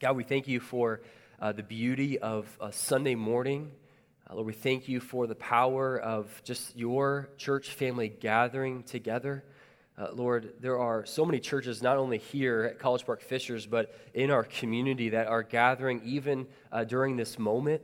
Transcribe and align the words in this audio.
God, 0.00 0.16
we 0.16 0.24
thank 0.24 0.48
you 0.48 0.58
for 0.58 1.02
uh, 1.40 1.52
the 1.52 1.62
beauty 1.62 2.18
of 2.18 2.48
Sunday 2.72 3.14
morning. 3.14 3.70
Uh, 4.28 4.34
Lord, 4.34 4.48
we 4.48 4.52
thank 4.52 4.88
you 4.88 4.98
for 4.98 5.28
the 5.28 5.36
power 5.36 5.96
of 5.96 6.42
just 6.42 6.76
your 6.76 7.28
church 7.36 7.70
family 7.70 8.08
gathering 8.08 8.82
together. 8.82 9.44
Uh, 9.96 10.08
Lord, 10.12 10.54
there 10.60 10.80
are 10.80 11.06
so 11.06 11.24
many 11.24 11.38
churches, 11.38 11.80
not 11.80 11.96
only 11.96 12.18
here 12.18 12.64
at 12.64 12.80
College 12.80 13.06
Park 13.06 13.22
Fishers, 13.22 13.66
but 13.66 13.94
in 14.14 14.32
our 14.32 14.42
community 14.42 15.10
that 15.10 15.28
are 15.28 15.44
gathering 15.44 16.02
even 16.04 16.48
uh, 16.72 16.82
during 16.82 17.16
this 17.16 17.38
moment. 17.38 17.80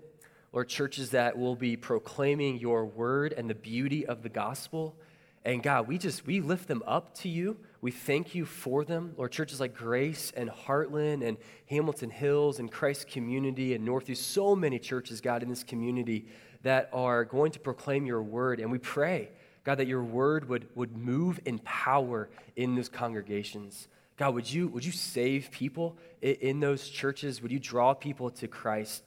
Lord, 0.52 0.68
churches 0.68 1.11
that 1.11 1.38
will 1.38 1.54
be 1.54 1.77
proclaiming 1.77 2.58
your 2.58 2.86
word 2.86 3.32
and 3.32 3.48
the 3.48 3.54
beauty 3.54 4.04
of 4.04 4.24
the 4.24 4.29
gospel. 4.29 4.96
And 5.45 5.62
God, 5.62 5.86
we 5.86 5.96
just, 5.96 6.27
we 6.27 6.40
lift 6.40 6.66
them 6.66 6.82
up 6.88 7.14
to 7.18 7.29
you. 7.29 7.56
We 7.80 7.90
thank 7.90 8.34
you 8.34 8.44
for 8.44 8.84
them. 8.84 9.14
Lord, 9.16 9.32
churches 9.32 9.60
like 9.60 9.74
Grace 9.74 10.32
and 10.36 10.50
Heartland 10.50 11.26
and 11.26 11.38
Hamilton 11.66 12.10
Hills 12.10 12.58
and 12.58 12.70
Christ 12.70 13.08
Community 13.08 13.75
and 13.75 13.86
Northview, 13.86 14.16
so 14.16 14.54
many 14.54 14.79
churches, 14.79 15.21
God, 15.21 15.43
in 15.43 15.48
this 15.48 15.64
community 15.64 16.26
that 16.62 16.90
are 16.93 17.24
going 17.24 17.52
to 17.52 17.58
proclaim 17.58 18.04
your 18.04 18.22
word. 18.22 18.61
And 18.61 18.71
we 18.71 18.79
pray 18.79 19.30
God, 19.64 19.76
that 19.76 19.86
your 19.86 20.02
word 20.02 20.48
would, 20.48 20.68
would 20.74 20.96
move 20.96 21.40
in 21.44 21.58
power 21.61 22.30
in 22.57 22.74
those 22.74 22.88
congregations. 22.88 23.88
God, 24.16 24.35
would 24.35 24.50
you, 24.50 24.68
would 24.68 24.85
you 24.85 24.93
save 24.93 25.50
people 25.50 25.99
in, 26.22 26.60
those 26.60 26.88
churches? 26.88 27.43
Would 27.43 27.52
you 27.52 27.58
draw 27.58 27.94
people 27.94 28.30
to 28.30 28.49
Christ? 28.49 29.02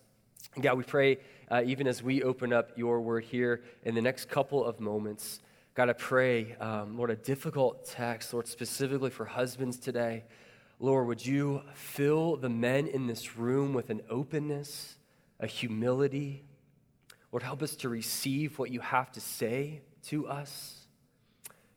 God, 0.59 0.77
we 0.77 0.83
pray, 0.83 1.17
uh, 1.49 1.63
even 1.65 1.87
as 1.87 2.03
we 2.03 2.23
open 2.23 2.53
up 2.53 2.71
your 2.77 3.01
word 3.01 3.23
here 3.23 3.63
in 3.83 3.95
the 3.95 4.01
next 4.01 4.29
couple 4.29 4.63
of 4.63 4.79
moments, 4.79 5.39
God, 5.75 5.89
I 5.89 5.93
pray, 5.93 6.55
um, 6.59 6.97
Lord, 6.97 7.09
a 7.09 7.15
difficult 7.15 7.87
text, 7.87 8.31
Lord, 8.31 8.47
specifically 8.47 9.09
for 9.09 9.25
husbands 9.25 9.79
today. 9.79 10.23
Lord, 10.79 11.07
would 11.07 11.25
you 11.25 11.63
fill 11.73 12.35
the 12.35 12.49
men 12.49 12.85
in 12.85 13.07
this 13.07 13.37
room 13.37 13.73
with 13.73 13.89
an 13.89 14.01
openness, 14.07 14.97
a 15.39 15.47
humility? 15.47 16.45
Lord, 17.31 17.41
help 17.41 17.63
us 17.63 17.75
to 17.77 17.89
receive 17.89 18.59
what 18.59 18.69
you 18.69 18.81
have 18.81 19.11
to 19.13 19.19
say 19.19 19.81
to 20.09 20.27
us. 20.27 20.85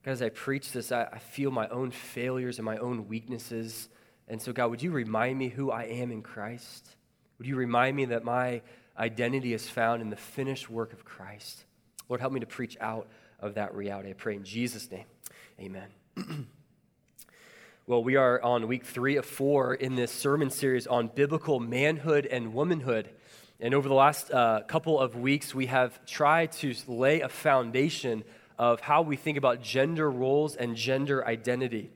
God, 0.04 0.10
as 0.10 0.20
I 0.20 0.28
preach 0.28 0.72
this, 0.72 0.92
I, 0.92 1.04
I 1.04 1.18
feel 1.18 1.50
my 1.50 1.66
own 1.68 1.90
failures 1.90 2.58
and 2.58 2.66
my 2.66 2.76
own 2.76 3.08
weaknesses. 3.08 3.88
And 4.28 4.42
so, 4.42 4.52
God, 4.52 4.68
would 4.68 4.82
you 4.82 4.90
remind 4.90 5.38
me 5.38 5.48
who 5.48 5.70
I 5.70 5.84
am 5.84 6.12
in 6.12 6.20
Christ? 6.20 6.96
Would 7.38 7.46
you 7.46 7.56
remind 7.56 7.96
me 7.96 8.04
that 8.06 8.24
my 8.24 8.60
identity 8.98 9.54
is 9.54 9.66
found 9.70 10.02
in 10.02 10.10
the 10.10 10.16
finished 10.16 10.68
work 10.68 10.92
of 10.92 11.06
Christ? 11.06 11.64
Lord, 12.10 12.20
help 12.20 12.34
me 12.34 12.40
to 12.40 12.46
preach 12.46 12.76
out 12.78 13.08
of 13.40 13.54
that 13.54 13.74
reality. 13.74 14.10
I 14.10 14.14
pray 14.14 14.36
in 14.36 14.44
Jesus' 14.44 14.90
name. 14.90 15.04
Amen. 15.60 15.88
well, 17.86 18.02
we 18.02 18.16
are 18.16 18.40
on 18.42 18.68
week 18.68 18.84
three 18.84 19.16
of 19.16 19.24
four 19.24 19.74
in 19.74 19.94
this 19.94 20.10
sermon 20.12 20.50
series 20.50 20.86
on 20.86 21.08
biblical 21.08 21.60
manhood 21.60 22.26
and 22.26 22.54
womanhood. 22.54 23.10
And 23.60 23.74
over 23.74 23.88
the 23.88 23.94
last 23.94 24.30
uh, 24.30 24.62
couple 24.66 25.00
of 25.00 25.16
weeks, 25.16 25.54
we 25.54 25.66
have 25.66 26.04
tried 26.04 26.52
to 26.52 26.74
lay 26.86 27.20
a 27.20 27.28
foundation 27.28 28.24
of 28.58 28.80
how 28.80 29.02
we 29.02 29.16
think 29.16 29.38
about 29.38 29.62
gender 29.62 30.10
roles 30.10 30.56
and 30.56 30.76
gender 30.76 31.26
identity. 31.26 31.90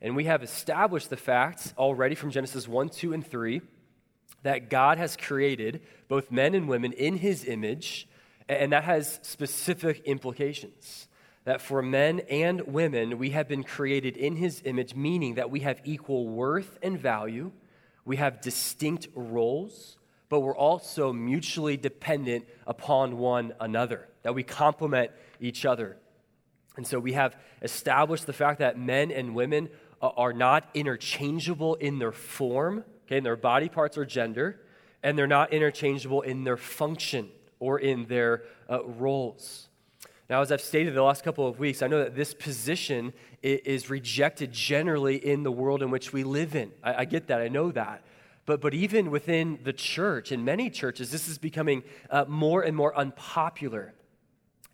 And 0.00 0.14
we 0.14 0.24
have 0.24 0.42
established 0.42 1.10
the 1.10 1.16
facts 1.16 1.72
already 1.78 2.14
from 2.14 2.30
Genesis 2.30 2.68
1, 2.68 2.90
2, 2.90 3.12
and 3.12 3.26
3 3.26 3.60
that 4.42 4.70
God 4.70 4.98
has 4.98 5.16
created 5.16 5.82
both 6.08 6.30
men 6.30 6.54
and 6.54 6.68
women 6.68 6.92
in 6.92 7.16
his 7.16 7.44
image, 7.44 8.08
and 8.48 8.72
that 8.72 8.84
has 8.84 9.18
specific 9.22 10.02
implications. 10.04 11.08
That 11.44 11.60
for 11.60 11.80
men 11.80 12.20
and 12.28 12.60
women, 12.62 13.18
we 13.18 13.30
have 13.30 13.46
been 13.46 13.62
created 13.62 14.16
in 14.16 14.36
his 14.36 14.62
image, 14.64 14.96
meaning 14.96 15.36
that 15.36 15.50
we 15.50 15.60
have 15.60 15.80
equal 15.84 16.26
worth 16.28 16.76
and 16.82 16.98
value, 16.98 17.52
we 18.04 18.16
have 18.16 18.40
distinct 18.40 19.08
roles 19.14 19.96
but 20.28 20.40
we're 20.40 20.56
also 20.56 21.12
mutually 21.12 21.76
dependent 21.76 22.46
upon 22.66 23.18
one 23.18 23.54
another, 23.60 24.08
that 24.22 24.34
we 24.34 24.42
complement 24.42 25.10
each 25.40 25.64
other. 25.64 25.96
And 26.76 26.86
so 26.86 26.98
we 26.98 27.12
have 27.12 27.36
established 27.62 28.26
the 28.26 28.32
fact 28.32 28.58
that 28.58 28.78
men 28.78 29.10
and 29.10 29.34
women 29.34 29.68
uh, 30.02 30.08
are 30.08 30.32
not 30.32 30.68
interchangeable 30.74 31.76
in 31.76 31.98
their 31.98 32.12
form, 32.12 32.84
okay, 33.06 33.18
in 33.18 33.24
their 33.24 33.36
body 33.36 33.68
parts 33.68 33.96
or 33.96 34.04
gender, 34.04 34.60
and 35.02 35.16
they're 35.16 35.26
not 35.26 35.52
interchangeable 35.52 36.22
in 36.22 36.44
their 36.44 36.56
function 36.56 37.30
or 37.58 37.78
in 37.78 38.06
their 38.06 38.42
uh, 38.70 38.84
roles. 38.84 39.68
Now, 40.28 40.40
as 40.40 40.50
I've 40.50 40.60
stated 40.60 40.94
the 40.94 41.02
last 41.02 41.22
couple 41.22 41.46
of 41.46 41.60
weeks, 41.60 41.82
I 41.82 41.86
know 41.86 42.00
that 42.00 42.16
this 42.16 42.34
position 42.34 43.12
is 43.42 43.88
rejected 43.88 44.52
generally 44.52 45.16
in 45.16 45.44
the 45.44 45.52
world 45.52 45.82
in 45.82 45.90
which 45.90 46.12
we 46.12 46.24
live 46.24 46.56
in. 46.56 46.72
I, 46.82 47.02
I 47.02 47.04
get 47.04 47.28
that, 47.28 47.40
I 47.40 47.48
know 47.48 47.70
that. 47.70 48.02
But, 48.44 48.60
but 48.60 48.74
even 48.74 49.10
within 49.10 49.60
the 49.62 49.72
church, 49.72 50.32
in 50.32 50.44
many 50.44 50.68
churches, 50.70 51.10
this 51.10 51.28
is 51.28 51.38
becoming 51.38 51.84
uh, 52.10 52.24
more 52.26 52.62
and 52.62 52.76
more 52.76 52.96
unpopular. 52.96 53.94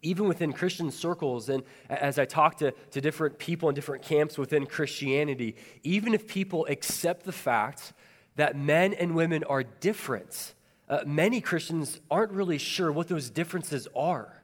Even 0.00 0.26
within 0.26 0.53
Christian 0.53 0.91
circles, 0.91 1.48
and 1.48 1.62
as 1.88 2.19
I 2.19 2.25
talk 2.25 2.56
to, 2.59 2.72
to 2.91 3.00
different 3.00 3.38
people 3.38 3.69
in 3.69 3.75
different 3.75 4.03
camps 4.03 4.37
within 4.37 4.66
Christianity, 4.66 5.54
even 5.82 6.12
if 6.12 6.26
people 6.26 6.66
accept 6.69 7.25
the 7.25 7.32
fact 7.32 7.92
that 8.37 8.56
men 8.56 8.94
and 8.94 9.15
women 9.15 9.44
are 9.44 9.62
different, 9.62 10.54
uh, 10.92 11.03
many 11.06 11.41
Christians 11.41 11.98
aren't 12.10 12.32
really 12.32 12.58
sure 12.58 12.92
what 12.92 13.08
those 13.08 13.30
differences 13.30 13.88
are. 13.97 14.42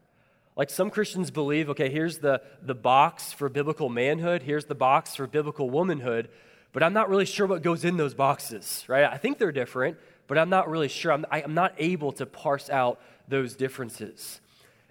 Like 0.57 0.71
some 0.71 0.89
Christians 0.89 1.31
believe, 1.31 1.69
okay, 1.69 1.91
here's 1.91 2.21
the, 2.21 2.41
the 2.63 2.75
box 2.75 3.35
for 3.35 3.51
biblical 3.51 3.91
manhood, 3.91 4.43
here's 4.43 4.65
the 4.65 4.75
box 4.75 5.15
for 5.15 5.27
biblical 5.27 5.69
womanhood, 5.69 6.31
but 6.73 6.83
I'm 6.83 6.95
not 6.95 7.11
really 7.11 7.27
sure 7.27 7.47
what 7.47 7.61
goes 7.61 7.85
in 7.85 7.99
those 7.99 8.15
boxes, 8.15 8.83
right? 8.89 9.05
I 9.05 9.19
think 9.19 9.37
they're 9.37 9.53
different, 9.53 9.99
but 10.27 10.39
I'm 10.39 10.49
not 10.49 10.71
really 10.71 10.89
sure. 10.89 11.13
I'm, 11.13 11.27
I, 11.31 11.43
am 11.43 11.53
not 11.53 11.75
able 11.77 12.13
to 12.13 12.25
parse 12.25 12.71
out 12.71 12.99
those 13.29 13.55
differences. 13.55 14.41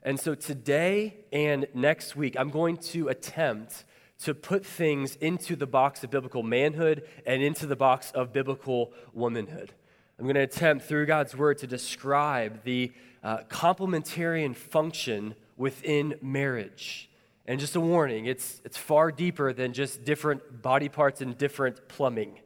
And 0.04 0.20
so 0.20 0.36
today 0.36 1.18
and 1.34 1.66
next 1.74 2.16
week, 2.16 2.36
I'm 2.38 2.52
going 2.52 2.78
to 2.78 3.08
attempt 3.08 3.84
to 4.26 4.36
put 4.36 4.64
things 4.64 5.16
into 5.16 5.56
the 5.56 5.66
box 5.68 6.04
of 6.04 6.12
biblical 6.12 6.44
manhood 6.44 7.08
and 7.26 7.42
into 7.42 7.66
the 7.66 7.76
box 7.76 8.12
of 8.12 8.32
biblical 8.32 8.94
womanhood. 9.12 9.74
I'm 10.20 10.26
going 10.26 10.36
to 10.36 10.42
attempt 10.42 10.86
through 10.86 11.06
God's 11.06 11.36
word 11.36 11.60
to 11.60 11.68
describe 11.68 12.64
the 12.64 12.92
uh, 13.24 13.40
complementarian 13.50 14.56
function 14.56 15.36
within 15.58 16.16
marriage 16.22 17.08
and 17.48 17.62
just 17.62 17.78
a 17.78 17.80
warning, 17.80 18.26
it's, 18.26 18.62
it's 18.66 18.78
far 18.78 19.10
deeper 19.10 19.54
than 19.54 19.72
just 19.72 20.04
different 20.04 20.62
body 20.62 20.90
parts 20.90 21.22
and 21.22 21.38
different 21.38 21.88
plumbing. 21.88 22.40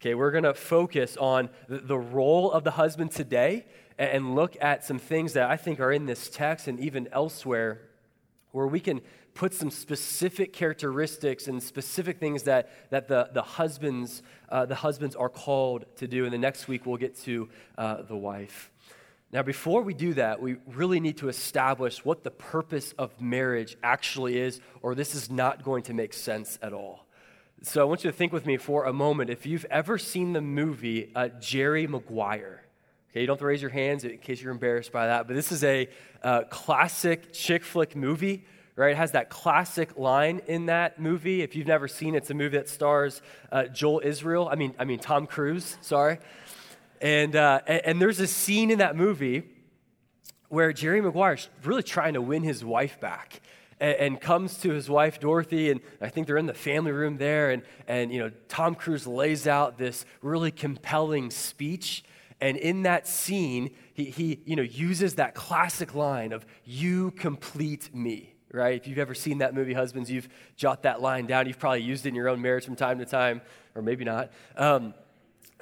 Okay, 0.00 0.14
we're 0.14 0.30
going 0.30 0.44
to 0.44 0.54
focus 0.54 1.16
on 1.16 1.48
the, 1.68 1.98
role 1.98 2.52
of 2.52 2.62
the 2.62 2.70
husband 2.70 3.10
today 3.10 3.66
and 3.98 4.36
look 4.36 4.56
at 4.60 4.84
some 4.84 5.00
things 5.00 5.32
that 5.32 5.50
I 5.50 5.56
think 5.56 5.80
are 5.80 5.90
in 5.90 6.06
this 6.06 6.28
text 6.28 6.68
and 6.68 6.78
even 6.78 7.08
elsewhere 7.10 7.80
where 8.52 8.68
we 8.68 8.78
can 8.78 9.00
put 9.36 9.54
some 9.54 9.70
specific 9.70 10.52
characteristics 10.52 11.46
and 11.46 11.62
specific 11.62 12.18
things 12.18 12.44
that, 12.44 12.90
that 12.90 13.06
the, 13.06 13.28
the, 13.32 13.42
husbands, 13.42 14.22
uh, 14.48 14.66
the 14.66 14.74
husbands 14.74 15.14
are 15.14 15.28
called 15.28 15.84
to 15.96 16.08
do. 16.08 16.24
And 16.24 16.32
the 16.32 16.38
next 16.38 16.66
week 16.66 16.86
we'll 16.86 16.96
get 16.96 17.16
to 17.24 17.48
uh, 17.78 18.02
the 18.02 18.16
wife. 18.16 18.70
Now, 19.32 19.42
before 19.42 19.82
we 19.82 19.92
do 19.92 20.14
that, 20.14 20.40
we 20.40 20.56
really 20.66 21.00
need 21.00 21.18
to 21.18 21.28
establish 21.28 22.04
what 22.04 22.24
the 22.24 22.30
purpose 22.30 22.94
of 22.96 23.20
marriage 23.20 23.76
actually 23.82 24.38
is, 24.38 24.60
or 24.82 24.94
this 24.94 25.14
is 25.14 25.30
not 25.30 25.62
going 25.62 25.82
to 25.84 25.94
make 25.94 26.14
sense 26.14 26.58
at 26.62 26.72
all. 26.72 27.06
So, 27.62 27.80
I 27.80 27.84
want 27.84 28.04
you 28.04 28.10
to 28.10 28.16
think 28.16 28.32
with 28.32 28.46
me 28.46 28.56
for 28.56 28.84
a 28.84 28.92
moment 28.92 29.30
if 29.30 29.44
you've 29.44 29.66
ever 29.66 29.98
seen 29.98 30.32
the 30.32 30.40
movie 30.40 31.10
uh, 31.14 31.28
Jerry 31.40 31.86
Maguire. 31.86 32.62
Okay, 33.10 33.22
you 33.22 33.26
don't 33.26 33.34
have 33.34 33.40
to 33.40 33.46
raise 33.46 33.62
your 33.62 33.70
hands 33.70 34.04
in 34.04 34.18
case 34.18 34.40
you're 34.40 34.52
embarrassed 34.52 34.92
by 34.92 35.06
that, 35.06 35.26
but 35.26 35.34
this 35.34 35.50
is 35.50 35.64
a 35.64 35.88
uh, 36.22 36.42
classic 36.44 37.32
chick 37.32 37.64
flick 37.64 37.96
movie, 37.96 38.44
right? 38.76 38.92
It 38.92 38.96
has 38.98 39.12
that 39.12 39.30
classic 39.30 39.96
line 39.96 40.42
in 40.46 40.66
that 40.66 41.00
movie. 41.00 41.42
If 41.42 41.56
you've 41.56 41.66
never 41.66 41.88
seen 41.88 42.14
it, 42.14 42.18
it's 42.18 42.30
a 42.30 42.34
movie 42.34 42.58
that 42.58 42.68
stars 42.68 43.22
uh, 43.50 43.64
Joel 43.64 44.02
Israel. 44.04 44.48
I 44.50 44.54
mean, 44.54 44.74
I 44.78 44.84
mean 44.84 44.98
Tom 44.98 45.26
Cruise. 45.26 45.78
Sorry. 45.80 46.18
And, 47.00 47.34
uh, 47.34 47.60
and 47.66 48.00
there's 48.00 48.20
a 48.20 48.26
scene 48.26 48.70
in 48.70 48.78
that 48.78 48.96
movie 48.96 49.44
where 50.48 50.72
Jerry 50.72 51.00
Maguire 51.00 51.34
is 51.34 51.48
really 51.64 51.82
trying 51.82 52.14
to 52.14 52.22
win 52.22 52.42
his 52.42 52.64
wife 52.64 53.00
back 53.00 53.40
and, 53.80 53.96
and, 53.96 54.20
comes 54.20 54.58
to 54.58 54.70
his 54.70 54.88
wife 54.88 55.18
Dorothy, 55.20 55.70
and 55.70 55.80
I 56.00 56.08
think 56.08 56.26
they're 56.26 56.38
in 56.38 56.46
the 56.46 56.54
family 56.54 56.92
room 56.92 57.18
there, 57.18 57.50
and, 57.50 57.62
and 57.88 58.12
you 58.12 58.20
know, 58.20 58.30
Tom 58.48 58.74
Cruise 58.74 59.06
lays 59.06 59.46
out 59.46 59.76
this 59.76 60.06
really 60.22 60.50
compelling 60.50 61.30
speech. 61.30 62.04
And 62.40 62.56
in 62.56 62.84
that 62.84 63.06
scene, 63.06 63.70
he, 63.92 64.04
he 64.04 64.40
you 64.44 64.56
know, 64.56 64.62
uses 64.62 65.16
that 65.16 65.34
classic 65.34 65.94
line 65.94 66.32
of, 66.32 66.46
You 66.64 67.10
complete 67.10 67.94
me 67.94 68.35
right? 68.52 68.76
If 68.76 68.86
you've 68.86 68.98
ever 68.98 69.14
seen 69.14 69.38
that 69.38 69.54
movie, 69.54 69.72
husbands, 69.72 70.10
you've 70.10 70.28
jot 70.56 70.82
that 70.82 71.00
line 71.00 71.26
down. 71.26 71.46
You've 71.46 71.58
probably 71.58 71.82
used 71.82 72.06
it 72.06 72.10
in 72.10 72.14
your 72.14 72.28
own 72.28 72.40
marriage 72.40 72.64
from 72.64 72.76
time 72.76 72.98
to 72.98 73.04
time, 73.04 73.42
or 73.74 73.82
maybe 73.82 74.04
not. 74.04 74.30
Um, 74.56 74.94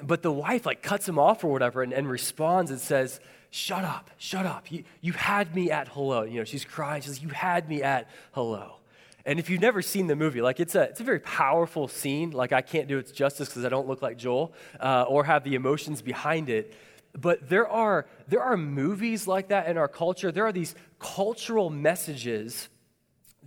but 0.01 0.21
the 0.21 0.31
wife 0.31 0.65
like 0.65 0.81
cuts 0.81 1.07
him 1.07 1.17
off 1.17 1.43
or 1.43 1.51
whatever 1.51 1.81
and, 1.81 1.93
and 1.93 2.09
responds 2.09 2.71
and 2.71 2.79
says, 2.79 3.19
Shut 3.51 3.85
up, 3.85 4.09
shut 4.17 4.45
up. 4.45 4.69
You, 4.69 4.83
you 4.99 5.13
had 5.13 5.55
me 5.55 5.71
at 5.71 5.87
hello. 5.87 6.23
You 6.23 6.39
know, 6.39 6.43
she's 6.43 6.65
crying. 6.65 7.01
She 7.01 7.07
says, 7.07 7.21
You 7.21 7.29
had 7.29 7.69
me 7.69 7.81
at 7.83 8.09
hello. 8.33 8.77
And 9.25 9.39
if 9.39 9.49
you've 9.49 9.61
never 9.61 9.81
seen 9.81 10.07
the 10.07 10.15
movie, 10.15 10.41
like 10.41 10.59
it's 10.59 10.75
a, 10.75 10.83
it's 10.83 10.99
a 10.99 11.03
very 11.03 11.19
powerful 11.19 11.87
scene. 11.87 12.31
Like 12.31 12.51
I 12.51 12.61
can't 12.61 12.87
do 12.87 12.97
its 12.97 13.11
justice 13.11 13.49
because 13.49 13.65
I 13.65 13.69
don't 13.69 13.87
look 13.87 14.01
like 14.01 14.17
Joel 14.17 14.53
uh, 14.79 15.05
or 15.07 15.23
have 15.23 15.43
the 15.43 15.55
emotions 15.55 16.01
behind 16.01 16.49
it. 16.49 16.73
But 17.17 17.49
there 17.49 17.67
are, 17.67 18.05
there 18.27 18.43
are 18.43 18.57
movies 18.57 19.25
like 19.25 19.47
that 19.47 19.67
in 19.67 19.77
our 19.77 19.87
culture. 19.87 20.31
There 20.31 20.45
are 20.45 20.51
these 20.51 20.75
cultural 20.99 21.69
messages 21.69 22.67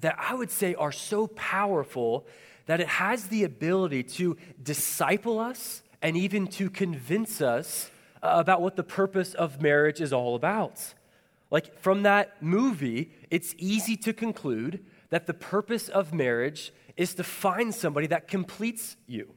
that 0.00 0.17
I 0.19 0.35
would 0.35 0.50
say 0.50 0.75
are 0.75 0.93
so 0.93 1.27
powerful 1.29 2.27
that 2.67 2.81
it 2.81 2.89
has 2.89 3.29
the 3.29 3.45
ability 3.45 4.03
to 4.03 4.37
disciple 4.62 5.39
us 5.39 5.83
and 6.03 6.17
even 6.17 6.47
to 6.47 6.71
convince 6.71 7.41
us 7.41 7.91
about 8.23 8.61
what 8.61 8.77
the 8.77 8.83
purpose 8.83 9.35
of 9.35 9.62
marriage 9.62 10.00
is 10.00 10.12
all 10.12 10.35
about. 10.35 10.95
Like 11.50 11.79
from 11.81 12.03
that 12.03 12.43
movie, 12.43 13.11
it's 13.31 13.55
easy 13.59 13.97
to 13.99 14.12
conclude 14.12 14.85
that 15.11 15.27
the 15.27 15.35
purpose 15.35 15.89
of 15.89 16.12
marriage 16.12 16.73
is 16.97 17.15
to 17.15 17.25
find 17.25 17.75
somebody 17.75 18.06
that 18.09 18.29
completes 18.29 18.97
you, 19.06 19.33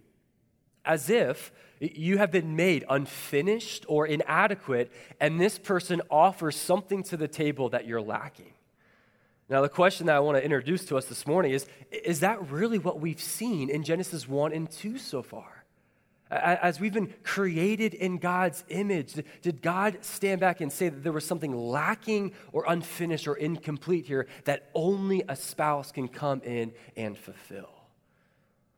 as 0.84 1.10
if 1.10 1.54
you 1.80 2.18
have 2.18 2.32
been 2.32 2.56
made 2.56 2.84
unfinished 2.90 3.86
or 3.88 4.06
inadequate, 4.06 4.92
and 5.20 5.40
this 5.40 5.58
person 5.58 6.02
offers 6.10 6.56
something 6.56 7.02
to 7.04 7.18
the 7.18 7.28
table 7.28 7.70
that 7.70 7.88
you're 7.88 8.02
lacking. 8.02 8.54
Now, 9.52 9.62
the 9.62 9.68
question 9.68 10.08
that 10.08 10.16
I 10.16 10.22
want 10.22 10.38
to 10.38 10.44
introduce 10.44 10.86
to 10.86 10.98
us 10.98 11.06
this 11.06 11.28
morning 11.28 11.52
is 11.52 11.66
Is 11.92 12.22
that 12.22 12.50
really 12.50 12.80
what 12.80 13.02
we've 13.02 13.20
seen 13.20 13.70
in 13.70 13.84
Genesis 13.84 14.26
1 14.26 14.54
and 14.54 14.72
2 14.72 14.98
so 14.98 15.22
far? 15.22 15.66
As 16.32 16.80
we've 16.80 16.94
been 16.94 17.14
created 17.24 17.94
in 17.94 18.18
God's 18.18 18.64
image, 18.70 19.22
did 19.42 19.62
God 19.62 19.98
stand 20.00 20.40
back 20.40 20.62
and 20.62 20.72
say 20.72 20.88
that 20.88 21.04
there 21.04 21.12
was 21.12 21.26
something 21.26 21.54
lacking 21.54 22.32
or 22.54 22.64
unfinished 22.66 23.28
or 23.28 23.36
incomplete 23.36 24.06
here 24.06 24.28
that 24.46 24.70
only 24.74 25.22
a 25.28 25.36
spouse 25.36 25.92
can 25.92 26.08
come 26.08 26.42
in 26.46 26.72
and 26.96 27.18
fulfill? 27.18 27.70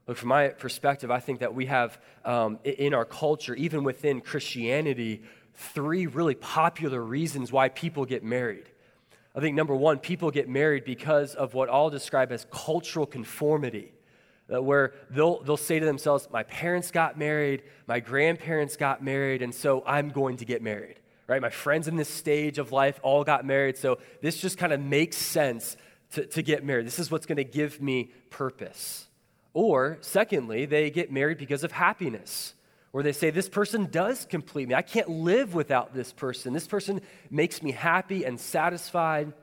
Look, 0.07 0.17
from 0.17 0.29
my 0.29 0.47
perspective, 0.47 1.11
I 1.11 1.19
think 1.19 1.41
that 1.41 1.53
we 1.53 1.67
have 1.67 2.01
um, 2.25 2.57
in 2.63 2.95
our 2.95 3.05
culture, 3.05 3.53
even 3.53 3.83
within 3.83 4.21
Christianity, 4.21 5.21
three 5.53 6.07
really 6.07 6.33
popular 6.33 6.99
reasons 6.99 7.51
why 7.51 7.69
people 7.69 8.05
get 8.05 8.23
married. 8.23 8.72
I 9.35 9.39
think 9.39 9.55
number 9.55 9.75
one, 9.75 9.97
people 9.97 10.29
get 10.29 10.47
married 10.47 10.85
because 10.85 11.33
of 11.33 11.53
what 11.53 11.69
I'll 11.69 11.89
describe 11.89 12.31
as 12.31 12.45
cultural 12.51 13.05
conformity, 13.05 13.91
where 14.47 14.93
they'll, 15.09 15.41
they'll 15.41 15.57
say 15.57 15.79
to 15.79 15.85
themselves, 15.85 16.27
My 16.31 16.43
parents 16.43 16.91
got 16.91 17.17
married, 17.17 17.63
my 17.87 17.99
grandparents 17.99 18.77
got 18.77 19.03
married, 19.03 19.41
and 19.41 19.53
so 19.53 19.83
I'm 19.87 20.09
going 20.09 20.37
to 20.37 20.45
get 20.45 20.61
married. 20.61 20.99
Right? 21.25 21.41
My 21.41 21.49
friends 21.49 21.87
in 21.87 21.95
this 21.95 22.09
stage 22.09 22.59
of 22.59 22.71
life 22.71 22.99
all 23.01 23.23
got 23.23 23.45
married, 23.45 23.77
so 23.77 23.97
this 24.21 24.39
just 24.39 24.57
kind 24.57 24.73
of 24.73 24.79
makes 24.79 25.17
sense 25.17 25.77
to, 26.11 26.25
to 26.27 26.43
get 26.43 26.63
married. 26.63 26.85
This 26.85 26.99
is 26.99 27.09
what's 27.09 27.25
going 27.25 27.37
to 27.37 27.43
give 27.43 27.81
me 27.81 28.11
purpose. 28.29 29.07
Or, 29.53 29.97
secondly, 30.01 30.65
they 30.65 30.89
get 30.89 31.11
married 31.11 31.37
because 31.37 31.63
of 31.63 31.71
happiness 31.71 32.53
where 32.93 33.03
they 33.03 33.11
say, 33.11 33.31
This 33.31 33.49
person 33.49 33.87
does 33.89 34.25
complete 34.25 34.69
me. 34.69 34.75
I 34.75 34.83
can't 34.83 35.09
live 35.09 35.55
without 35.55 35.95
this 35.95 36.13
person. 36.13 36.53
This 36.53 36.67
person 36.67 37.01
makes 37.31 37.63
me 37.63 37.71
happy 37.71 38.23
and 38.23 38.39
satisfied. 38.39 39.33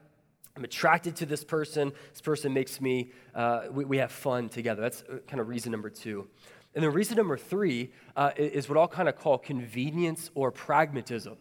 I'm 0.56 0.62
attracted 0.62 1.16
to 1.16 1.26
this 1.26 1.42
person. 1.42 1.92
This 2.12 2.20
person 2.20 2.54
makes 2.54 2.80
me, 2.80 3.10
uh, 3.34 3.62
we, 3.72 3.84
we, 3.84 3.96
have 3.98 4.12
fun 4.12 4.48
together. 4.48 4.80
That's 4.80 5.02
uh, 5.02 5.18
kind 5.26 5.40
of 5.40 5.48
reason 5.48 5.72
number 5.72 5.90
two. 5.90 6.28
And 6.76 6.84
then 6.84 6.92
reason 6.92 7.16
number 7.16 7.36
three 7.36 7.90
uh, 8.14 8.30
is 8.36 8.68
what 8.68 8.78
I'll 8.78 8.86
kind 8.86 9.08
of 9.08 9.16
call 9.16 9.36
convenience 9.36 10.30
or 10.36 10.52
pragmatism 10.52 11.36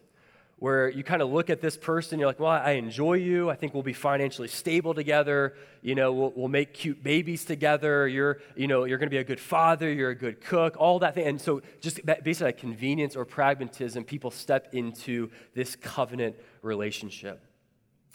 where 0.60 0.90
you 0.90 1.02
kind 1.02 1.22
of 1.22 1.30
look 1.30 1.48
at 1.48 1.62
this 1.62 1.78
person, 1.78 2.18
you're 2.18 2.28
like, 2.28 2.38
well, 2.38 2.50
I 2.50 2.72
enjoy 2.72 3.14
you. 3.14 3.48
I 3.48 3.56
think 3.56 3.72
we'll 3.72 3.82
be 3.82 3.94
financially 3.94 4.46
stable 4.46 4.92
together. 4.92 5.54
You 5.80 5.94
know, 5.94 6.12
we'll, 6.12 6.32
we'll 6.36 6.48
make 6.48 6.74
cute 6.74 7.02
babies 7.02 7.46
together. 7.46 8.06
You're, 8.06 8.40
you 8.54 8.68
know, 8.68 8.84
you're 8.84 8.98
going 8.98 9.08
to 9.08 9.14
be 9.14 9.16
a 9.18 9.24
good 9.24 9.40
father. 9.40 9.90
You're 9.90 10.10
a 10.10 10.14
good 10.14 10.42
cook, 10.42 10.76
all 10.78 10.98
that 10.98 11.14
thing. 11.14 11.26
And 11.26 11.40
so 11.40 11.62
just 11.80 12.00
based 12.22 12.42
on 12.42 12.52
convenience 12.52 13.16
or 13.16 13.24
pragmatism, 13.24 14.04
people 14.04 14.30
step 14.30 14.74
into 14.74 15.30
this 15.54 15.76
covenant 15.76 16.36
relationship. 16.60 17.42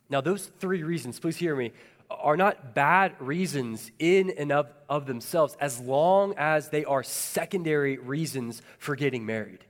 Now, 0.07 0.21
those 0.21 0.51
three 0.59 0.83
reasons, 0.83 1.19
please 1.19 1.37
hear 1.37 1.55
me, 1.55 1.73
are 2.11 2.37
not 2.37 2.75
bad 2.75 3.19
reasons 3.19 3.89
in 3.97 4.29
and 4.37 4.51
of, 4.51 4.71
of 4.87 5.07
themselves 5.07 5.57
as 5.59 5.79
long 5.79 6.35
as 6.37 6.69
they 6.69 6.85
are 6.85 7.01
secondary 7.01 7.97
reasons 7.97 8.61
for 8.77 8.95
getting 8.95 9.25
married. 9.25 9.65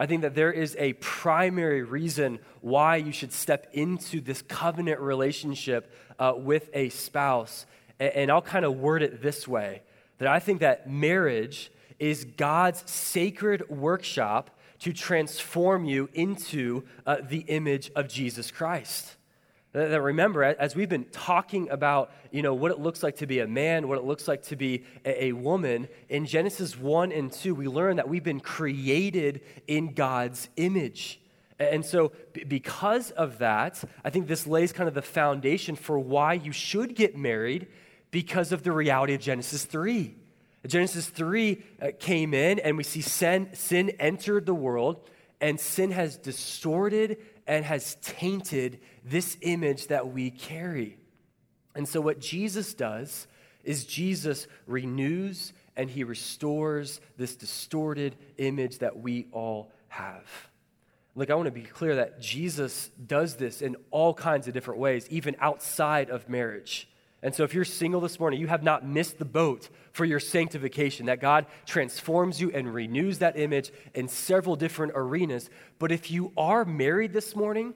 I 0.00 0.06
think 0.06 0.22
that 0.22 0.34
there 0.34 0.50
is 0.50 0.74
a 0.78 0.94
primary 0.94 1.82
reason 1.82 2.38
why 2.62 2.96
you 2.96 3.12
should 3.12 3.34
step 3.34 3.66
into 3.74 4.22
this 4.22 4.40
covenant 4.40 4.98
relationship 4.98 5.92
uh, 6.18 6.32
with 6.34 6.70
a 6.72 6.88
spouse. 6.88 7.66
And, 7.98 8.14
and 8.14 8.30
I'll 8.30 8.40
kind 8.40 8.64
of 8.64 8.78
word 8.78 9.02
it 9.02 9.20
this 9.20 9.46
way 9.46 9.82
that 10.16 10.26
I 10.26 10.38
think 10.38 10.60
that 10.60 10.88
marriage 10.88 11.70
is 11.98 12.24
God's 12.24 12.90
sacred 12.90 13.68
workshop 13.68 14.58
to 14.78 14.94
transform 14.94 15.84
you 15.84 16.08
into 16.14 16.84
uh, 17.04 17.18
the 17.22 17.40
image 17.40 17.90
of 17.94 18.08
Jesus 18.08 18.50
Christ. 18.50 19.16
That 19.72 20.00
remember, 20.00 20.42
as 20.42 20.74
we've 20.74 20.88
been 20.88 21.04
talking 21.12 21.70
about, 21.70 22.10
you 22.32 22.42
know, 22.42 22.54
what 22.54 22.72
it 22.72 22.80
looks 22.80 23.04
like 23.04 23.18
to 23.18 23.26
be 23.26 23.38
a 23.38 23.46
man, 23.46 23.86
what 23.86 23.98
it 23.98 24.04
looks 24.04 24.26
like 24.26 24.42
to 24.44 24.56
be 24.56 24.84
a, 25.04 25.26
a 25.26 25.32
woman, 25.32 25.86
in 26.08 26.26
Genesis 26.26 26.76
1 26.76 27.12
and 27.12 27.30
2, 27.30 27.54
we 27.54 27.68
learn 27.68 27.96
that 27.96 28.08
we've 28.08 28.24
been 28.24 28.40
created 28.40 29.42
in 29.68 29.94
God's 29.94 30.48
image. 30.56 31.20
And 31.60 31.84
so, 31.84 32.10
because 32.48 33.12
of 33.12 33.38
that, 33.38 33.84
I 34.04 34.10
think 34.10 34.26
this 34.26 34.44
lays 34.44 34.72
kind 34.72 34.88
of 34.88 34.94
the 34.94 35.02
foundation 35.02 35.76
for 35.76 36.00
why 36.00 36.32
you 36.32 36.50
should 36.50 36.96
get 36.96 37.16
married 37.16 37.68
because 38.10 38.50
of 38.50 38.64
the 38.64 38.72
reality 38.72 39.14
of 39.14 39.20
Genesis 39.20 39.64
3. 39.66 40.16
Genesis 40.66 41.06
3 41.08 41.62
uh, 41.80 41.86
came 42.00 42.34
in, 42.34 42.58
and 42.58 42.76
we 42.76 42.82
see 42.82 43.02
sin, 43.02 43.50
sin 43.52 43.90
entered 44.00 44.46
the 44.46 44.54
world, 44.54 45.08
and 45.40 45.60
sin 45.60 45.92
has 45.92 46.16
distorted 46.16 47.18
and 47.50 47.64
has 47.64 47.96
tainted 47.96 48.78
this 49.04 49.36
image 49.40 49.88
that 49.88 50.12
we 50.12 50.30
carry. 50.30 50.96
And 51.74 51.86
so, 51.86 52.00
what 52.00 52.20
Jesus 52.20 52.74
does 52.74 53.26
is 53.64 53.84
Jesus 53.84 54.46
renews 54.68 55.52
and 55.76 55.90
he 55.90 56.04
restores 56.04 57.00
this 57.16 57.34
distorted 57.34 58.14
image 58.38 58.78
that 58.78 59.00
we 59.00 59.26
all 59.32 59.72
have. 59.88 60.28
Look, 61.16 61.28
I 61.28 61.34
want 61.34 61.46
to 61.46 61.50
be 61.50 61.62
clear 61.62 61.96
that 61.96 62.20
Jesus 62.20 62.88
does 63.04 63.34
this 63.34 63.62
in 63.62 63.74
all 63.90 64.14
kinds 64.14 64.46
of 64.46 64.54
different 64.54 64.78
ways, 64.78 65.08
even 65.10 65.34
outside 65.40 66.08
of 66.08 66.28
marriage. 66.28 66.88
And 67.22 67.34
so, 67.34 67.44
if 67.44 67.52
you're 67.52 67.64
single 67.64 68.00
this 68.00 68.18
morning, 68.18 68.40
you 68.40 68.46
have 68.46 68.62
not 68.62 68.86
missed 68.86 69.18
the 69.18 69.26
boat 69.26 69.68
for 69.92 70.04
your 70.04 70.20
sanctification, 70.20 71.06
that 71.06 71.20
God 71.20 71.46
transforms 71.66 72.40
you 72.40 72.50
and 72.52 72.72
renews 72.72 73.18
that 73.18 73.38
image 73.38 73.72
in 73.94 74.08
several 74.08 74.56
different 74.56 74.92
arenas. 74.94 75.50
But 75.78 75.92
if 75.92 76.10
you 76.10 76.32
are 76.36 76.64
married 76.64 77.12
this 77.12 77.36
morning, 77.36 77.74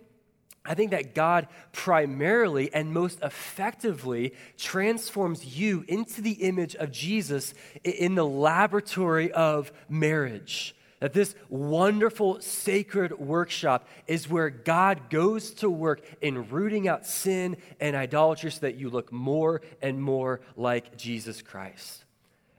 I 0.64 0.74
think 0.74 0.92
that 0.92 1.14
God 1.14 1.48
primarily 1.72 2.72
and 2.72 2.90
most 2.90 3.20
effectively 3.20 4.32
transforms 4.56 5.44
you 5.58 5.84
into 5.88 6.22
the 6.22 6.32
image 6.32 6.74
of 6.76 6.90
Jesus 6.90 7.52
in 7.82 8.14
the 8.14 8.24
laboratory 8.24 9.30
of 9.30 9.72
marriage. 9.90 10.74
That 11.04 11.12
this 11.12 11.34
wonderful 11.50 12.40
sacred 12.40 13.18
workshop 13.18 13.86
is 14.06 14.26
where 14.26 14.48
God 14.48 15.10
goes 15.10 15.50
to 15.56 15.68
work 15.68 16.00
in 16.22 16.48
rooting 16.48 16.88
out 16.88 17.04
sin 17.04 17.58
and 17.78 17.94
idolatry 17.94 18.50
so 18.50 18.60
that 18.60 18.76
you 18.76 18.88
look 18.88 19.12
more 19.12 19.60
and 19.82 20.00
more 20.00 20.40
like 20.56 20.96
Jesus 20.96 21.42
Christ. 21.42 22.06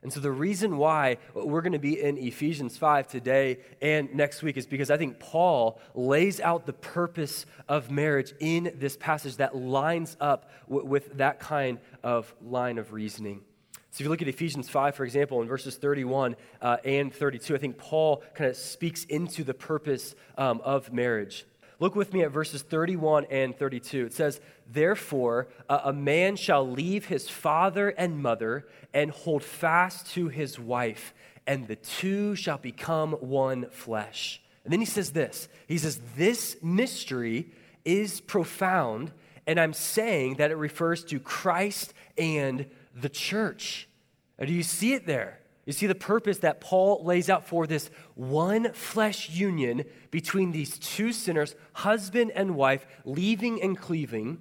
And 0.04 0.14
so, 0.14 0.20
the 0.20 0.32
reason 0.32 0.78
why 0.78 1.18
we're 1.34 1.64
going 1.64 1.74
to 1.74 1.80
be 1.80 2.00
in 2.00 2.20
Ephesians 2.20 2.78
5 2.78 3.08
today 3.08 3.62
and 3.82 4.14
next 4.14 4.44
week 4.44 4.58
is 4.58 4.68
because 4.68 4.92
I 4.92 4.98
think 4.98 5.18
Paul 5.18 5.80
lays 5.96 6.40
out 6.40 6.68
the 6.68 6.74
purpose 6.74 7.48
of 7.68 7.90
marriage 7.90 8.32
in 8.40 8.76
this 8.78 8.96
passage 8.96 9.38
that 9.38 9.56
lines 9.56 10.18
up 10.22 10.52
with 10.68 11.18
that 11.18 11.40
kind 11.40 11.80
of 12.04 12.32
line 12.44 12.78
of 12.78 12.94
reasoning. 12.94 13.42
So, 13.96 14.02
if 14.02 14.08
you 14.08 14.10
look 14.10 14.22
at 14.22 14.28
Ephesians 14.28 14.68
5, 14.68 14.94
for 14.94 15.06
example, 15.06 15.42
in 15.42 15.48
verses 15.48 15.78
31 15.78 16.36
uh, 16.62 16.76
and 16.84 17.14
32, 17.14 17.56
I 17.56 17.58
think 17.58 17.78
Paul 17.78 18.24
kind 18.34 18.50
of 18.50 18.58
speaks 18.58 19.06
into 19.06 19.46
the 19.46 19.54
purpose 19.54 20.16
um, 20.38 20.60
of 20.66 20.92
marriage. 20.92 21.46
Look 21.80 21.96
with 21.96 22.14
me 22.14 22.22
at 22.24 22.32
verses 22.32 22.62
31 22.62 23.28
and 23.32 23.58
32. 23.58 24.08
It 24.08 24.14
says, 24.14 24.42
Therefore, 24.70 25.48
uh, 25.70 25.80
a 25.86 25.94
man 25.94 26.36
shall 26.36 26.70
leave 26.70 27.06
his 27.06 27.30
father 27.30 27.88
and 27.88 28.22
mother 28.22 28.68
and 28.94 29.12
hold 29.12 29.46
fast 29.46 30.12
to 30.12 30.28
his 30.28 30.60
wife, 30.60 31.14
and 31.48 31.66
the 31.66 31.78
two 31.78 32.36
shall 32.36 32.58
become 32.58 33.14
one 33.14 33.70
flesh. 33.70 34.42
And 34.66 34.74
then 34.74 34.82
he 34.82 34.86
says 34.86 35.14
this 35.14 35.48
He 35.70 35.78
says, 35.78 36.02
This 36.18 36.58
mystery 36.62 37.48
is 37.86 38.20
profound, 38.20 39.14
and 39.48 39.58
I'm 39.58 39.72
saying 39.72 40.36
that 40.36 40.52
it 40.52 40.58
refers 40.58 41.06
to 41.06 41.18
Christ 41.22 41.94
and 42.18 42.66
the 42.96 43.10
church. 43.10 43.88
do 44.40 44.52
you 44.54 44.64
see 44.64 44.94
it 44.94 45.06
there? 45.06 45.42
You 45.66 45.74
see 45.74 45.88
the 45.88 45.96
purpose 45.96 46.40
that 46.40 46.62
Paul 46.62 47.04
lays 47.04 47.30
out 47.30 47.48
for 47.48 47.66
this 47.66 47.90
one 48.14 48.72
flesh 48.74 49.30
union 49.30 49.84
between 50.12 50.52
these 50.52 50.78
two 50.78 51.12
sinners, 51.12 51.56
husband 51.74 52.32
and 52.36 52.56
wife, 52.56 52.86
leaving 53.04 53.62
and 53.62 53.78
cleaving. 53.78 54.40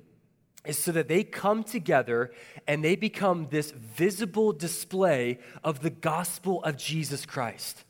is 0.67 0.79
so 0.79 0.93
that 0.93 1.09
they 1.09 1.25
come 1.25 1.65
together 1.65 2.31
and 2.67 2.85
they 2.85 2.97
become 2.97 3.49
this 3.51 3.71
visible 3.71 4.53
display 4.53 5.39
of 5.63 5.81
the 5.81 5.91
gospel 5.91 6.63
of 6.63 6.77
Jesus 6.77 7.25
Christ. 7.27 7.85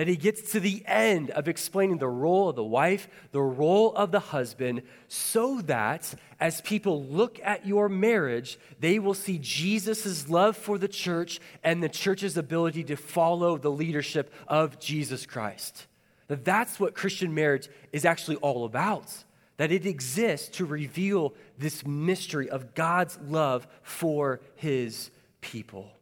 That 0.00 0.08
he 0.08 0.16
gets 0.16 0.52
to 0.52 0.60
the 0.60 0.82
end 0.86 1.28
of 1.28 1.46
explaining 1.46 1.98
the 1.98 2.08
role 2.08 2.48
of 2.48 2.56
the 2.56 2.64
wife, 2.64 3.06
the 3.32 3.42
role 3.42 3.94
of 3.94 4.12
the 4.12 4.18
husband, 4.18 4.80
so 5.08 5.60
that 5.66 6.14
as 6.40 6.62
people 6.62 7.04
look 7.04 7.38
at 7.44 7.66
your 7.66 7.86
marriage, 7.90 8.58
they 8.78 8.98
will 8.98 9.12
see 9.12 9.36
Jesus' 9.36 10.26
love 10.30 10.56
for 10.56 10.78
the 10.78 10.88
church 10.88 11.38
and 11.62 11.82
the 11.82 11.88
church's 11.90 12.38
ability 12.38 12.82
to 12.84 12.96
follow 12.96 13.58
the 13.58 13.70
leadership 13.70 14.32
of 14.48 14.80
Jesus 14.80 15.26
Christ. 15.26 15.86
That 16.28 16.46
that's 16.46 16.80
what 16.80 16.94
Christian 16.94 17.34
marriage 17.34 17.68
is 17.92 18.06
actually 18.06 18.36
all 18.36 18.64
about 18.64 19.12
that 19.58 19.70
it 19.70 19.84
exists 19.84 20.56
to 20.56 20.64
reveal 20.64 21.34
this 21.58 21.84
mystery 21.84 22.48
of 22.48 22.74
God's 22.74 23.18
love 23.28 23.68
for 23.82 24.40
his 24.54 25.10
people. 25.42 25.92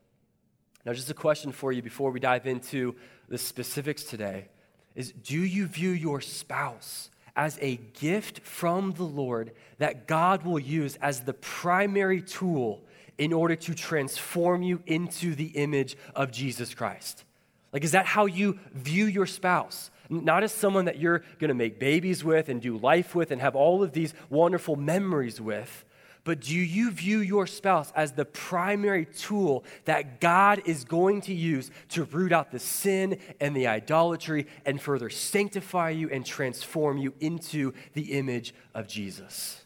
Now, 0.85 0.93
just 0.93 1.11
a 1.11 1.15
question 1.15 1.51
for 1.51 1.73
you 1.73 1.83
before 1.83 2.13
we 2.13 2.21
dive 2.21 2.47
into 2.47 2.95
the 3.29 3.39
specifics 3.39 4.05
today 4.05 4.49
is 4.95 5.13
do 5.13 5.39
you 5.39 5.67
view 5.67 5.91
your 5.91 6.21
spouse 6.21 7.11
as 7.37 7.59
a 7.61 7.77
gift 7.77 8.41
from 8.41 8.93
the 8.93 9.05
Lord 9.05 9.53
that 9.79 10.09
God 10.09 10.45
will 10.45 10.59
use 10.59 10.97
as 10.97 11.21
the 11.21 11.35
primary 11.35 12.21
tool 12.21 12.83
in 13.17 13.33
order 13.33 13.55
to 13.57 13.75
transform 13.75 14.63
you 14.63 14.83
into 14.87 15.35
the 15.35 15.47
image 15.49 15.97
of 16.15 16.33
Jesus 16.33 16.75
Christ? 16.75 17.25
Like, 17.73 17.85
is 17.85 17.93
that 17.93 18.07
how 18.07 18.27
you 18.27 18.59
view 18.73 19.07
your 19.07 19.27
spouse? 19.27 19.91
not 20.11 20.43
as 20.43 20.53
someone 20.53 20.87
that 20.87 20.99
you're 20.99 21.19
going 21.39 21.49
to 21.49 21.55
make 21.55 21.79
babies 21.79 22.25
with 22.25 22.49
and 22.49 22.61
do 22.61 22.79
life 22.79 23.15
with 23.15 23.31
and 23.31 23.41
have 23.41 23.55
all 23.55 23.83
of 23.83 23.93
these 23.93 24.15
wonderful 24.31 24.77
memories 24.77 25.41
with, 25.41 25.85
but 26.29 26.41
do 26.41 26.55
you 26.55 26.91
view 26.91 27.21
your 27.21 27.47
spouse 27.47 27.91
as 27.97 28.13
the 28.13 28.27
primary 28.27 29.07
tool 29.07 29.65
that 29.87 30.21
God 30.21 30.61
is 30.67 30.85
going 30.85 31.23
to 31.23 31.33
use 31.33 31.71
to 31.89 32.05
root 32.05 32.33
out 32.33 32.51
the 32.51 32.59
sin 32.59 33.19
and 33.41 33.57
the 33.57 33.67
idolatry 33.67 34.47
and 34.67 34.79
further 34.79 35.09
sanctify 35.09 35.89
you 35.89 36.11
and 36.11 36.27
transform 36.27 36.99
you 36.99 37.15
into 37.21 37.73
the 37.95 38.13
image 38.13 38.53
of 38.75 38.87
Jesus? 38.87 39.65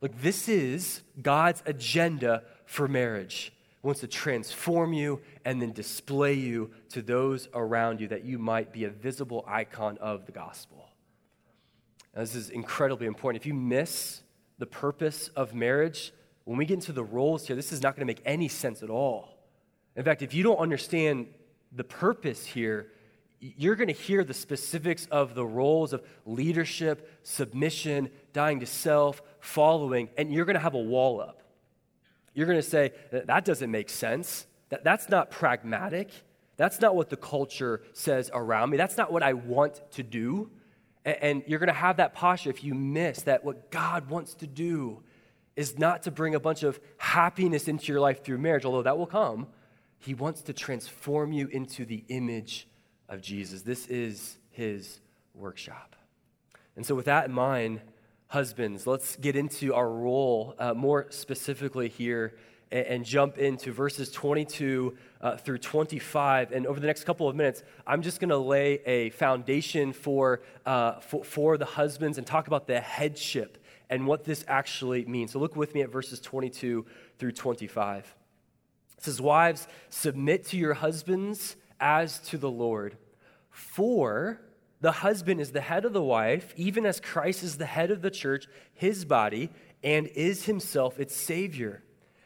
Look, 0.00 0.20
this 0.20 0.48
is 0.48 1.02
God's 1.22 1.62
agenda 1.64 2.42
for 2.66 2.88
marriage 2.88 3.52
wants 3.84 4.00
to 4.00 4.08
transform 4.08 4.92
you 4.92 5.20
and 5.44 5.62
then 5.62 5.70
display 5.70 6.34
you 6.34 6.72
to 6.88 7.02
those 7.02 7.48
around 7.54 8.00
you 8.00 8.08
that 8.08 8.24
you 8.24 8.36
might 8.36 8.72
be 8.72 8.82
a 8.82 8.90
visible 8.90 9.44
icon 9.46 9.96
of 9.98 10.26
the 10.26 10.32
gospel. 10.32 10.88
Now, 12.16 12.22
this 12.22 12.34
is 12.34 12.50
incredibly 12.50 13.06
important. 13.06 13.40
If 13.40 13.46
you 13.46 13.54
miss 13.54 14.22
the 14.60 14.66
purpose 14.66 15.28
of 15.28 15.54
marriage, 15.54 16.12
when 16.44 16.58
we 16.58 16.66
get 16.66 16.74
into 16.74 16.92
the 16.92 17.02
roles 17.02 17.46
here, 17.46 17.56
this 17.56 17.72
is 17.72 17.82
not 17.82 17.96
going 17.96 18.06
to 18.06 18.10
make 18.10 18.22
any 18.24 18.46
sense 18.46 18.82
at 18.82 18.90
all. 18.90 19.38
In 19.96 20.04
fact, 20.04 20.22
if 20.22 20.34
you 20.34 20.44
don't 20.44 20.58
understand 20.58 21.26
the 21.72 21.82
purpose 21.82 22.44
here, 22.44 22.92
you're 23.40 23.74
going 23.74 23.88
to 23.88 23.94
hear 23.94 24.22
the 24.22 24.34
specifics 24.34 25.06
of 25.06 25.34
the 25.34 25.44
roles 25.44 25.94
of 25.94 26.02
leadership, 26.26 27.20
submission, 27.22 28.10
dying 28.34 28.60
to 28.60 28.66
self, 28.66 29.22
following, 29.40 30.10
and 30.18 30.32
you're 30.32 30.44
going 30.44 30.54
to 30.54 30.60
have 30.60 30.74
a 30.74 30.78
wall 30.78 31.22
up. 31.22 31.42
You're 32.34 32.46
going 32.46 32.58
to 32.58 32.62
say, 32.62 32.92
that 33.10 33.44
doesn't 33.46 33.70
make 33.70 33.88
sense. 33.88 34.46
That, 34.68 34.84
that's 34.84 35.08
not 35.08 35.30
pragmatic. 35.30 36.10
That's 36.58 36.80
not 36.80 36.94
what 36.94 37.08
the 37.08 37.16
culture 37.16 37.80
says 37.94 38.30
around 38.34 38.70
me. 38.70 38.76
That's 38.76 38.98
not 38.98 39.10
what 39.10 39.22
I 39.22 39.32
want 39.32 39.80
to 39.92 40.02
do. 40.02 40.50
And, 41.04 41.42
you're 41.46 41.58
going 41.58 41.68
to 41.68 41.72
have 41.72 41.96
that 41.96 42.14
posture 42.14 42.50
if 42.50 42.62
you 42.62 42.74
miss 42.74 43.22
that 43.22 43.44
what 43.44 43.70
God 43.70 44.10
wants 44.10 44.34
to 44.34 44.46
do 44.46 45.02
is 45.56 45.78
not 45.78 46.02
to 46.02 46.10
bring 46.10 46.34
a 46.34 46.40
bunch 46.40 46.62
of 46.62 46.78
happiness 46.98 47.68
into 47.68 47.90
your 47.90 48.00
life 48.00 48.22
through 48.22 48.38
marriage, 48.38 48.64
although 48.64 48.82
that 48.82 48.98
will 48.98 49.06
come. 49.06 49.46
He 49.98 50.14
wants 50.14 50.42
to 50.42 50.52
transform 50.52 51.32
you 51.32 51.48
into 51.48 51.84
the 51.84 52.04
image 52.08 52.68
of 53.08 53.20
Jesus. 53.22 53.62
This 53.62 53.86
is 53.86 54.38
his 54.50 55.00
workshop. 55.34 55.96
And 56.76 56.84
so, 56.84 56.94
with 56.94 57.06
that 57.06 57.26
in 57.26 57.32
mind, 57.32 57.80
husbands, 58.28 58.86
let's 58.86 59.16
get 59.16 59.36
into 59.36 59.74
our 59.74 59.90
role 59.90 60.54
uh, 60.58 60.72
more 60.74 61.06
specifically 61.10 61.88
here 61.88 62.34
and, 62.70 62.86
and, 62.86 63.04
jump 63.04 63.38
into 63.38 63.72
verses 63.72 64.10
22 64.10 64.96
uh, 65.20 65.36
through 65.36 65.58
25. 65.58 66.52
And 66.52 66.66
over 66.66 66.80
the 66.80 66.86
next 66.86 67.04
couple 67.04 67.28
of 67.28 67.36
minutes, 67.36 67.62
I'm 67.86 68.02
just 68.02 68.20
going 68.20 68.30
to 68.30 68.38
lay 68.38 68.80
a 68.86 69.10
foundation 69.10 69.92
for, 69.92 70.42
uh, 70.66 71.00
for, 71.00 71.24
for 71.24 71.58
the 71.58 71.64
husbands 71.64 72.18
and 72.18 72.26
talk 72.26 72.46
about 72.46 72.66
the 72.66 72.80
headship 72.80 73.58
and 73.88 74.06
what 74.06 74.24
this 74.24 74.44
actually 74.48 75.04
means. 75.04 75.32
So 75.32 75.38
look 75.38 75.56
with 75.56 75.74
me 75.74 75.82
at 75.82 75.90
verses 75.90 76.20
22 76.20 76.86
through 77.18 77.32
25. 77.32 78.14
It 78.96 79.04
says, 79.04 79.20
Wives, 79.20 79.66
submit 79.88 80.46
to 80.46 80.56
your 80.56 80.74
husbands 80.74 81.56
as 81.80 82.18
to 82.20 82.38
the 82.38 82.50
Lord. 82.50 82.96
For 83.50 84.40
the 84.80 84.92
husband 84.92 85.40
is 85.40 85.52
the 85.52 85.60
head 85.60 85.84
of 85.84 85.92
the 85.92 86.02
wife, 86.02 86.54
even 86.56 86.86
as 86.86 87.00
Christ 87.00 87.42
is 87.42 87.58
the 87.58 87.66
head 87.66 87.90
of 87.90 88.00
the 88.00 88.10
church, 88.10 88.46
his 88.72 89.04
body, 89.04 89.50
and 89.82 90.06
is 90.08 90.44
himself 90.44 90.98
its 90.98 91.14
Savior. 91.14 91.82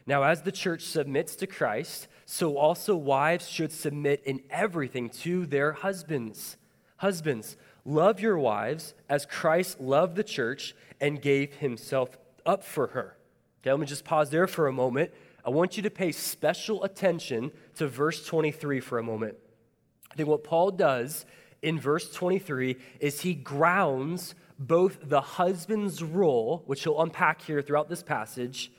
Now, 0.07 0.23
as 0.23 0.43
the 0.43 0.53
church 0.53 0.83
submits 0.83 1.35
to 1.37 1.47
Christ, 1.47 2.09
so 2.27 2.57
also 2.57 2.95
wives 2.95 3.49
should 3.49 3.73
submit 3.73 4.23
in 4.25 4.41
everything 4.51 5.09
to 5.11 5.47
their 5.47 5.73
husbands. 5.73 6.57
Husbands, 6.97 7.57
love 7.85 8.21
your 8.21 8.39
wives 8.39 8.95
as 9.09 9.27
Christ 9.27 9.81
loved 9.81 10.17
the 10.17 10.25
church 10.25 10.75
and 11.01 11.21
gave 11.21 11.55
himself 11.55 12.19
up 12.45 12.65
for 12.65 12.89
her. 12.89 13.17
Okay, 13.63 13.71
let 13.71 13.81
me 13.81 13.87
just 13.87 14.05
pause 14.05 14.31
there 14.31 14.47
for 14.47 14.67
a 14.67 14.73
moment. 14.73 15.11
I 15.45 15.51
want 15.51 15.77
you 15.77 15.83
to 15.83 15.91
pay 15.91 16.13
special 16.13 16.85
attention 16.85 17.51
to 17.77 17.87
verse 17.87 18.27
23 18.27 18.81
for 18.81 18.99
a 18.99 19.03
moment. 19.03 19.37
I 20.11 20.15
think 20.15 20.29
what 20.29 20.45
Paul 20.45 20.71
does 20.71 21.27
in 21.63 21.79
verse 21.79 22.13
23 22.13 22.77
is 23.01 23.23
he 23.23 23.35
grounds 23.35 24.35
both 24.59 24.99
the 25.03 25.21
husband's 25.21 26.03
role, 26.03 26.63
which 26.67 26.85
he'll 26.85 27.01
unpack 27.01 27.43
here 27.43 27.61
throughout 27.61 27.89
this 27.89 28.03
passage, 28.03 28.71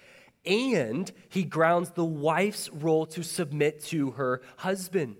and 0.45 1.11
he 1.29 1.43
grounds 1.43 1.91
the 1.91 2.05
wife's 2.05 2.69
role 2.69 3.05
to 3.07 3.23
submit 3.23 3.83
to 3.85 4.11
her 4.11 4.41
husband. 4.57 5.17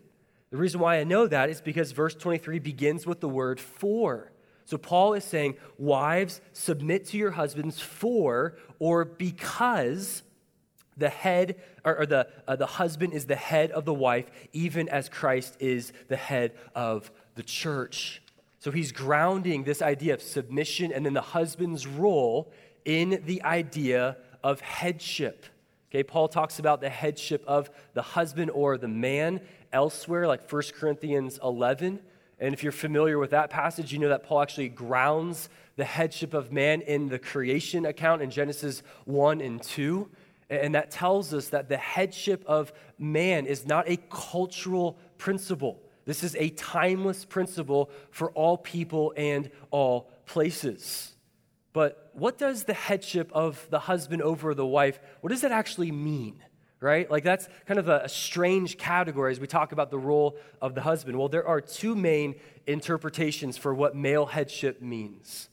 The 0.52 0.58
reason 0.58 0.80
why 0.80 1.00
I 1.00 1.04
know 1.04 1.28
that 1.28 1.50
is 1.50 1.62
because 1.62 1.92
verse 1.92 2.16
23 2.16 2.60
begins 2.60 3.06
with 3.06 3.20
the 3.20 3.30
word 3.30 3.60
for. 3.60 4.32
So 4.66 4.78
Paul 4.78 5.14
is 5.14 5.24
saying, 5.24 5.56
Wives, 5.78 6.42
submit 6.54 7.06
to 7.08 7.18
your 7.18 7.32
husbands 7.32 7.80
for 7.80 8.58
or 8.80 9.06
because 9.06 10.24
the 10.98 11.10
head 11.10 11.58
or, 11.84 12.00
or 12.00 12.06
the, 12.06 12.28
uh, 12.48 12.56
the 12.56 12.66
husband 12.66 13.14
is 13.14 13.26
the 13.26 13.36
head 13.36 13.72
of 13.72 13.86
the 13.86 13.94
wife, 13.94 14.26
even 14.54 14.90
as 14.90 15.10
Christ 15.10 15.58
is 15.60 15.94
the 16.08 16.16
head 16.16 16.54
of 16.74 17.12
the 17.36 17.44
church. 17.44 18.22
So 18.60 18.72
he's 18.72 18.92
grounding 18.92 19.64
this 19.64 19.82
idea 19.82 20.14
of 20.14 20.22
submission 20.22 20.92
and 20.92 21.06
then 21.06 21.14
the 21.14 21.22
husband's 21.22 21.86
role 21.86 22.52
in 22.86 23.22
the 23.26 23.44
idea 23.44 24.18
of 24.46 24.62
headship. 24.62 25.48
Okay, 25.90 26.04
Paul 26.04 26.28
talks 26.28 26.60
about 26.60 26.80
the 26.80 26.90
headship 26.90 27.44
of 27.48 27.72
the 27.96 28.04
husband 28.04 28.52
or 28.52 28.78
the 28.78 28.88
man 28.88 29.42
elsewhere, 29.74 30.28
like 30.28 30.50
1 30.52 30.62
Corinthians 30.78 31.40
11. 31.42 32.00
And 32.40 32.54
if 32.54 32.62
you're 32.62 32.72
familiar 32.72 33.18
with 33.18 33.32
that 33.32 33.50
passage, 33.50 33.92
you 33.92 33.98
know 33.98 34.10
that 34.10 34.22
Paul 34.22 34.44
actually 34.44 34.70
grounds 34.70 35.50
the 35.78 35.84
headship 35.84 36.36
of 36.36 36.52
man 36.52 36.82
in 36.82 37.10
the 37.10 37.18
creation 37.18 37.88
account 37.88 38.22
in 38.22 38.30
Genesis 38.30 38.84
1 39.06 39.42
and 39.42 39.64
2. 39.64 40.08
And 40.52 40.76
that 40.76 40.92
tells 40.92 41.34
us 41.34 41.50
that 41.50 41.68
the 41.68 41.78
headship 41.78 42.44
of 42.46 42.72
man 43.00 43.48
is 43.48 43.66
not 43.66 43.90
a 43.90 43.98
cultural 44.12 45.00
principle. 45.18 45.82
This 46.06 46.24
is 46.24 46.36
a 46.36 46.50
timeless 46.52 47.26
principle 47.26 47.90
for 48.12 48.30
all 48.32 48.58
people 48.60 49.12
and 49.18 49.50
all 49.72 50.12
places. 50.28 51.15
But 51.76 52.10
what 52.14 52.38
does 52.38 52.64
the 52.64 52.74
headship 52.74 53.30
of 53.34 53.68
the 53.70 53.80
husband 53.80 54.22
over 54.22 54.54
the 54.54 54.66
wife, 54.66 54.98
what 55.20 55.32
does 55.32 55.42
that 55.42 55.52
actually 55.52 55.92
mean? 55.92 56.42
Right? 56.80 57.12
Like 57.12 57.26
that's 57.26 57.50
kind 57.66 57.78
of 57.78 57.90
a, 57.90 58.04
a 58.06 58.08
strange 58.08 58.78
category 58.78 59.34
as 59.34 59.42
we 59.42 59.48
talk 59.48 59.74
about 59.74 59.92
the 59.92 60.00
role 60.00 60.38
of 60.62 60.74
the 60.74 60.80
husband. 60.80 61.20
Well, 61.20 61.28
there 61.28 61.46
are 61.46 61.60
two 61.60 61.94
main 61.94 62.36
interpretations 62.66 63.58
for 63.58 63.74
what 63.74 63.94
male 63.94 64.26
headship 64.26 64.82
means. 64.82 65.50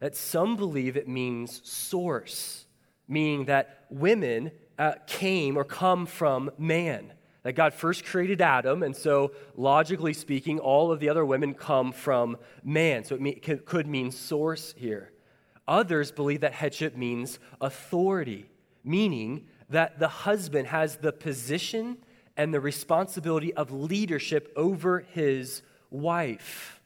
That 0.00 0.16
some 0.16 0.56
believe 0.56 0.96
it 0.96 1.06
means 1.06 1.60
source, 1.62 2.66
meaning 3.06 3.44
that 3.44 3.84
women 3.90 4.50
uh, 4.76 4.94
came 5.06 5.56
or 5.56 5.62
come 5.62 6.04
from 6.04 6.50
man 6.58 7.12
that 7.44 7.52
God 7.52 7.74
first 7.74 8.04
created 8.04 8.40
Adam, 8.42 8.82
and 8.82 8.94
so 8.94 9.32
logically 9.56 10.14
speaking, 10.14 10.58
all 10.58 10.90
of 10.90 10.98
the 10.98 11.08
other 11.08 11.24
women 11.24 11.54
come 11.54 11.92
from 11.92 12.36
man. 12.64 13.04
So 13.04 13.16
it 13.20 13.64
could 13.64 13.86
mean 13.86 14.10
source 14.10 14.74
here. 14.76 15.12
Others 15.70 16.10
believe 16.10 16.40
that 16.40 16.52
headship 16.52 16.96
means 16.96 17.38
authority, 17.60 18.50
meaning 18.82 19.46
that 19.68 20.00
the 20.00 20.08
husband 20.08 20.66
has 20.66 20.96
the 20.96 21.12
position 21.12 21.96
and 22.36 22.52
the 22.52 22.60
responsibility 22.60 23.54
of 23.54 23.70
leadership 23.70 24.52
over 24.56 25.06
his 25.12 25.62
wife. 25.88 26.80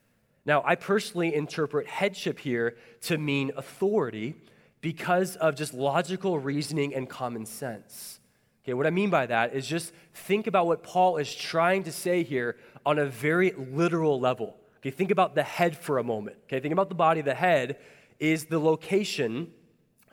Now, 0.45 0.62
I 0.67 0.75
personally 0.75 1.35
interpret 1.35 1.87
headship 1.87 2.38
here 2.38 2.76
to 3.03 3.17
mean 3.17 3.53
authority 3.57 4.35
because 4.83 5.37
of 5.37 5.57
just 5.57 5.73
logical 5.73 6.38
reasoning 6.38 6.95
and 6.95 7.09
common 7.09 7.47
sense. 7.47 8.21
Okay, 8.62 8.75
what 8.75 8.87
I 8.87 8.91
mean 8.91 9.09
by 9.09 9.25
that 9.25 9.55
is 9.55 9.67
just 9.67 9.95
think 10.12 10.47
about 10.47 10.67
what 10.67 10.83
Paul 10.83 11.17
is 11.17 11.35
trying 11.35 11.85
to 11.85 11.93
say 11.93 12.23
here 12.23 12.57
on 12.85 12.99
a 12.99 13.07
very 13.07 13.53
literal 13.53 14.21
level. 14.21 14.59
Okay, 14.79 14.91
think 14.91 15.11
about 15.11 15.35
the 15.35 15.43
head 15.43 15.75
for 15.75 15.97
a 15.97 16.05
moment. 16.05 16.37
Okay, 16.45 16.61
think 16.61 16.73
about 16.73 16.91
the 16.91 16.95
body. 16.95 17.23
The 17.23 17.35
head 17.35 17.79
is 18.18 18.47
the 18.47 18.59
location 18.59 19.52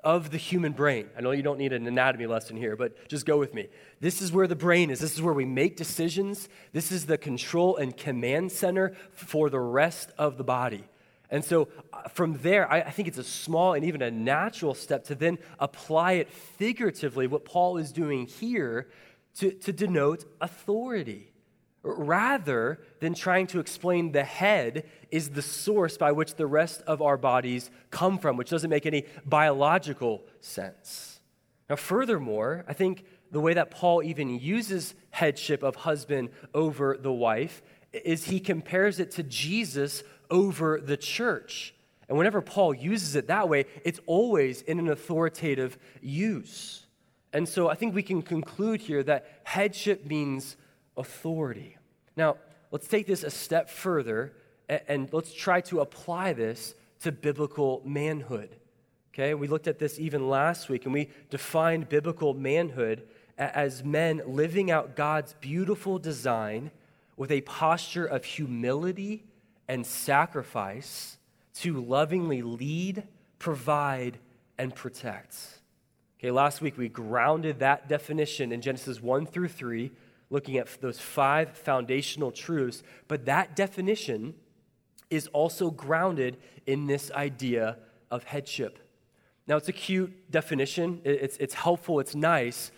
of 0.04 0.32
the 0.32 0.38
human 0.38 0.72
brain. 0.72 1.10
I 1.16 1.22
know 1.22 1.32
you 1.32 1.44
don't 1.44 1.60
need 1.60 1.74
an 1.74 1.86
anatomy 1.86 2.26
lesson 2.26 2.58
here, 2.58 2.76
but 2.76 3.08
just 3.08 3.26
go 3.26 3.38
with 3.38 3.54
me. 3.54 3.68
This 4.00 4.22
is 4.22 4.32
where 4.32 4.48
the 4.48 4.56
brain 4.56 4.90
is. 4.90 5.00
This 5.00 5.14
is 5.14 5.22
where 5.22 5.34
we 5.34 5.46
make 5.46 5.78
decisions. 5.78 6.50
This 6.74 6.92
is 6.92 7.06
the 7.06 7.18
control 7.18 7.78
and 7.78 7.96
command 7.96 8.52
center 8.52 8.96
for 9.12 9.50
the 9.50 9.60
rest 9.60 10.12
of 10.18 10.38
the 10.38 10.44
body. 10.44 10.86
And 11.30 11.46
so 11.46 11.70
uh, 11.94 12.10
from 12.10 12.40
there, 12.40 12.70
I, 12.70 12.90
think 12.90 13.08
it's 13.08 13.18
a 13.18 13.24
small 13.24 13.74
and 13.74 13.86
even 13.86 14.02
a 14.02 14.12
natural 14.12 14.74
step 14.74 15.06
to 15.06 15.16
then 15.16 15.38
apply 15.60 16.14
it 16.14 16.30
figuratively, 16.30 17.26
what 17.28 17.46
Paul 17.46 17.78
is 17.78 17.94
doing 17.94 18.26
here, 18.26 18.90
to, 19.36 19.52
to 19.52 19.72
denote 19.72 20.26
authority 20.42 21.31
rather 21.84 22.80
than 23.00 23.14
trying 23.14 23.48
to 23.48 23.60
explain 23.60 24.12
the 24.12 24.24
head 24.24 24.86
is 25.10 25.30
the 25.30 25.42
source 25.42 25.98
by 25.98 26.12
which 26.12 26.36
the 26.36 26.46
rest 26.46 26.82
of 26.88 27.02
our 27.02 27.18
bodies 27.18 27.72
come 27.90 28.18
from, 28.18 28.38
which 28.38 28.50
doesn't 28.50 28.70
make 28.70 28.86
any 28.86 29.06
biological 29.26 30.22
sense. 30.42 31.20
Now, 31.70 31.76
furthermore, 31.76 32.66
I 32.68 32.74
think 32.74 33.06
the 33.32 33.40
way 33.40 33.54
that 33.54 33.72
Paul 33.72 34.04
even 34.04 34.40
uses 34.40 34.94
headship 35.10 35.64
of 35.64 35.76
husband 35.76 36.30
over 36.54 36.98
the 36.98 37.12
wife 37.12 37.62
is 37.94 38.26
he 38.26 38.40
compares 38.40 39.00
it 39.00 39.12
to 39.12 39.24
Jesus 39.24 40.04
over 40.30 40.80
the 40.80 40.98
church. 40.98 41.74
And 42.08 42.18
whenever 42.18 42.42
Paul 42.42 42.74
uses 42.74 43.16
it 43.16 43.28
that 43.28 43.48
way, 43.48 43.66
it's 43.86 44.02
always 44.06 44.62
in 44.64 44.80
an 44.80 44.90
authoritative 44.90 45.78
use. 46.02 46.86
And 47.34 47.48
so 47.48 47.70
I 47.70 47.76
think 47.76 47.96
we 47.96 48.04
can 48.04 48.22
conclude 48.22 48.82
here 48.82 49.02
that 49.04 49.42
headship 49.44 50.06
means 50.06 50.58
authority. 50.98 51.78
Now, 52.16 52.38
let's 52.72 52.88
take 52.88 53.08
this 53.08 53.24
a 53.24 53.30
step 53.30 53.70
further 53.70 54.34
and, 54.70 54.82
and 54.88 55.14
let's 55.14 55.34
try 55.34 55.62
to 55.62 55.82
apply 55.82 56.34
this 56.34 56.76
to 57.02 57.12
biblical 57.12 57.82
manhood. 57.86 58.56
Okay, 59.14 59.34
we 59.34 59.48
looked 59.48 59.68
at 59.68 59.78
this 59.78 60.00
even 60.00 60.30
last 60.30 60.70
week 60.70 60.86
and 60.86 60.94
we 60.94 61.10
defined 61.30 61.90
biblical 61.90 62.34
manhood 62.34 63.08
as 63.38 63.84
men 63.84 64.22
living 64.26 64.72
out 64.72 64.96
God's 64.96 65.34
beautiful 65.42 66.00
design 66.00 66.72
with 67.18 67.32
a 67.32 67.42
posture 67.42 68.06
of 68.06 68.24
humility 68.24 69.24
and 69.68 69.86
sacrifice 69.86 71.18
to 71.56 71.82
lovingly 71.82 72.42
lead, 72.42 73.04
provide, 73.40 74.18
and 74.58 74.74
protect. 74.74 75.36
Okay, 76.20 76.32
last 76.32 76.62
week 76.62 76.78
we 76.78 76.88
grounded 76.88 77.60
that 77.60 77.90
definition 77.90 78.52
in 78.52 78.62
Genesis 78.62 79.02
1 79.02 79.26
through 79.26 79.48
3 79.50 79.92
looking 80.32 80.58
at 80.58 80.82
those 80.82 81.00
five 81.00 81.56
foundational 81.56 82.32
truths, 82.32 82.82
but 83.08 83.26
that 83.26 83.56
definition 83.56 84.34
is 85.12 85.28
also 85.28 85.70
grounded 85.70 86.38
in 86.66 86.88
this 86.88 87.12
idea 87.12 87.78
of 88.10 88.24
headship. 88.24 88.80
Now, 89.46 89.58
it's 89.58 89.68
a 89.68 89.74
cute 89.74 90.32
definition, 90.32 91.02
it's, 91.04 91.38
it's 91.38 91.54
helpful, 91.54 92.00
it's 92.00 92.16
nice, 92.16 92.72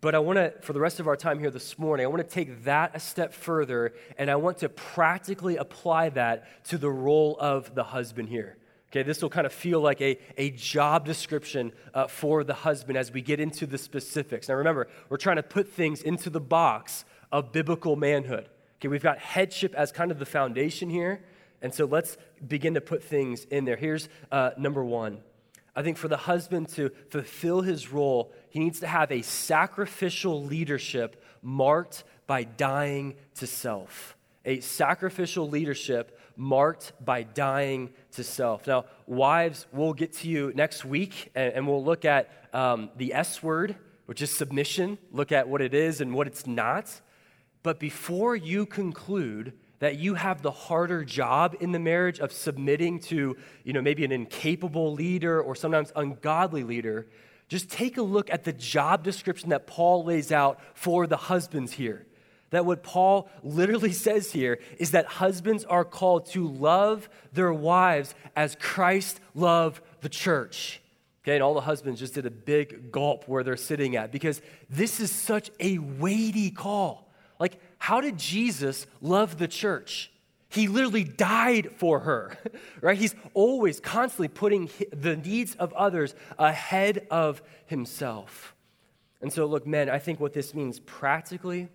but 0.00 0.14
I 0.14 0.18
want 0.18 0.36
to, 0.36 0.52
for 0.60 0.72
the 0.72 0.80
rest 0.80 1.00
of 1.00 1.08
our 1.08 1.16
time 1.16 1.40
here 1.40 1.50
this 1.50 1.78
morning, 1.78 2.04
I 2.04 2.08
want 2.08 2.22
to 2.22 2.34
take 2.34 2.64
that 2.64 2.94
a 2.94 3.00
step 3.00 3.32
further 3.32 3.94
and 4.16 4.30
I 4.30 4.36
want 4.36 4.58
to 4.58 4.68
practically 4.68 5.56
apply 5.56 6.10
that 6.10 6.64
to 6.66 6.78
the 6.78 6.90
role 6.90 7.36
of 7.40 7.74
the 7.74 7.82
husband 7.82 8.28
here. 8.28 8.58
Okay, 8.90 9.02
this 9.02 9.20
will 9.20 9.28
kind 9.28 9.46
of 9.46 9.52
feel 9.52 9.80
like 9.80 10.00
a, 10.00 10.18
a 10.38 10.50
job 10.50 11.04
description 11.04 11.72
uh, 11.92 12.06
for 12.06 12.42
the 12.42 12.54
husband 12.54 12.96
as 12.96 13.12
we 13.12 13.20
get 13.20 13.38
into 13.38 13.66
the 13.66 13.76
specifics. 13.76 14.48
Now, 14.48 14.54
remember, 14.54 14.88
we're 15.10 15.18
trying 15.18 15.36
to 15.36 15.42
put 15.42 15.68
things 15.68 16.00
into 16.00 16.30
the 16.30 16.40
box 16.40 17.04
of 17.30 17.52
biblical 17.52 17.96
manhood. 17.96 18.48
Okay, 18.76 18.88
we've 18.88 19.02
got 19.02 19.18
headship 19.18 19.74
as 19.74 19.92
kind 19.92 20.10
of 20.10 20.18
the 20.18 20.24
foundation 20.24 20.88
here. 20.88 21.20
And 21.60 21.74
so 21.74 21.84
let's 21.84 22.16
begin 22.46 22.74
to 22.74 22.80
put 22.80 23.02
things 23.02 23.44
in 23.44 23.64
there. 23.64 23.76
Here's 23.76 24.08
uh, 24.30 24.50
number 24.56 24.84
one. 24.84 25.18
I 25.74 25.82
think 25.82 25.96
for 25.96 26.08
the 26.08 26.16
husband 26.16 26.70
to 26.70 26.90
fulfill 27.10 27.60
his 27.60 27.92
role, 27.92 28.32
he 28.48 28.58
needs 28.58 28.80
to 28.80 28.86
have 28.86 29.12
a 29.12 29.22
sacrificial 29.22 30.44
leadership 30.44 31.22
marked 31.42 32.04
by 32.26 32.44
dying 32.44 33.16
to 33.36 33.46
self. 33.46 34.16
A 34.44 34.60
sacrificial 34.60 35.48
leadership 35.48 36.17
marked 36.38 36.92
by 37.04 37.24
dying 37.24 37.90
to 38.12 38.24
self. 38.24 38.66
Now, 38.66 38.84
wives, 39.06 39.66
we'll 39.72 39.92
get 39.92 40.12
to 40.18 40.28
you 40.28 40.52
next 40.54 40.84
week 40.84 41.30
and, 41.34 41.52
and 41.52 41.66
we'll 41.66 41.84
look 41.84 42.04
at 42.04 42.30
um, 42.54 42.90
the 42.96 43.12
S 43.12 43.42
word, 43.42 43.76
which 44.06 44.22
is 44.22 44.30
submission, 44.34 44.96
look 45.10 45.32
at 45.32 45.48
what 45.48 45.60
it 45.60 45.74
is 45.74 46.00
and 46.00 46.14
what 46.14 46.26
it's 46.26 46.46
not. 46.46 47.00
But 47.62 47.80
before 47.80 48.36
you 48.36 48.64
conclude 48.64 49.52
that 49.80 49.98
you 49.98 50.14
have 50.14 50.42
the 50.42 50.50
harder 50.50 51.04
job 51.04 51.56
in 51.60 51.72
the 51.72 51.78
marriage 51.78 52.20
of 52.20 52.32
submitting 52.32 53.00
to, 53.00 53.36
you 53.64 53.72
know, 53.72 53.82
maybe 53.82 54.04
an 54.04 54.12
incapable 54.12 54.92
leader 54.92 55.40
or 55.40 55.54
sometimes 55.54 55.92
ungodly 55.96 56.62
leader, 56.62 57.08
just 57.48 57.70
take 57.70 57.96
a 57.96 58.02
look 58.02 58.30
at 58.30 58.44
the 58.44 58.52
job 58.52 59.02
description 59.02 59.50
that 59.50 59.66
Paul 59.66 60.04
lays 60.04 60.30
out 60.30 60.60
for 60.74 61.06
the 61.06 61.16
husbands 61.16 61.72
here. 61.72 62.06
That 62.50 62.64
what 62.64 62.82
Paul 62.82 63.28
literally 63.42 63.92
says 64.06 64.32
here 64.32 64.58
is 64.78 64.92
that 64.92 65.06
husbands 65.06 65.64
are 65.64 65.84
called 65.84 66.26
to 66.26 66.46
love 66.46 67.08
their 67.32 67.52
wives 67.52 68.14
as 68.34 68.56
Christ 68.58 69.20
loved 69.34 69.82
the 70.00 70.08
church. 70.08 70.80
Okay, 71.24 71.34
and 71.34 71.42
all 71.42 71.54
the 71.54 71.60
husbands 71.60 72.00
just 72.00 72.14
did 72.14 72.24
a 72.24 72.30
big 72.30 72.90
gulp 72.90 73.28
where 73.28 73.42
they're 73.42 73.56
sitting 73.56 73.96
at 73.96 74.10
because 74.10 74.40
this 74.70 74.98
is 74.98 75.10
such 75.10 75.50
a 75.60 75.78
weighty 75.78 76.50
call. 76.50 77.10
Like, 77.38 77.60
how 77.78 78.00
did 78.00 78.18
Jesus 78.18 78.86
love 79.02 79.38
the 79.38 79.48
church? 79.48 80.10
He 80.48 80.66
literally 80.66 81.04
died 81.04 81.72
for 81.76 82.00
her, 82.00 82.38
right? 82.80 82.96
He's 82.96 83.14
always 83.34 83.80
constantly 83.80 84.28
putting 84.28 84.70
the 84.90 85.16
needs 85.16 85.54
of 85.56 85.72
others 85.74 86.14
ahead 86.38 87.06
of 87.10 87.42
himself. 87.66 88.54
And 89.20 89.32
so, 89.32 89.46
look, 89.46 89.66
men, 89.66 89.90
I 89.90 89.98
think 89.98 90.20
what 90.20 90.32
this 90.32 90.54
means 90.54 90.80
practically 90.80 91.68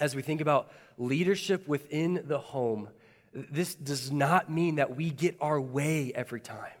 as 0.00 0.14
we 0.14 0.22
think 0.22 0.40
about 0.40 0.70
leadership 0.96 1.66
within 1.68 2.22
the 2.26 2.38
home, 2.38 2.88
this 3.32 3.74
does 3.74 4.10
not 4.10 4.50
mean 4.50 4.76
that 4.76 4.96
we 4.96 5.10
get 5.10 5.36
our 5.40 5.60
way 5.60 6.12
every 6.14 6.40
time. 6.40 6.72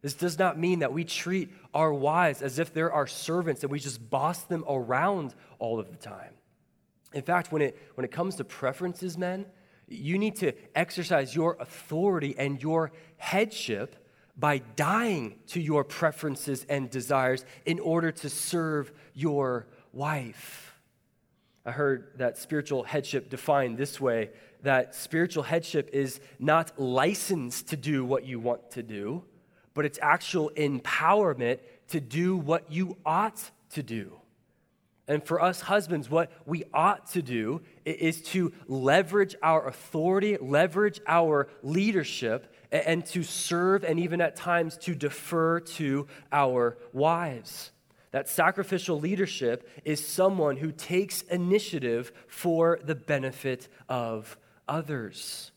This 0.00 0.14
does 0.14 0.38
not 0.38 0.58
mean 0.58 0.80
that 0.80 0.92
we 0.92 1.04
treat 1.04 1.50
our 1.72 1.92
wives 1.92 2.42
as 2.42 2.58
if 2.58 2.74
they're 2.74 2.92
our 2.92 3.06
servants 3.06 3.62
and 3.62 3.70
we 3.70 3.78
just 3.78 4.10
boss 4.10 4.42
them 4.42 4.64
around 4.68 5.34
all 5.58 5.78
of 5.78 5.90
the 5.90 5.96
time. 5.96 6.34
In 7.12 7.22
fact, 7.22 7.52
when 7.52 7.62
it, 7.62 7.78
when 7.94 8.04
it 8.04 8.10
comes 8.10 8.36
to 8.36 8.44
preferences, 8.44 9.16
men, 9.16 9.46
you 9.86 10.18
need 10.18 10.36
to 10.36 10.52
exercise 10.74 11.34
your 11.34 11.56
authority 11.60 12.34
and 12.36 12.60
your 12.60 12.90
headship 13.16 13.96
by 14.36 14.58
dying 14.76 15.38
to 15.48 15.60
your 15.60 15.84
preferences 15.84 16.64
and 16.68 16.90
desires 16.90 17.44
in 17.66 17.78
order 17.78 18.10
to 18.10 18.28
serve 18.28 18.92
your 19.14 19.66
wife. 19.92 20.71
I 21.64 21.70
heard 21.70 22.12
that 22.16 22.38
spiritual 22.38 22.82
headship 22.82 23.30
defined 23.30 23.78
this 23.78 24.00
way 24.00 24.30
that 24.62 24.94
spiritual 24.94 25.42
headship 25.42 25.90
is 25.92 26.20
not 26.38 26.78
licensed 26.78 27.68
to 27.68 27.76
do 27.76 28.04
what 28.04 28.24
you 28.24 28.38
want 28.38 28.70
to 28.72 28.82
do, 28.82 29.24
but 29.74 29.84
it's 29.84 29.98
actual 30.00 30.50
empowerment 30.56 31.58
to 31.88 32.00
do 32.00 32.36
what 32.36 32.70
you 32.70 32.96
ought 33.04 33.50
to 33.70 33.82
do. 33.82 34.12
And 35.08 35.22
for 35.24 35.42
us 35.42 35.60
husbands, 35.60 36.08
what 36.08 36.30
we 36.46 36.64
ought 36.72 37.10
to 37.10 37.22
do 37.22 37.62
is 37.84 38.22
to 38.22 38.52
leverage 38.68 39.34
our 39.42 39.66
authority, 39.66 40.38
leverage 40.40 41.00
our 41.08 41.48
leadership, 41.62 42.54
and 42.70 43.04
to 43.06 43.22
serve 43.22 43.84
and 43.84 43.98
even 43.98 44.20
at 44.20 44.36
times 44.36 44.76
to 44.78 44.94
defer 44.94 45.60
to 45.60 46.06
our 46.30 46.78
wives. 46.92 47.72
That 48.12 48.28
sacrificial 48.28 49.00
leadership 49.00 49.68
is 49.84 50.06
someone 50.06 50.56
who 50.56 50.70
takes 50.70 51.22
initiative 51.22 52.12
for 52.28 52.78
the 52.84 52.94
benefit 52.94 53.68
of 53.88 54.36
others. 54.68 55.50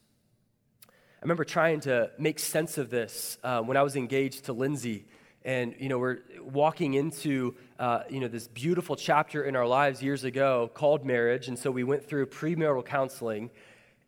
I 0.88 1.22
remember 1.22 1.44
trying 1.44 1.82
to 1.82 2.12
make 2.18 2.40
sense 2.40 2.78
of 2.78 2.90
this 2.90 3.38
uh, 3.44 3.62
when 3.62 3.78
I 3.78 3.84
was 3.84 3.96
engaged 3.98 4.46
to 4.46 4.54
Lindsay. 4.54 5.06
And, 5.44 5.76
you 5.80 5.90
know, 5.90 6.00
we're 6.00 6.20
walking 6.42 6.94
into, 6.94 7.56
uh, 7.78 8.04
you 8.10 8.20
know, 8.20 8.28
this 8.30 8.48
beautiful 8.48 8.96
chapter 8.96 9.44
in 9.44 9.56
our 9.56 9.68
lives 9.68 10.02
years 10.02 10.24
ago 10.24 10.72
called 10.74 11.06
marriage. 11.06 11.50
And 11.50 11.60
so 11.60 11.72
we 11.72 11.84
went 11.84 12.08
through 12.08 12.28
premarital 12.28 12.86
counseling. 12.86 13.52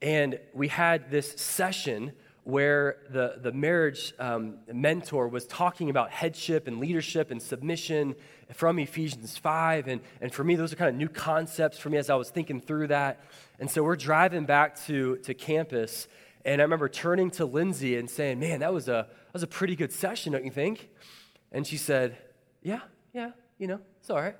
And 0.01 0.39
we 0.53 0.69
had 0.69 1.11
this 1.11 1.33
session 1.33 2.13
where 2.47 2.95
the, 3.09 3.35
the 3.41 3.51
marriage 3.51 4.13
um, 4.19 4.55
mentor 4.71 5.27
was 5.27 5.45
talking 5.47 5.89
about 5.89 6.09
headship 6.09 6.65
and 6.65 6.79
leadership 6.79 7.29
and 7.29 7.41
submission 7.41 8.15
from 8.53 8.79
Ephesians 8.79 9.37
5. 9.37 9.89
And, 9.89 9.99
and 10.21 10.33
for 10.33 10.45
me, 10.45 10.55
those 10.55 10.71
are 10.71 10.77
kind 10.77 10.87
of 10.89 10.95
new 10.95 11.09
concepts 11.09 11.77
for 11.77 11.89
me 11.89 11.97
as 11.97 12.09
I 12.09 12.15
was 12.15 12.29
thinking 12.29 12.61
through 12.61 12.87
that. 12.87 13.19
And 13.59 13.69
so 13.69 13.83
we're 13.83 13.97
driving 13.97 14.45
back 14.45 14.79
to, 14.85 15.17
to 15.17 15.33
campus. 15.33 16.07
And 16.45 16.61
I 16.61 16.63
remember 16.63 16.87
turning 16.87 17.31
to 17.31 17.43
Lindsay 17.43 17.97
and 17.97 18.09
saying, 18.09 18.39
Man, 18.39 18.61
that 18.61 18.73
was, 18.73 18.87
a, 18.87 19.09
that 19.09 19.33
was 19.33 19.43
a 19.43 19.47
pretty 19.47 19.75
good 19.75 19.91
session, 19.91 20.31
don't 20.31 20.45
you 20.45 20.51
think? 20.51 20.87
And 21.51 21.67
she 21.67 21.75
said, 21.75 22.17
Yeah, 22.61 22.79
yeah, 23.11 23.31
you 23.57 23.67
know, 23.67 23.81
it's 23.99 24.09
all 24.09 24.21
right. 24.21 24.37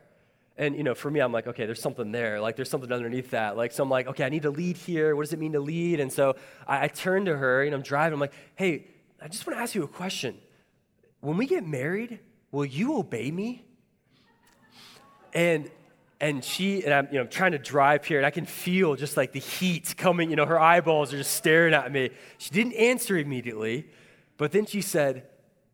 And, 0.58 0.76
you 0.76 0.84
know, 0.84 0.96
for 0.96 1.12
me, 1.12 1.20
I'm 1.20 1.32
like, 1.32 1.46
okay, 1.48 1.66
there's 1.68 1.82
something 1.82 2.12
there. 2.12 2.42
Like, 2.42 2.56
there's 2.56 2.70
something 2.70 2.92
underneath 2.92 3.30
that. 3.32 3.56
Like, 3.56 3.72
so 3.72 3.84
I'm 3.84 3.90
like, 3.90 4.08
okay, 4.08 4.24
I 4.24 4.30
need 4.30 4.42
to 4.42 4.50
lead 4.50 4.76
here. 4.76 5.16
What 5.16 5.24
does 5.24 5.34
it 5.34 5.40
mean 5.40 5.54
to 5.54 5.60
lead? 5.60 6.00
And 6.00 6.12
so 6.12 6.36
I, 6.68 6.86
I 6.86 6.88
turn 6.88 7.26
to 7.26 7.38
her 7.38 7.64
and 7.64 7.76
I'm 7.76 7.84
driving. 7.84 8.14
I'm 8.14 8.20
like, 8.20 8.34
hey, 8.56 8.88
I 9.22 9.28
just 9.28 9.46
want 9.46 9.58
to 9.58 9.62
ask 9.62 9.76
you 9.76 9.84
a 9.84 9.88
question. 9.88 10.36
When 11.22 11.38
we 11.38 11.46
get 11.46 11.66
married, 11.66 12.20
will 12.52 12.66
you 12.66 12.98
obey 12.98 13.30
me? 13.32 13.66
And 15.34 15.70
and 16.20 16.44
she 16.44 16.84
and 16.84 16.94
I'm 16.94 17.08
you 17.12 17.20
know 17.20 17.28
trying 17.28 17.52
to 17.52 17.60
drive 17.60 18.06
here 18.06 18.18
and 18.18 18.26
I 18.26 18.32
can 18.32 18.46
feel 18.46 18.96
just 18.96 19.18
like 19.18 19.34
the 19.34 19.40
heat 19.40 19.96
coming, 19.98 20.30
you 20.30 20.36
know, 20.36 20.46
her 20.46 20.60
eyeballs 20.60 21.14
are 21.14 21.18
just 21.18 21.34
staring 21.34 21.74
at 21.74 21.92
me. 21.92 22.10
She 22.38 22.50
didn't 22.52 22.74
answer 22.74 23.18
immediately, 23.18 23.88
but 24.38 24.52
then 24.52 24.66
she 24.66 24.82
said, 24.82 25.28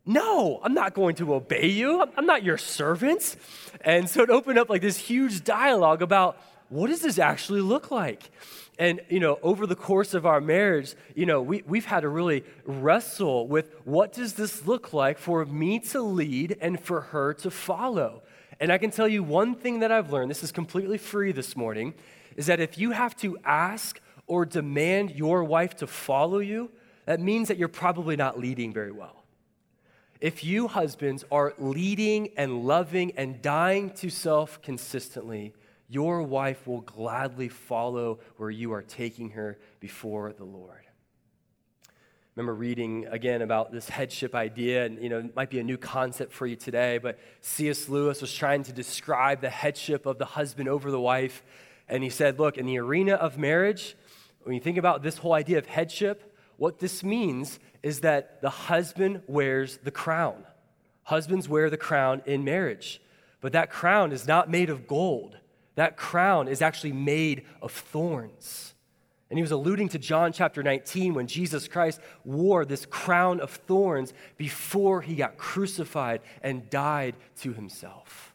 no, 0.06 0.60
I'm 0.62 0.74
not 0.74 0.94
going 0.94 1.16
to 1.16 1.34
obey 1.34 1.68
you. 1.68 2.04
I'm 2.16 2.26
not 2.26 2.42
your 2.42 2.58
servant. 2.58 3.36
And 3.80 4.08
so 4.08 4.22
it 4.22 4.30
opened 4.30 4.58
up 4.58 4.68
like 4.68 4.82
this 4.82 4.98
huge 4.98 5.44
dialogue 5.44 6.02
about 6.02 6.38
what 6.68 6.88
does 6.88 7.00
this 7.00 7.18
actually 7.18 7.60
look 7.60 7.90
like? 7.90 8.30
And, 8.78 9.00
you 9.08 9.20
know, 9.20 9.38
over 9.42 9.66
the 9.66 9.76
course 9.76 10.14
of 10.14 10.26
our 10.26 10.40
marriage, 10.40 10.94
you 11.14 11.26
know, 11.26 11.40
we, 11.40 11.62
we've 11.66 11.84
had 11.84 12.00
to 12.00 12.08
really 12.08 12.44
wrestle 12.64 13.46
with 13.46 13.72
what 13.84 14.12
does 14.12 14.34
this 14.34 14.66
look 14.66 14.92
like 14.92 15.16
for 15.16 15.44
me 15.44 15.78
to 15.80 16.02
lead 16.02 16.58
and 16.60 16.80
for 16.80 17.00
her 17.00 17.32
to 17.34 17.50
follow? 17.50 18.22
And 18.60 18.72
I 18.72 18.78
can 18.78 18.90
tell 18.90 19.08
you 19.08 19.22
one 19.22 19.54
thing 19.54 19.80
that 19.80 19.92
I've 19.92 20.12
learned, 20.12 20.30
this 20.30 20.42
is 20.42 20.52
completely 20.52 20.98
free 20.98 21.32
this 21.32 21.56
morning, 21.56 21.94
is 22.36 22.46
that 22.46 22.60
if 22.60 22.76
you 22.76 22.90
have 22.90 23.16
to 23.18 23.38
ask 23.44 24.00
or 24.26 24.44
demand 24.44 25.12
your 25.12 25.44
wife 25.44 25.76
to 25.76 25.86
follow 25.86 26.40
you, 26.40 26.70
that 27.06 27.20
means 27.20 27.48
that 27.48 27.58
you're 27.58 27.68
probably 27.68 28.16
not 28.16 28.38
leading 28.38 28.72
very 28.72 28.92
well. 28.92 29.23
If 30.24 30.42
you, 30.42 30.68
husbands, 30.68 31.22
are 31.30 31.52
leading 31.58 32.30
and 32.38 32.64
loving 32.64 33.12
and 33.18 33.42
dying 33.42 33.90
to 33.96 34.08
self 34.08 34.62
consistently, 34.62 35.52
your 35.86 36.22
wife 36.22 36.66
will 36.66 36.80
gladly 36.80 37.50
follow 37.50 38.20
where 38.38 38.48
you 38.48 38.72
are 38.72 38.80
taking 38.80 39.32
her 39.32 39.58
before 39.80 40.32
the 40.32 40.44
Lord. 40.44 40.80
remember 42.36 42.54
reading 42.54 43.06
again 43.10 43.42
about 43.42 43.70
this 43.70 43.90
headship 43.90 44.34
idea, 44.34 44.86
and 44.86 44.98
you 45.02 45.10
know, 45.10 45.18
it 45.18 45.36
might 45.36 45.50
be 45.50 45.58
a 45.58 45.62
new 45.62 45.76
concept 45.76 46.32
for 46.32 46.46
you 46.46 46.56
today, 46.56 46.96
but 46.96 47.18
C.S. 47.42 47.90
Lewis 47.90 48.22
was 48.22 48.32
trying 48.32 48.62
to 48.62 48.72
describe 48.72 49.42
the 49.42 49.50
headship 49.50 50.06
of 50.06 50.16
the 50.16 50.24
husband 50.24 50.70
over 50.70 50.90
the 50.90 50.98
wife. 50.98 51.44
And 51.86 52.02
he 52.02 52.08
said, 52.08 52.38
Look, 52.38 52.56
in 52.56 52.64
the 52.64 52.78
arena 52.78 53.12
of 53.12 53.36
marriage, 53.36 53.94
when 54.44 54.54
you 54.54 54.60
think 54.62 54.78
about 54.78 55.02
this 55.02 55.18
whole 55.18 55.34
idea 55.34 55.58
of 55.58 55.66
headship, 55.66 56.34
what 56.56 56.78
this 56.78 57.04
means 57.04 57.58
is 57.84 58.00
that 58.00 58.40
the 58.40 58.48
husband 58.48 59.20
wears 59.26 59.76
the 59.76 59.90
crown. 59.90 60.42
Husbands 61.02 61.50
wear 61.50 61.68
the 61.68 61.76
crown 61.76 62.22
in 62.24 62.42
marriage, 62.42 62.98
but 63.42 63.52
that 63.52 63.70
crown 63.70 64.10
is 64.10 64.26
not 64.26 64.50
made 64.50 64.70
of 64.70 64.88
gold. 64.88 65.36
That 65.74 65.98
crown 65.98 66.48
is 66.48 66.62
actually 66.62 66.92
made 66.92 67.44
of 67.60 67.72
thorns. 67.72 68.72
And 69.28 69.38
he 69.38 69.42
was 69.42 69.50
alluding 69.50 69.90
to 69.90 69.98
John 69.98 70.32
chapter 70.32 70.62
19 70.62 71.12
when 71.12 71.26
Jesus 71.26 71.68
Christ 71.68 72.00
wore 72.24 72.64
this 72.64 72.86
crown 72.86 73.38
of 73.38 73.50
thorns 73.50 74.14
before 74.38 75.02
he 75.02 75.14
got 75.14 75.36
crucified 75.36 76.22
and 76.42 76.70
died 76.70 77.16
to 77.40 77.52
himself. 77.52 78.33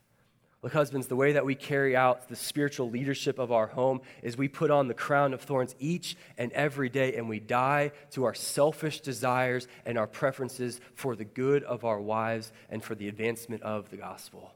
Look, 0.61 0.73
husbands, 0.73 1.07
the 1.07 1.15
way 1.15 1.33
that 1.33 1.45
we 1.45 1.55
carry 1.55 1.95
out 1.95 2.27
the 2.27 2.35
spiritual 2.35 2.89
leadership 2.89 3.39
of 3.39 3.49
our 3.49 3.67
home 3.67 4.01
is 4.21 4.37
we 4.37 4.49
put 4.49 4.71
on 4.71 4.89
the 4.89 4.93
crown 4.93 5.33
of 5.33 5.41
thorns 5.41 5.73
each 5.79 6.17
and 6.37 6.51
every 6.51 6.89
day 6.89 7.15
and 7.15 7.29
we 7.29 7.39
die 7.39 7.93
to 8.11 8.25
our 8.25 8.33
selfish 8.33 8.99
desires 8.99 9.69
and 9.85 9.97
our 9.97 10.07
preferences 10.07 10.81
for 10.95 11.15
the 11.15 11.23
good 11.23 11.63
of 11.63 11.85
our 11.85 12.01
wives 12.01 12.51
and 12.69 12.83
for 12.83 12.93
the 12.93 13.07
advancement 13.07 13.63
of 13.63 13.89
the 13.89 13.95
gospel. 13.95 14.51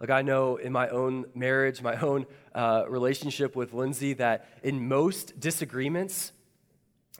Like, 0.00 0.08
I 0.08 0.22
know 0.22 0.56
in 0.56 0.72
my 0.72 0.88
own 0.88 1.26
marriage, 1.34 1.82
my 1.82 2.00
own 2.00 2.24
uh, 2.54 2.84
relationship 2.88 3.54
with 3.54 3.74
Lindsay, 3.74 4.14
that 4.14 4.48
in 4.62 4.88
most 4.88 5.38
disagreements, 5.38 6.32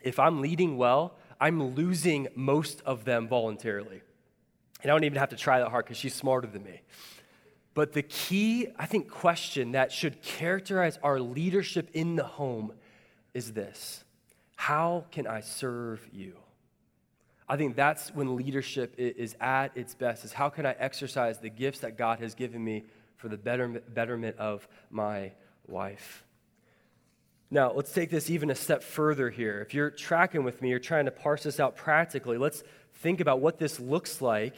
if 0.03 0.19
I'm 0.19 0.41
leading 0.41 0.79
well, 0.79 1.17
I'm 1.39 1.75
losing 1.75 2.29
most 2.35 2.81
of 2.87 3.05
them 3.05 3.29
voluntarily. 3.29 4.01
And 4.83 4.91
I 4.91 4.95
don't 4.95 5.05
even 5.05 5.19
have 5.19 5.29
to 5.29 5.37
try 5.37 5.59
that 5.59 5.69
hard 5.69 5.85
because 5.85 5.99
she's 5.99 6.15
smarter 6.15 6.47
than 6.47 6.65
me. 6.65 6.81
But 7.75 7.93
the 7.93 8.03
key, 8.03 8.69
I 8.79 8.87
think, 8.87 9.09
question 9.09 9.73
that 9.73 9.93
should 9.93 10.23
characterize 10.23 10.99
our 11.03 11.21
leadership 11.21 11.91
in 11.93 12.17
the 12.17 12.25
home 12.25 12.73
is 13.33 13.53
this 13.53 14.05
How 14.57 15.05
can 15.11 15.27
I 15.27 15.41
serve 15.41 16.07
you? 16.13 16.35
I 17.49 17.57
think 17.57 17.75
that's 17.75 18.15
when 18.15 18.37
leadership 18.37 18.95
is 18.97 19.35
at 19.41 19.77
its 19.77 19.95
best, 19.95 20.25
is 20.25 20.33
how 20.33 20.49
can 20.51 20.67
I 20.67 20.73
exercise 20.79 21.39
the 21.39 21.51
gifts 21.51 21.81
that 21.81 21.99
God 21.99 22.21
has 22.21 22.35
given 22.35 22.63
me 22.63 22.85
for 23.17 23.29
the 23.29 23.37
betterment 23.37 24.39
of 24.39 24.69
my 24.89 25.33
wife? 25.67 26.25
Now, 27.51 27.73
let's 27.73 27.93
take 27.93 28.11
this 28.11 28.31
even 28.31 28.51
a 28.51 28.55
step 28.55 28.85
further 28.85 29.31
here. 29.31 29.61
If 29.61 29.75
you're 29.75 29.91
tracking 29.91 30.45
with 30.45 30.63
me, 30.63 30.69
you're 30.71 30.79
trying 30.79 31.07
to 31.07 31.11
parse 31.11 31.43
this 31.43 31.59
out 31.59 31.75
practically, 31.75 32.39
let's 32.39 32.63
think 32.95 33.21
about 33.21 33.41
what 33.41 33.59
this 33.59 33.81
looks 33.81 34.23
like 34.23 34.55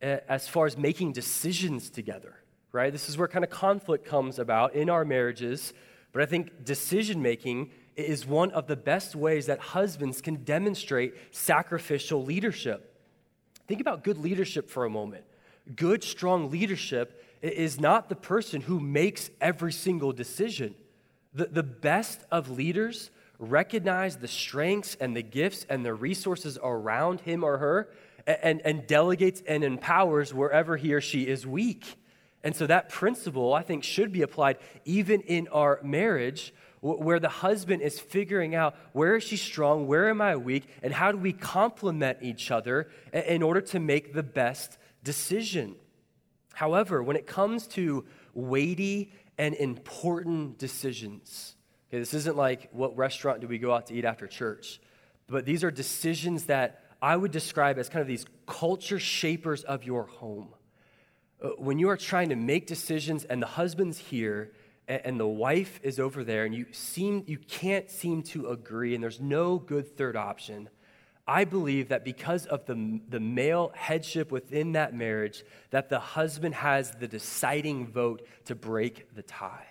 eh, 0.00 0.20
as 0.28 0.46
far 0.46 0.66
as 0.66 0.78
making 0.78 1.12
decisions 1.12 1.90
together 1.90 2.36
right? 2.72 2.92
This 2.92 3.08
is 3.08 3.16
where 3.16 3.28
kind 3.28 3.44
of 3.44 3.50
conflict 3.50 4.04
comes 4.04 4.38
about 4.38 4.74
in 4.74 4.90
our 4.90 5.04
marriages. 5.04 5.72
But 6.12 6.22
I 6.22 6.26
think 6.26 6.64
decision 6.64 7.22
making 7.22 7.70
is 7.96 8.26
one 8.26 8.50
of 8.52 8.66
the 8.66 8.76
best 8.76 9.16
ways 9.16 9.46
that 9.46 9.58
husbands 9.58 10.20
can 10.20 10.44
demonstrate 10.44 11.14
sacrificial 11.34 12.24
leadership. 12.24 12.94
Think 13.66 13.80
about 13.80 14.04
good 14.04 14.18
leadership 14.18 14.70
for 14.70 14.84
a 14.84 14.90
moment. 14.90 15.24
Good, 15.74 16.02
strong 16.02 16.50
leadership 16.50 17.24
is 17.42 17.78
not 17.78 18.08
the 18.08 18.16
person 18.16 18.62
who 18.62 18.80
makes 18.80 19.30
every 19.40 19.72
single 19.72 20.12
decision. 20.12 20.74
The, 21.34 21.46
the 21.46 21.62
best 21.62 22.24
of 22.30 22.50
leaders 22.50 23.10
recognize 23.38 24.16
the 24.16 24.28
strengths 24.28 24.96
and 24.96 25.14
the 25.14 25.22
gifts 25.22 25.66
and 25.68 25.84
the 25.84 25.94
resources 25.94 26.58
around 26.62 27.20
him 27.20 27.44
or 27.44 27.58
her 27.58 27.90
and, 28.26 28.60
and 28.64 28.86
delegates 28.86 29.42
and 29.46 29.62
empowers 29.62 30.34
wherever 30.34 30.76
he 30.76 30.92
or 30.94 31.00
she 31.00 31.26
is 31.26 31.46
weak. 31.46 31.96
And 32.44 32.54
so 32.54 32.66
that 32.66 32.88
principle, 32.88 33.52
I 33.52 33.62
think, 33.62 33.84
should 33.84 34.12
be 34.12 34.22
applied 34.22 34.58
even 34.84 35.20
in 35.22 35.48
our 35.48 35.80
marriage, 35.82 36.54
where 36.80 37.18
the 37.18 37.28
husband 37.28 37.82
is 37.82 37.98
figuring 37.98 38.54
out 38.54 38.76
where 38.92 39.16
is 39.16 39.24
she 39.24 39.36
strong, 39.36 39.88
where 39.88 40.08
am 40.08 40.20
I 40.20 40.36
weak, 40.36 40.68
and 40.82 40.92
how 40.92 41.10
do 41.10 41.18
we 41.18 41.32
complement 41.32 42.18
each 42.22 42.52
other 42.52 42.88
in 43.12 43.42
order 43.42 43.60
to 43.60 43.80
make 43.80 44.14
the 44.14 44.22
best 44.22 44.78
decision. 45.02 45.74
However, 46.54 47.02
when 47.02 47.16
it 47.16 47.26
comes 47.26 47.66
to 47.68 48.04
weighty 48.32 49.12
and 49.36 49.54
important 49.54 50.58
decisions, 50.58 51.56
okay, 51.88 51.98
this 51.98 52.14
isn't 52.14 52.36
like 52.36 52.68
what 52.72 52.96
restaurant 52.96 53.40
do 53.40 53.48
we 53.48 53.58
go 53.58 53.72
out 53.72 53.86
to 53.88 53.94
eat 53.94 54.04
after 54.04 54.28
church, 54.28 54.80
but 55.26 55.44
these 55.44 55.64
are 55.64 55.72
decisions 55.72 56.44
that 56.44 56.84
I 57.02 57.16
would 57.16 57.32
describe 57.32 57.78
as 57.78 57.88
kind 57.88 58.00
of 58.00 58.08
these 58.08 58.26
culture 58.46 59.00
shapers 59.00 59.64
of 59.64 59.82
your 59.84 60.04
home. 60.04 60.48
Uh, 61.40 61.50
when 61.50 61.78
you 61.78 61.88
are 61.88 61.96
trying 61.96 62.30
to 62.30 62.36
make 62.36 62.66
decisions 62.66 63.24
and 63.24 63.40
the 63.40 63.46
husband's 63.46 63.98
here 63.98 64.50
and 64.88 65.20
the 65.20 65.26
wife 65.26 65.78
is 65.82 66.00
over 66.00 66.24
there 66.24 66.44
and 66.44 66.54
you 66.54 66.66
seem 66.72 67.22
you 67.26 67.38
can't 67.38 67.90
seem 67.90 68.22
to 68.22 68.48
agree 68.48 68.94
and 68.94 69.02
there's 69.02 69.20
no 69.20 69.58
good 69.58 69.96
third 69.96 70.16
option 70.16 70.68
i 71.28 71.44
believe 71.44 71.90
that 71.90 72.04
because 72.04 72.46
of 72.46 72.64
the, 72.66 73.00
the 73.10 73.20
male 73.20 73.70
headship 73.76 74.32
within 74.32 74.72
that 74.72 74.94
marriage 74.94 75.44
that 75.70 75.88
the 75.88 76.00
husband 76.00 76.54
has 76.54 76.90
the 76.92 77.06
deciding 77.06 77.86
vote 77.86 78.26
to 78.44 78.54
break 78.54 79.14
the 79.14 79.22
tie. 79.22 79.66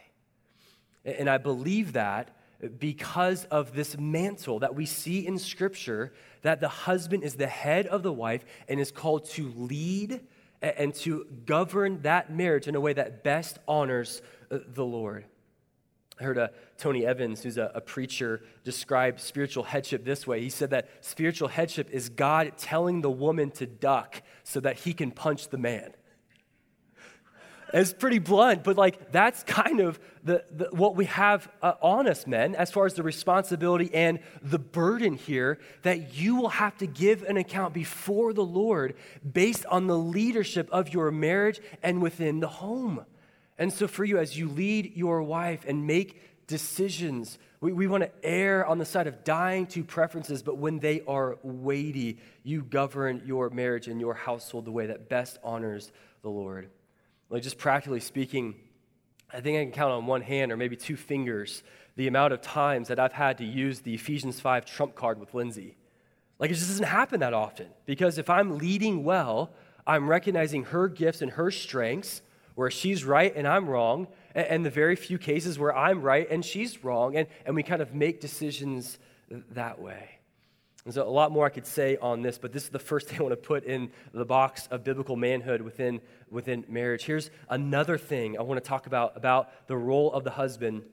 And 1.04 1.30
i 1.30 1.38
believe 1.38 1.94
that 1.94 2.34
because 2.80 3.44
of 3.46 3.74
this 3.74 3.98
mantle 3.98 4.60
that 4.60 4.74
we 4.74 4.86
see 4.86 5.28
in 5.28 5.38
scripture 5.38 6.14
that 6.44 6.62
the 6.62 6.70
husband 6.70 7.24
is 7.24 7.36
the 7.36 7.48
head 7.48 7.88
of 7.88 8.04
the 8.04 8.14
wife 8.14 8.46
and 8.70 8.80
is 8.80 8.92
called 8.92 9.26
to 9.32 9.52
lead 9.56 10.22
and 10.62 10.94
to 10.96 11.26
govern 11.46 12.02
that 12.02 12.32
marriage 12.32 12.68
in 12.68 12.76
a 12.76 12.80
way 12.80 12.94
that 12.94 13.24
best 13.24 13.60
honors 13.68 14.22
uh, 14.52 14.60
the 14.68 14.86
Lord. 14.86 15.26
I 16.20 16.24
heard 16.24 16.38
a, 16.38 16.44
uh, 16.44 16.48
Tony 16.78 17.06
Evans, 17.06 17.44
who's 17.44 17.58
a, 17.58 17.72
a, 17.76 17.82
preacher, 17.82 18.42
describe 18.64 19.20
spiritual 19.20 19.64
headship 19.64 20.04
this 20.04 20.26
way. 20.26 20.42
He 20.42 20.50
said 20.50 20.72
that 20.72 20.90
spiritual 21.02 21.48
headship 21.48 21.90
is 21.92 22.10
God 22.10 22.54
telling 22.58 23.02
the 23.02 23.12
woman 23.12 23.52
to 23.52 23.68
duck 23.68 24.24
so 24.44 24.60
that 24.62 24.78
he 24.80 24.94
can 24.94 25.12
punch 25.12 25.50
the 25.50 25.58
man. 25.58 25.94
It's 27.74 27.94
pretty 27.94 28.20
blunt, 28.20 28.64
but 28.64 28.78
like 28.78 29.12
that's 29.12 29.44
kind 29.44 29.82
of 29.82 30.00
the, 30.24 30.44
the 30.52 30.70
what 30.72 30.96
we 30.96 31.06
have 31.06 31.50
uh, 31.62 31.74
on 31.82 32.08
us, 32.08 32.26
men, 32.26 32.56
as 32.56 32.72
far 32.72 32.86
as 32.86 32.94
the 32.94 33.04
responsibility 33.04 33.94
and 33.94 34.20
the 34.42 34.60
burden 34.60 35.16
here 35.16 35.60
that 35.82 36.16
you 36.16 36.36
will 36.38 36.50
have 36.50 36.78
to 36.78 36.88
give 36.88 37.24
an 37.24 37.38
account 37.38 37.74
before 37.74 38.32
the 38.34 38.44
Lord 38.44 38.96
based 39.30 39.66
on 39.66 39.88
the 39.88 39.98
leadership 39.98 40.70
of 40.72 40.94
your 40.94 41.12
marriage 41.12 41.60
and 41.84 42.02
within 42.02 42.40
the 42.40 42.48
home. 42.48 43.06
And 43.58 43.74
so, 43.74 43.88
for 43.88 44.06
you, 44.06 44.18
as 44.18 44.38
you 44.38 44.48
lead 44.48 44.96
your 44.96 45.22
wife 45.24 45.66
and 45.68 45.86
make 45.86 46.22
decisions. 46.48 47.38
We, 47.60 47.74
we 47.74 47.88
want 47.88 48.04
to 48.04 48.12
err 48.24 48.66
on 48.66 48.78
the 48.78 48.86
side 48.86 49.08
of 49.08 49.24
dying 49.24 49.68
to 49.68 49.84
preferences, 49.84 50.42
but 50.42 50.58
when 50.58 50.80
they 50.80 51.02
are 51.08 51.38
weighty, 51.44 52.20
you 52.44 52.64
govern 52.64 53.24
your 53.26 53.50
marriage 53.50 53.88
and 53.88 54.00
your 54.00 54.14
household 54.14 54.66
the 54.66 54.72
way 54.72 54.88
that 54.88 55.10
best 55.10 55.38
honors 55.44 55.92
the 56.22 56.30
Lord. 56.30 56.70
Like, 57.30 57.44
just 57.44 57.58
practically 57.58 58.00
speaking, 58.00 58.56
I 59.32 59.42
think 59.42 59.58
I 59.58 59.64
can 59.64 59.72
count 59.72 59.92
on 59.92 60.06
one 60.06 60.22
hand 60.22 60.52
or 60.52 60.58
maybe 60.58 60.76
two 60.76 60.96
fingers 60.96 61.64
the 61.96 62.08
amount 62.08 62.32
of 62.32 62.42
times 62.42 62.88
that 62.88 63.00
I've 63.00 63.14
had 63.14 63.40
to 63.40 63.44
use 63.46 63.80
the 63.80 63.94
Ephesians 63.94 64.40
5 64.40 64.66
trump 64.66 64.96
card 64.96 65.20
with 65.20 65.34
Lindsay. 65.34 65.76
Like, 66.40 66.52
it 66.52 66.54
just 66.54 66.68
doesn't 66.68 66.86
happen 66.86 67.20
that 67.22 67.34
often 67.34 67.68
because 67.86 68.18
if 68.18 68.30
I'm 68.30 68.58
leading 68.58 69.04
well, 69.04 69.52
I'm 69.86 70.08
recognizing 70.08 70.66
her 70.66 70.88
gifts 70.88 71.22
and 71.22 71.32
her 71.32 71.50
strengths 71.50 72.22
where 72.56 72.72
she's 72.72 73.04
right 73.04 73.36
and 73.36 73.48
I'm 73.48 73.70
wrong, 73.70 74.08
and 74.34 74.66
the 74.66 74.70
very 74.70 74.96
few 74.96 75.18
cases 75.18 75.60
where 75.60 75.76
I'm 75.76 76.02
right 76.02 76.28
and 76.30 76.44
she's 76.44 76.84
wrong, 76.84 77.16
and, 77.16 77.28
and 77.46 77.56
we 77.56 77.64
kind 77.64 77.82
of 77.82 77.94
make 77.94 78.20
decisions 78.20 78.98
that 79.52 79.80
way. 79.80 80.17
There's 80.88 80.96
a 80.96 81.04
lot 81.04 81.34
more 81.34 81.46
I 81.46 81.50
could 81.50 81.68
say 81.68 81.98
on 81.98 82.22
this, 82.22 82.38
but 82.38 82.54
this 82.54 82.64
is 82.64 82.70
the 82.70 82.80
first 82.80 83.10
thing 83.10 83.20
I 83.20 83.24
want 83.24 83.34
to 83.34 83.36
put 83.36 83.66
in 83.66 83.92
the 84.14 84.24
box 84.24 84.68
of 84.72 84.86
biblical 84.86 85.18
manhood 85.18 85.62
within, 85.62 86.00
within 86.32 86.64
marriage. 86.70 87.04
Here's 87.04 87.30
another 87.50 87.98
thing 87.98 88.40
I 88.40 88.44
want 88.44 88.64
to 88.64 88.66
talk 88.66 88.88
about 88.88 89.18
about 89.18 89.68
the 89.68 89.76
role 89.76 90.14
of 90.14 90.24
the 90.24 90.30
husband 90.30 90.84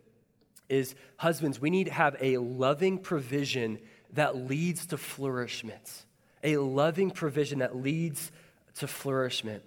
is 0.68 0.96
husbands, 1.16 1.60
we 1.60 1.70
need 1.70 1.84
to 1.84 1.92
have 1.92 2.16
a 2.20 2.38
loving 2.38 2.98
provision 2.98 3.78
that 4.14 4.34
leads 4.34 4.86
to 4.86 4.96
flourishment. 4.96 6.06
A 6.42 6.56
loving 6.56 7.12
provision 7.12 7.60
that 7.60 7.76
leads 7.76 8.32
to 8.78 8.88
flourishment. 8.88 9.62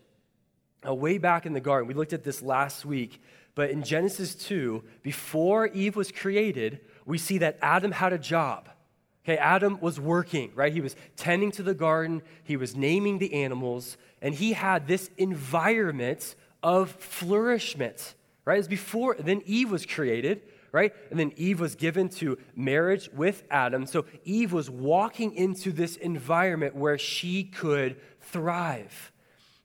Now, 0.84 0.94
way 0.96 1.20
back 1.20 1.46
in 1.46 1.54
the 1.54 1.62
garden, 1.62 1.88
we 1.88 1.94
looked 1.94 2.12
at 2.12 2.26
this 2.26 2.42
last 2.42 2.86
week, 2.86 3.22
but 3.56 3.70
in 3.70 3.82
Genesis 3.82 4.36
2, 4.36 4.84
before 5.04 5.68
Eve 5.68 5.96
was 5.96 6.12
created, 6.12 6.82
we 7.06 7.18
see 7.18 7.38
that 7.38 7.58
Adam 7.62 7.94
had 7.94 8.12
a 8.12 8.20
job. 8.20 8.68
Okay, 9.28 9.38
Adam 9.38 9.78
was 9.82 10.00
working, 10.00 10.54
right? 10.56 10.72
He 10.72 10.80
was 10.80 10.96
tending 11.18 11.52
to 11.52 11.64
the 11.64 11.74
garden, 11.74 12.22
he 12.46 12.56
was 12.56 12.78
naming 12.78 13.18
the 13.18 13.34
animals, 13.34 13.98
and 14.22 14.34
he 14.34 14.54
had 14.54 14.88
this 14.88 15.10
environment 15.18 16.36
of 16.64 16.92
flourishment, 16.92 18.16
right? 18.46 18.58
As 18.58 18.70
before, 18.70 19.18
then 19.20 19.42
Eve 19.46 19.70
was 19.70 19.86
created, 19.86 20.44
right? 20.72 20.94
And 21.12 21.20
then 21.20 21.34
Eve 21.36 21.60
was 21.60 21.76
given 21.76 22.08
to 22.10 22.38
marriage 22.56 23.10
with 23.12 23.44
Adam. 23.52 23.86
So 23.86 24.06
Eve 24.24 24.54
was 24.54 24.70
walking 24.70 25.36
into 25.36 25.74
this 25.74 25.98
environment 25.98 26.74
where 26.74 26.98
she 26.98 27.44
could 27.44 27.98
thrive. 28.22 29.12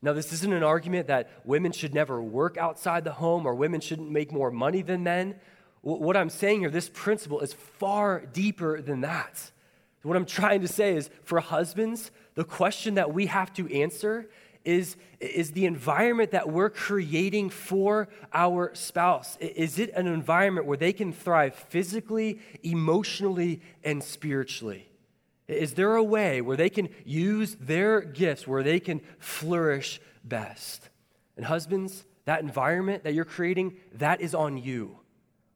Now, 0.03 0.13
this 0.13 0.33
isn't 0.33 0.53
an 0.53 0.65
argument 0.65 1.07
that 1.07 1.31
women 1.45 1.71
should 1.71 1.95
never 1.95 2.21
work 2.21 2.59
outside 2.59 3.05
the 3.05 3.13
home 3.13 3.47
or 3.47 3.55
women 3.55 3.81
shouldn't 3.81 4.11
make 4.11 4.33
more 4.33 4.51
money 4.51 4.83
than 4.83 5.05
men. 5.05 5.37
What 5.83 6.17
I'm 6.17 6.31
saying 6.31 6.61
here, 6.61 6.71
this 6.71 6.91
principle 6.93 7.41
is 7.41 7.53
far 7.53 8.21
deeper 8.21 8.83
than 8.83 9.03
that. 9.03 9.52
What 10.03 10.17
I'm 10.17 10.27
trying 10.27 10.63
to 10.63 10.69
say 10.69 10.97
is 10.97 11.11
for 11.23 11.41
husbands, 11.41 12.11
the 12.35 12.45
question 12.45 12.95
that 12.95 13.13
we 13.13 13.27
have 13.27 13.53
to 13.55 13.73
answer 13.73 14.29
is, 14.65 14.97
is 15.21 15.53
the 15.53 15.67
environment 15.67 16.33
that 16.33 16.49
we're 16.49 16.71
creating 16.71 17.51
for 17.51 18.09
our 18.33 18.75
spouse. 18.75 19.37
Is 19.39 19.79
it 19.79 19.91
an 19.95 20.07
environment 20.07 20.67
where 20.67 20.77
they 20.77 20.93
can 20.93 21.13
thrive 21.13 21.55
physically, 21.55 22.41
emotionally, 22.63 23.61
and 23.85 24.03
spiritually? 24.03 24.89
Is 25.49 25.75
there 25.75 25.97
a 25.97 26.03
way 26.03 26.41
where 26.41 26.57
they 26.57 26.71
can 26.71 26.89
use 27.05 27.57
their 27.61 28.01
gifts, 28.01 28.47
where 28.47 28.63
they 28.63 28.81
can 28.81 29.01
flourish 29.19 30.01
best? 30.25 30.89
And 31.37 31.47
husbands, 31.47 32.05
that 32.25 32.41
environment 32.41 33.05
that 33.05 33.15
you're 33.15 33.25
creating, 33.25 33.77
that 33.95 34.21
is 34.21 34.35
on 34.35 34.57
you. 34.57 34.99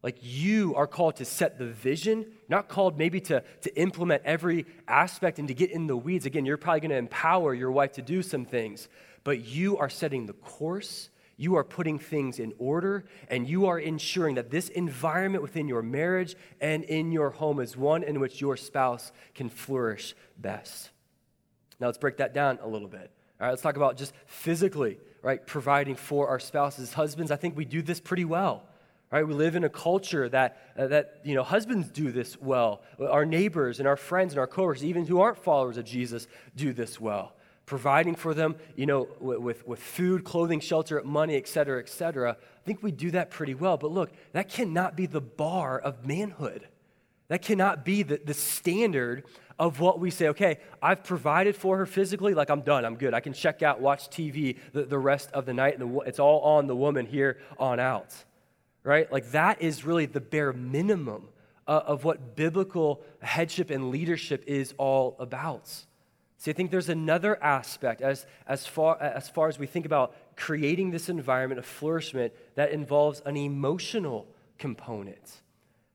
Like 0.06 0.18
you 0.20 0.72
are 0.76 0.86
called 0.86 1.16
to 1.16 1.24
set 1.24 1.58
the 1.58 1.66
vision, 1.66 2.26
not 2.48 2.68
called 2.68 2.96
maybe 2.96 3.20
to, 3.22 3.42
to 3.62 3.76
implement 3.76 4.22
every 4.24 4.64
aspect 4.86 5.40
and 5.40 5.48
to 5.48 5.54
get 5.54 5.72
in 5.72 5.88
the 5.88 5.96
weeds. 5.96 6.26
Again, 6.26 6.46
you're 6.46 6.56
probably 6.56 6.78
going 6.78 6.90
to 6.92 6.96
empower 6.96 7.52
your 7.52 7.72
wife 7.72 7.90
to 7.94 8.02
do 8.02 8.22
some 8.22 8.44
things, 8.44 8.88
but 9.24 9.44
you 9.44 9.78
are 9.78 9.88
setting 9.88 10.26
the 10.26 10.32
course 10.32 11.08
you 11.36 11.56
are 11.56 11.64
putting 11.64 11.98
things 11.98 12.38
in 12.38 12.52
order 12.56 13.04
and 13.28 13.48
you 13.48 13.66
are 13.66 13.80
ensuring 13.80 14.36
that 14.36 14.48
this 14.48 14.68
environment 14.68 15.42
within 15.42 15.66
your 15.66 15.82
marriage 15.82 16.36
and 16.60 16.84
in 16.84 17.10
your 17.10 17.30
home 17.30 17.58
is 17.58 17.76
one 17.76 18.04
in 18.04 18.20
which 18.20 18.40
your 18.40 18.56
spouse 18.56 19.10
can 19.34 19.48
flourish 19.48 20.14
best. 20.38 20.90
Now 21.80 21.88
let's 21.88 21.98
break 21.98 22.18
that 22.18 22.32
down 22.32 22.60
a 22.62 22.68
little 22.68 22.88
bit. 22.88 23.10
All 23.40 23.46
right, 23.46 23.50
let's 23.50 23.60
talk 23.60 23.76
about 23.76 23.96
just 23.96 24.14
physically, 24.26 24.98
right, 25.20 25.44
providing 25.44 25.96
for 25.96 26.28
our 26.28 26.38
spouses. 26.38 26.92
Husbands, 26.92 27.32
I 27.32 27.36
think 27.36 27.56
we 27.56 27.64
do 27.64 27.82
this 27.82 27.98
pretty 27.98 28.24
well. 28.24 28.62
Right, 29.16 29.26
we 29.26 29.32
live 29.32 29.56
in 29.56 29.64
a 29.64 29.70
culture 29.70 30.28
that, 30.28 30.58
uh, 30.76 30.88
that 30.88 31.20
you 31.24 31.34
know, 31.34 31.42
husbands 31.42 31.88
do 31.88 32.12
this 32.12 32.38
well. 32.38 32.82
Our 33.00 33.24
neighbors 33.24 33.78
and 33.78 33.88
our 33.88 33.96
friends 33.96 34.34
and 34.34 34.38
our 34.38 34.46
coworkers, 34.46 34.84
even 34.84 35.06
who 35.06 35.22
aren't 35.22 35.38
followers 35.38 35.78
of 35.78 35.86
Jesus, 35.86 36.28
do 36.54 36.74
this 36.74 37.00
well 37.00 37.32
providing 37.64 38.14
for 38.14 38.34
them, 38.34 38.56
you 38.76 38.84
know, 38.86 39.08
with, 39.18 39.66
with 39.66 39.80
food, 39.80 40.22
clothing, 40.22 40.60
shelter, 40.60 41.02
money, 41.02 41.34
et 41.34 41.48
cetera, 41.48 41.80
et 41.80 41.88
cetera. 41.88 42.32
I 42.32 42.64
think 42.64 42.82
we 42.82 42.92
do 42.92 43.10
that 43.12 43.30
pretty 43.30 43.54
well. 43.54 43.78
But 43.78 43.90
look, 43.90 44.12
that 44.32 44.50
cannot 44.50 44.96
be 44.96 45.06
the 45.06 45.22
bar 45.22 45.78
of 45.78 46.06
manhood. 46.06 46.68
That 47.28 47.40
cannot 47.40 47.84
be 47.84 48.02
the, 48.02 48.20
the 48.22 48.34
standard 48.34 49.24
of 49.58 49.80
what 49.80 49.98
we 49.98 50.10
say, 50.10 50.28
okay, 50.28 50.58
I've 50.82 51.02
provided 51.02 51.56
for 51.56 51.78
her 51.78 51.86
physically, 51.86 52.34
like 52.34 52.50
I'm 52.50 52.60
done, 52.60 52.84
I'm 52.84 52.96
good. 52.96 53.14
I 53.14 53.20
can 53.20 53.32
check 53.32 53.62
out, 53.62 53.80
watch 53.80 54.10
TV 54.10 54.58
the, 54.72 54.84
the 54.84 54.98
rest 54.98 55.30
of 55.32 55.46
the 55.46 55.54
night, 55.54 55.78
and 55.80 55.96
the, 55.96 56.00
it's 56.00 56.20
all 56.20 56.42
on 56.42 56.66
the 56.66 56.76
woman 56.76 57.06
here 57.06 57.38
on 57.58 57.80
out, 57.80 58.14
right? 58.86 59.10
Like 59.10 59.32
that 59.32 59.60
is 59.60 59.84
really 59.84 60.06
the 60.06 60.20
bare 60.20 60.52
minimum 60.52 61.28
of 61.66 62.04
what 62.04 62.36
biblical 62.36 63.02
headship 63.20 63.70
and 63.70 63.90
leadership 63.90 64.44
is 64.46 64.72
all 64.78 65.16
about. 65.18 65.68
See, 66.38 66.50
I 66.50 66.54
think 66.54 66.70
there's 66.70 66.88
another 66.88 67.42
aspect 67.42 68.02
as, 68.02 68.26
as, 68.46 68.66
far, 68.66 69.00
as 69.02 69.28
far 69.28 69.48
as 69.48 69.58
we 69.58 69.66
think 69.66 69.84
about 69.84 70.14
creating 70.36 70.92
this 70.92 71.08
environment 71.08 71.58
of 71.58 71.66
flourishment 71.66 72.32
that 72.54 72.70
involves 72.70 73.20
an 73.26 73.36
emotional 73.36 74.28
component. 74.58 75.42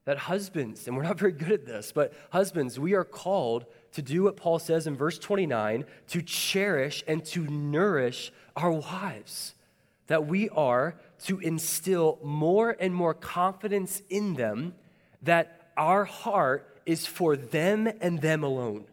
That 0.04 0.18
husbands, 0.18 0.86
and 0.86 0.96
we're 0.96 1.04
not 1.04 1.18
very 1.18 1.32
good 1.32 1.52
at 1.52 1.64
this, 1.64 1.92
but 1.92 2.12
husbands, 2.30 2.78
we 2.78 2.92
are 2.92 3.04
called 3.04 3.64
to 3.92 4.02
do 4.02 4.24
what 4.24 4.36
Paul 4.36 4.58
says 4.58 4.86
in 4.86 4.96
verse 4.96 5.18
29 5.18 5.84
to 6.08 6.22
cherish 6.22 7.04
and 7.06 7.24
to 7.26 7.46
nourish 7.46 8.32
our 8.56 8.72
wives. 8.72 9.54
That 10.08 10.26
we 10.26 10.50
are 10.50 10.96
to 11.26 11.38
instill 11.40 12.18
more 12.22 12.76
and 12.78 12.94
more 12.94 13.14
confidence 13.14 14.02
in 14.08 14.34
them 14.34 14.74
that 15.22 15.70
our 15.76 16.04
heart 16.04 16.80
is 16.84 17.06
for 17.06 17.36
them 17.36 17.88
and 18.00 18.20
them 18.20 18.42
alone 18.42 18.86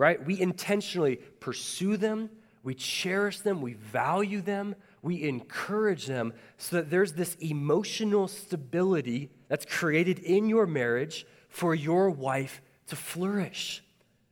right? 0.00 0.24
We 0.24 0.40
intentionally 0.40 1.16
pursue 1.40 1.98
them, 1.98 2.30
we 2.62 2.74
cherish 2.74 3.40
them, 3.40 3.60
we 3.60 3.74
value 3.74 4.40
them, 4.40 4.74
we 5.02 5.28
encourage 5.28 6.06
them 6.06 6.32
so 6.56 6.76
that 6.76 6.88
there's 6.88 7.12
this 7.12 7.34
emotional 7.34 8.26
stability 8.26 9.28
that's 9.48 9.66
created 9.66 10.18
in 10.20 10.48
your 10.48 10.66
marriage 10.66 11.26
for 11.50 11.74
your 11.74 12.08
wife 12.08 12.62
to 12.86 12.96
flourish. 12.96 13.84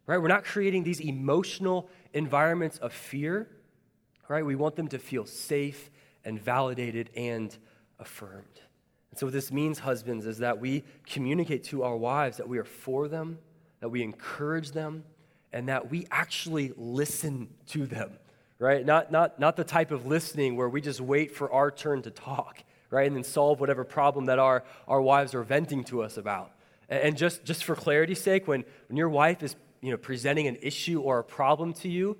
Right? 0.07 0.17
We're 0.17 0.29
not 0.29 0.45
creating 0.45 0.85
these 0.85 1.03
emotional 1.03 1.91
environments 2.15 2.79
of 2.79 2.95
fear. 2.95 3.51
Right? 4.27 4.47
We 4.47 4.57
want 4.57 4.75
them 4.75 4.89
to 4.89 4.99
feel 4.99 5.27
safe 5.27 5.91
and 6.29 6.39
validated 6.39 7.09
and 7.17 7.57
affirmed. 7.99 8.61
And 9.11 9.19
so 9.19 9.27
what 9.27 9.33
this 9.33 9.51
means, 9.51 9.79
husbands, 9.79 10.27
is 10.27 10.39
that 10.39 10.61
we 10.61 10.85
communicate 11.07 11.65
to 11.65 11.83
our 11.83 11.97
wives 11.97 12.37
that 12.37 12.47
we 12.47 12.59
are 12.59 12.65
for 12.65 13.09
them, 13.09 13.39
that 13.81 13.89
we 13.89 14.03
encourage 14.03 14.73
them, 14.73 15.05
and 15.55 15.71
that 15.71 15.91
we 15.91 16.07
actually 16.11 16.75
listen 16.77 17.49
to 17.69 17.87
them, 17.87 18.11
right? 18.59 18.85
Not, 18.85 19.11
not, 19.11 19.41
not 19.41 19.57
the 19.57 19.65
type 19.65 19.91
of 19.91 20.05
listening 20.05 20.55
where 20.55 20.69
we 20.69 20.83
just 20.83 21.01
wait 21.01 21.35
for 21.35 21.51
our 21.51 21.71
turn 21.71 22.03
to 22.03 22.11
talk, 22.11 22.63
right? 22.91 23.07
And 23.07 23.17
then 23.17 23.25
solve 23.25 23.59
whatever 23.59 23.83
problem 23.83 24.27
that 24.27 24.39
our, 24.39 24.65
our 24.87 25.01
wives 25.01 25.35
are 25.35 25.43
venting 25.43 25.83
to 25.85 26.03
us 26.03 26.19
about. 26.19 26.53
And 26.91 27.17
just, 27.17 27.43
just 27.43 27.65
for 27.65 27.75
clarity's 27.75 28.21
sake, 28.21 28.47
when, 28.47 28.65
when 28.89 28.99
your 28.99 29.09
wife 29.09 29.43
is 29.43 29.57
you 29.81 29.93
know, 29.93 29.97
presenting 29.97 30.47
an 30.47 30.59
issue 30.61 31.01
or 31.01 31.21
a 31.21 31.25
problem 31.25 31.73
to 31.73 31.89
you, 31.89 32.19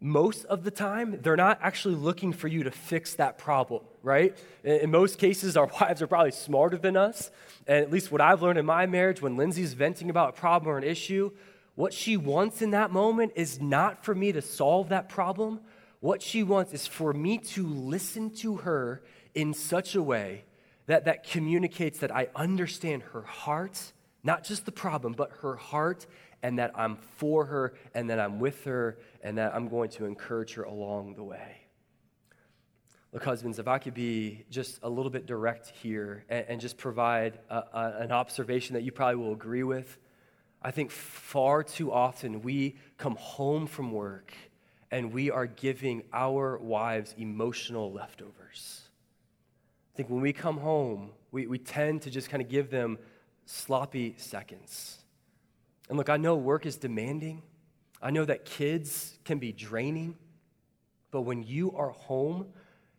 most 0.00 0.44
of 0.46 0.62
the 0.62 0.70
time, 0.70 1.20
they're 1.22 1.36
not 1.36 1.58
actually 1.62 1.94
looking 1.94 2.32
for 2.32 2.48
you 2.48 2.64
to 2.64 2.70
fix 2.70 3.14
that 3.14 3.38
problem, 3.38 3.82
right? 4.02 4.36
In 4.62 4.90
most 4.90 5.18
cases, 5.18 5.56
our 5.56 5.70
wives 5.80 6.02
are 6.02 6.06
probably 6.06 6.32
smarter 6.32 6.76
than 6.76 6.96
us. 6.96 7.30
And 7.66 7.78
at 7.78 7.90
least 7.90 8.12
what 8.12 8.20
I've 8.20 8.42
learned 8.42 8.58
in 8.58 8.66
my 8.66 8.86
marriage, 8.86 9.22
when 9.22 9.36
Lindsay's 9.36 9.72
venting 9.72 10.10
about 10.10 10.30
a 10.30 10.32
problem 10.32 10.70
or 10.70 10.78
an 10.78 10.84
issue, 10.84 11.30
what 11.74 11.92
she 11.92 12.16
wants 12.16 12.62
in 12.62 12.70
that 12.70 12.90
moment 12.90 13.32
is 13.36 13.60
not 13.60 14.04
for 14.04 14.14
me 14.14 14.32
to 14.32 14.42
solve 14.42 14.90
that 14.90 15.08
problem. 15.08 15.60
What 16.00 16.22
she 16.22 16.42
wants 16.42 16.72
is 16.72 16.86
for 16.86 17.12
me 17.12 17.38
to 17.38 17.66
listen 17.66 18.30
to 18.36 18.56
her 18.56 19.02
in 19.34 19.54
such 19.54 19.94
a 19.94 20.02
way 20.02 20.44
that 20.86 21.04
that 21.06 21.24
communicates 21.24 21.98
that 21.98 22.14
I 22.14 22.28
understand 22.34 23.02
her 23.12 23.22
heart, 23.22 23.92
not 24.22 24.44
just 24.44 24.64
the 24.64 24.72
problem, 24.72 25.12
but 25.12 25.30
her 25.42 25.56
heart, 25.56 26.06
and 26.46 26.60
that 26.60 26.70
I'm 26.76 26.94
for 27.16 27.44
her, 27.44 27.74
and 27.92 28.08
that 28.08 28.20
I'm 28.20 28.38
with 28.38 28.62
her, 28.66 28.98
and 29.20 29.36
that 29.36 29.52
I'm 29.52 29.66
going 29.66 29.90
to 29.90 30.04
encourage 30.04 30.54
her 30.54 30.62
along 30.62 31.14
the 31.16 31.24
way. 31.24 31.56
Look, 33.12 33.24
husbands, 33.24 33.58
if 33.58 33.66
I 33.66 33.78
could 33.78 33.94
be 33.94 34.44
just 34.48 34.78
a 34.84 34.88
little 34.88 35.10
bit 35.10 35.26
direct 35.26 35.70
here 35.70 36.24
and, 36.28 36.46
and 36.48 36.60
just 36.60 36.76
provide 36.76 37.40
a, 37.50 37.56
a, 37.56 37.94
an 37.98 38.12
observation 38.12 38.74
that 38.74 38.84
you 38.84 38.92
probably 38.92 39.16
will 39.16 39.32
agree 39.32 39.64
with, 39.64 39.98
I 40.62 40.70
think 40.70 40.92
far 40.92 41.64
too 41.64 41.90
often 41.90 42.42
we 42.42 42.76
come 42.96 43.16
home 43.16 43.66
from 43.66 43.90
work 43.90 44.32
and 44.92 45.12
we 45.12 45.32
are 45.32 45.46
giving 45.46 46.04
our 46.12 46.58
wives 46.58 47.12
emotional 47.18 47.92
leftovers. 47.92 48.82
I 49.92 49.96
think 49.96 50.10
when 50.10 50.20
we 50.20 50.32
come 50.32 50.58
home, 50.58 51.10
we, 51.32 51.48
we 51.48 51.58
tend 51.58 52.02
to 52.02 52.10
just 52.10 52.30
kind 52.30 52.40
of 52.40 52.48
give 52.48 52.70
them 52.70 52.98
sloppy 53.46 54.14
seconds. 54.16 54.98
And 55.88 55.96
look, 55.96 56.08
I 56.08 56.16
know 56.16 56.36
work 56.36 56.66
is 56.66 56.76
demanding. 56.76 57.42
I 58.02 58.10
know 58.10 58.24
that 58.24 58.44
kids 58.44 59.18
can 59.24 59.38
be 59.38 59.52
draining. 59.52 60.16
But 61.10 61.22
when 61.22 61.42
you 61.42 61.72
are 61.72 61.90
home, 61.90 62.46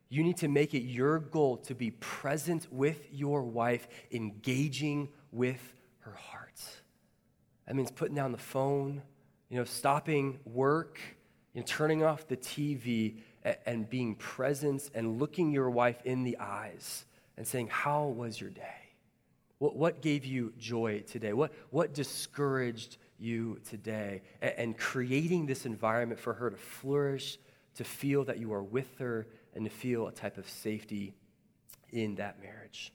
you 0.10 0.24
need 0.24 0.38
to 0.38 0.48
make 0.48 0.74
it 0.74 0.84
your 0.84 1.20
goal 1.20 1.58
to 1.58 1.76
be 1.76 1.92
present 1.92 2.68
with 2.72 3.08
your 3.12 3.44
wife, 3.44 3.88
engaging 4.12 5.10
with 5.32 5.62
her 6.00 6.14
heart. 6.14 6.62
That 7.68 7.76
means 7.76 7.92
putting 7.92 8.16
down 8.16 8.32
the 8.32 8.38
phone, 8.38 9.02
you 9.50 9.58
know, 9.58 9.66
stopping 9.66 10.40
work, 10.46 11.00
you 11.54 11.60
know, 11.60 11.66
turning 11.68 12.04
off 12.04 12.28
the 12.28 12.38
TV, 12.38 13.18
and 13.66 13.90
being 13.90 14.16
present 14.16 14.90
and 14.94 15.20
looking 15.20 15.52
your 15.52 15.70
wife 15.70 16.02
in 16.04 16.24
the 16.24 16.38
eyes 16.40 17.06
and 17.38 17.48
saying, 17.48 17.68
How 17.68 18.06
was 18.06 18.40
your 18.40 18.50
day? 18.50 18.87
What, 19.60 19.76
what 19.76 20.02
gave 20.02 20.26
you 20.26 20.54
joy 20.58 21.04
today? 21.08 21.34
What, 21.34 21.52
what 21.72 21.94
discouraged 21.94 22.98
you 23.18 23.60
today? 23.68 24.22
And, 24.42 24.54
and 24.58 24.78
creating 24.78 25.46
this 25.48 25.66
environment 25.66 26.20
for 26.20 26.34
her 26.34 26.50
to 26.50 26.58
flourish, 26.58 27.38
to 27.76 27.84
feel 27.84 28.24
that 28.26 28.38
you 28.38 28.54
are 28.54 28.64
with 28.64 28.98
her, 29.00 29.28
and 29.56 29.66
to 29.66 29.72
feel 29.72 30.08
a 30.08 30.12
type 30.12 30.38
of 30.38 30.48
safety 30.50 31.16
in 31.92 32.16
that 32.16 32.42
marriage. 32.42 32.94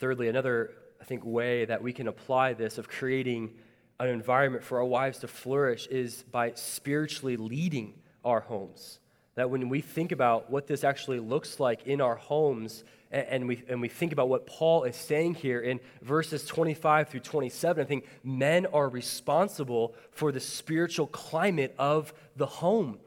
Thirdly, 0.00 0.28
another, 0.28 0.72
I 1.00 1.04
think, 1.04 1.24
way 1.24 1.64
that 1.64 1.82
we 1.82 1.92
can 1.92 2.08
apply 2.08 2.54
this 2.54 2.78
of 2.78 2.88
creating 2.88 3.54
an 4.00 4.08
environment 4.08 4.64
for 4.64 4.78
our 4.78 4.84
wives 4.84 5.18
to 5.18 5.28
flourish 5.28 5.86
is 5.88 6.22
by 6.30 6.52
spiritually 6.54 7.36
leading 7.36 7.94
our 8.24 8.40
homes. 8.40 9.00
That 9.38 9.50
when 9.50 9.68
we 9.68 9.82
think 9.82 10.10
about 10.10 10.50
what 10.50 10.66
this 10.66 10.82
actually 10.82 11.20
looks 11.20 11.60
like 11.60 11.86
in 11.86 12.00
our 12.00 12.16
homes, 12.16 12.82
and 13.12 13.46
we, 13.46 13.62
and 13.68 13.80
we 13.80 13.88
think 13.88 14.10
about 14.12 14.28
what 14.28 14.48
Paul 14.48 14.82
is 14.82 14.96
saying 14.96 15.34
here 15.34 15.60
in 15.60 15.78
verses 16.02 16.44
25 16.44 17.08
through 17.08 17.20
27, 17.20 17.80
I 17.80 17.86
think 17.86 18.08
men 18.24 18.66
are 18.66 18.88
responsible 18.88 19.94
for 20.10 20.32
the 20.32 20.40
spiritual 20.40 21.06
climate 21.06 21.72
of 21.78 22.12
the 22.34 22.46
home. 22.46 22.98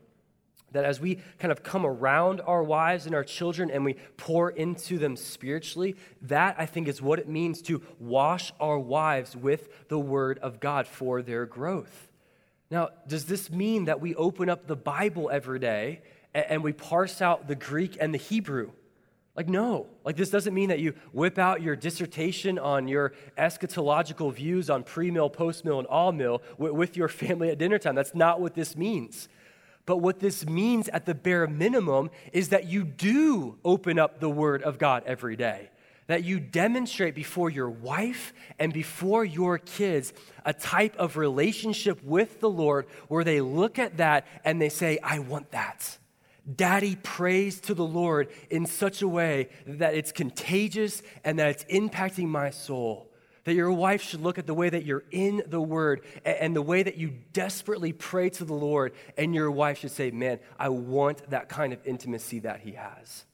That 0.71 0.85
as 0.85 1.01
we 1.01 1.19
kind 1.37 1.51
of 1.51 1.63
come 1.63 1.85
around 1.85 2.39
our 2.39 2.63
wives 2.63 3.07
and 3.07 3.13
our 3.13 3.25
children 3.25 3.69
and 3.69 3.83
we 3.83 3.95
pour 4.15 4.51
into 4.51 4.97
them 4.97 5.17
spiritually, 5.17 5.97
that 6.21 6.55
I 6.57 6.65
think 6.65 6.87
is 6.87 7.01
what 7.01 7.19
it 7.19 7.27
means 7.27 7.61
to 7.63 7.81
wash 7.99 8.53
our 8.57 8.79
wives 8.79 9.35
with 9.35 9.89
the 9.89 9.99
word 9.99 10.39
of 10.39 10.61
God 10.61 10.87
for 10.87 11.21
their 11.21 11.45
growth. 11.45 12.07
Now, 12.69 12.91
does 13.05 13.25
this 13.25 13.51
mean 13.51 13.83
that 13.83 13.99
we 13.99 14.15
open 14.15 14.49
up 14.49 14.65
the 14.65 14.77
Bible 14.77 15.29
every 15.29 15.59
day 15.59 16.03
and 16.33 16.63
we 16.63 16.73
parse 16.73 17.21
out 17.21 17.47
the 17.47 17.55
Greek 17.55 17.97
and 17.99 18.13
the 18.13 18.17
Hebrew? 18.17 18.71
Like, 19.35 19.47
no. 19.47 19.87
Like, 20.03 20.17
this 20.17 20.29
doesn't 20.29 20.53
mean 20.53 20.69
that 20.69 20.79
you 20.79 20.93
whip 21.13 21.37
out 21.37 21.61
your 21.61 21.75
dissertation 21.75 22.59
on 22.59 22.87
your 22.87 23.13
eschatological 23.37 24.33
views 24.33 24.69
on 24.69 24.83
pre 24.83 25.09
mill, 25.09 25.29
post 25.29 25.63
mill, 25.63 25.79
and 25.79 25.87
amill 25.89 26.41
with 26.57 26.97
your 26.97 27.07
family 27.07 27.49
at 27.49 27.57
dinner 27.57 27.79
time. 27.79 27.95
That's 27.95 28.15
not 28.15 28.41
what 28.41 28.55
this 28.55 28.75
means. 28.75 29.29
But 29.85 29.97
what 29.97 30.19
this 30.19 30.45
means 30.45 30.89
at 30.89 31.05
the 31.05 31.15
bare 31.15 31.47
minimum 31.47 32.11
is 32.33 32.49
that 32.49 32.65
you 32.67 32.83
do 32.83 33.57
open 33.63 33.97
up 33.97 34.19
the 34.19 34.29
Word 34.29 34.63
of 34.63 34.77
God 34.77 35.03
every 35.05 35.35
day 35.35 35.69
that 36.07 36.25
you 36.25 36.41
demonstrate 36.41 37.15
before 37.15 37.49
your 37.49 37.69
wife 37.69 38.33
and 38.59 38.73
before 38.73 39.23
your 39.23 39.57
kids 39.57 40.11
a 40.43 40.51
type 40.53 40.93
of 40.97 41.15
relationship 41.15 42.03
with 42.03 42.41
the 42.41 42.49
Lord 42.49 42.85
where 43.07 43.23
they 43.23 43.39
look 43.39 43.79
at 43.79 43.95
that 43.95 44.27
and 44.43 44.61
they 44.61 44.67
say, 44.67 44.99
I 45.01 45.19
want 45.19 45.51
that. 45.51 45.97
Daddy 46.55 46.95
prays 46.95 47.59
to 47.61 47.73
the 47.73 47.85
Lord 47.85 48.29
in 48.49 48.65
such 48.65 49.01
a 49.01 49.07
way 49.07 49.49
that 49.67 49.93
it's 49.93 50.11
contagious 50.11 51.03
and 51.23 51.37
that 51.39 51.49
it's 51.49 51.63
impacting 51.65 52.27
my 52.27 52.49
soul. 52.49 53.07
That 53.43 53.53
your 53.53 53.71
wife 53.71 54.01
should 54.01 54.21
look 54.21 54.37
at 54.37 54.45
the 54.45 54.53
way 54.53 54.69
that 54.69 54.85
you're 54.85 55.03
in 55.11 55.43
the 55.47 55.61
Word 55.61 56.01
and 56.23 56.55
the 56.55 56.61
way 56.61 56.83
that 56.83 56.97
you 56.97 57.13
desperately 57.33 57.91
pray 57.91 58.29
to 58.31 58.45
the 58.45 58.53
Lord, 58.53 58.93
and 59.17 59.33
your 59.33 59.49
wife 59.49 59.79
should 59.79 59.91
say, 59.91 60.11
Man, 60.11 60.39
I 60.59 60.69
want 60.69 61.27
that 61.31 61.49
kind 61.49 61.73
of 61.73 61.79
intimacy 61.85 62.39
that 62.39 62.61
He 62.61 62.73
has. 62.73 63.25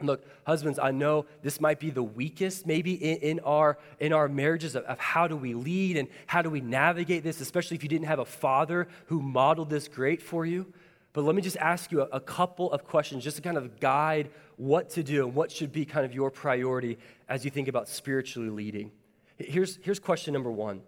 Look, 0.00 0.24
husbands, 0.44 0.78
I 0.78 0.90
know 0.90 1.26
this 1.42 1.60
might 1.60 1.78
be 1.78 1.90
the 1.90 2.02
weakest 2.02 2.66
maybe 2.66 2.94
in, 2.94 3.18
in, 3.18 3.40
our, 3.40 3.78
in 4.00 4.12
our 4.12 4.28
marriages 4.28 4.74
of, 4.74 4.84
of 4.84 4.98
how 4.98 5.28
do 5.28 5.36
we 5.36 5.54
lead 5.54 5.96
and 5.96 6.08
how 6.26 6.42
do 6.42 6.50
we 6.50 6.60
navigate 6.60 7.22
this, 7.22 7.40
especially 7.40 7.76
if 7.76 7.82
you 7.82 7.88
didn't 7.88 8.06
have 8.06 8.18
a 8.18 8.24
father 8.24 8.88
who 9.06 9.22
modeled 9.22 9.70
this 9.70 9.88
great 9.88 10.22
for 10.22 10.44
you. 10.44 10.72
But 11.12 11.24
let 11.24 11.34
me 11.34 11.42
just 11.42 11.58
ask 11.58 11.92
you 11.92 12.02
a, 12.02 12.06
a 12.12 12.20
couple 12.20 12.72
of 12.72 12.84
questions 12.84 13.22
just 13.24 13.36
to 13.36 13.42
kind 13.42 13.56
of 13.56 13.80
guide 13.80 14.30
what 14.56 14.90
to 14.90 15.02
do 15.02 15.24
and 15.24 15.34
what 15.34 15.50
should 15.50 15.72
be 15.72 15.84
kind 15.84 16.06
of 16.06 16.14
your 16.14 16.30
priority 16.30 16.98
as 17.28 17.44
you 17.44 17.50
think 17.50 17.68
about 17.68 17.88
spiritually 17.88 18.48
leading. 18.48 18.92
Here's, 19.38 19.78
here's 19.82 19.98
question 19.98 20.32
number 20.32 20.50
one 20.50 20.82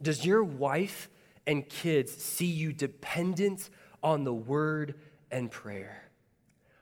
Does 0.00 0.24
your 0.24 0.44
wife 0.44 1.08
and 1.46 1.68
kids 1.68 2.12
see 2.12 2.46
you 2.46 2.72
dependent 2.72 3.70
on 4.02 4.24
the 4.24 4.34
word 4.34 4.94
and 5.30 5.50
prayer? 5.50 6.04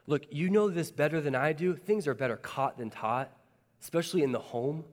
Look, 0.07 0.24
you 0.31 0.48
know 0.50 0.68
this 0.68 0.90
better 0.90 1.20
than 1.20 1.35
I 1.35 1.52
do. 1.52 1.74
Things 1.76 2.07
are 2.07 2.14
better 2.14 2.37
caught 2.37 2.78
than 2.78 2.90
taught, 2.90 3.31
especially 3.83 4.22
in 4.22 4.33
the 4.33 4.38
home. 4.38 4.85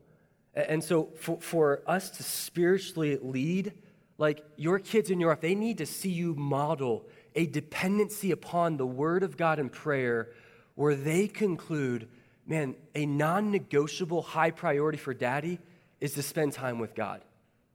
And 0.53 0.83
so, 0.83 1.09
for, 1.19 1.39
for 1.41 1.81
us 1.85 2.09
to 2.11 2.23
spiritually 2.23 3.17
lead, 3.21 3.73
like 4.17 4.45
your 4.55 4.79
kids 4.79 5.09
in 5.09 5.19
your 5.19 5.29
life, 5.29 5.41
they 5.41 5.55
need 5.55 5.77
to 5.79 5.85
see 5.85 6.09
you 6.09 6.35
model 6.35 7.05
a 7.35 7.45
dependency 7.45 8.31
upon 8.31 8.77
the 8.77 8.85
Word 8.85 9.23
of 9.23 9.37
God 9.37 9.59
and 9.59 9.71
prayer 9.71 10.29
where 10.75 10.95
they 10.95 11.27
conclude, 11.27 12.07
man, 12.45 12.75
a 12.93 13.05
non 13.05 13.51
negotiable 13.51 14.21
high 14.21 14.51
priority 14.51 14.97
for 14.97 15.13
daddy 15.13 15.59
is 15.99 16.13
to 16.13 16.23
spend 16.23 16.53
time 16.53 16.79
with 16.79 16.95
God. 16.95 17.21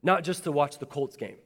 Not 0.03 0.25
just 0.25 0.45
to 0.45 0.53
watch 0.53 0.79
the 0.79 0.87
Colts 0.87 1.17
game, 1.17 1.37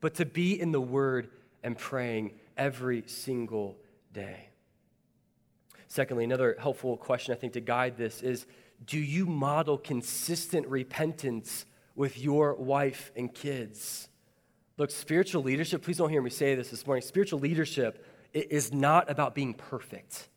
but 0.00 0.14
to 0.14 0.26
be 0.26 0.60
in 0.60 0.72
the 0.72 0.80
Word 0.80 1.30
and 1.62 1.76
praying 1.76 2.32
every 2.56 3.04
single 3.06 3.76
day. 4.12 4.48
Secondly, 5.88 6.24
another 6.24 6.56
helpful 6.58 6.96
question 6.96 7.34
I 7.34 7.36
think 7.36 7.52
to 7.54 7.60
guide 7.60 7.96
this 7.96 8.22
is 8.22 8.46
do 8.84 8.98
you 8.98 9.26
model 9.26 9.78
consistent 9.78 10.66
repentance 10.66 11.66
with 11.94 12.18
your 12.18 12.54
wife 12.54 13.12
and 13.14 13.32
kids? 13.32 14.08
Look, 14.78 14.90
spiritual 14.90 15.42
leadership, 15.42 15.82
please 15.82 15.98
don't 15.98 16.10
hear 16.10 16.22
me 16.22 16.30
say 16.30 16.54
this 16.54 16.70
this 16.70 16.86
morning. 16.86 17.02
Spiritual 17.02 17.40
leadership 17.40 18.04
is 18.32 18.72
not 18.72 19.10
about 19.10 19.34
being 19.34 19.52
perfect, 19.54 20.28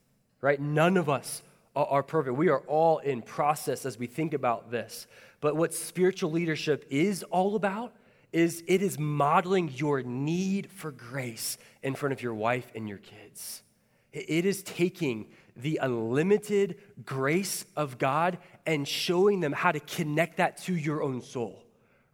right? 0.42 0.60
None 0.60 0.98
of 0.98 1.10
us 1.10 1.42
are 1.76 2.04
perfect. 2.04 2.38
We 2.38 2.50
are 2.50 2.60
all 2.68 3.00
in 3.00 3.22
process 3.22 3.86
as 3.86 3.98
we 3.98 4.08
think 4.08 4.34
about 4.34 4.72
this. 4.72 5.08
But 5.42 5.56
what 5.56 5.74
spiritual 5.74 6.32
leadership 6.32 6.86
is 6.90 7.24
all 7.24 7.56
about 7.56 7.94
is 8.34 8.64
it 8.68 8.82
is 8.82 9.00
modeling 9.00 9.72
your 9.74 10.02
need 10.02 10.70
for 10.70 10.92
grace 10.92 11.58
in 11.84 11.96
front 11.96 12.12
of 12.12 12.22
your 12.22 12.34
wife 12.34 12.70
and 12.76 12.90
your 12.90 12.98
kids. 12.98 13.64
It 14.12 14.46
is 14.46 14.64
taking 14.64 15.28
the 15.56 15.80
unlimited 15.82 16.78
grace 17.06 17.66
of 17.76 17.98
God 17.98 18.38
and 18.66 18.88
showing 18.88 19.40
them 19.40 19.54
how 19.54 19.72
to 19.72 19.80
connect 19.80 20.38
that 20.38 20.58
to 20.64 20.76
your 20.76 21.04
own 21.04 21.22
soul. 21.22 21.65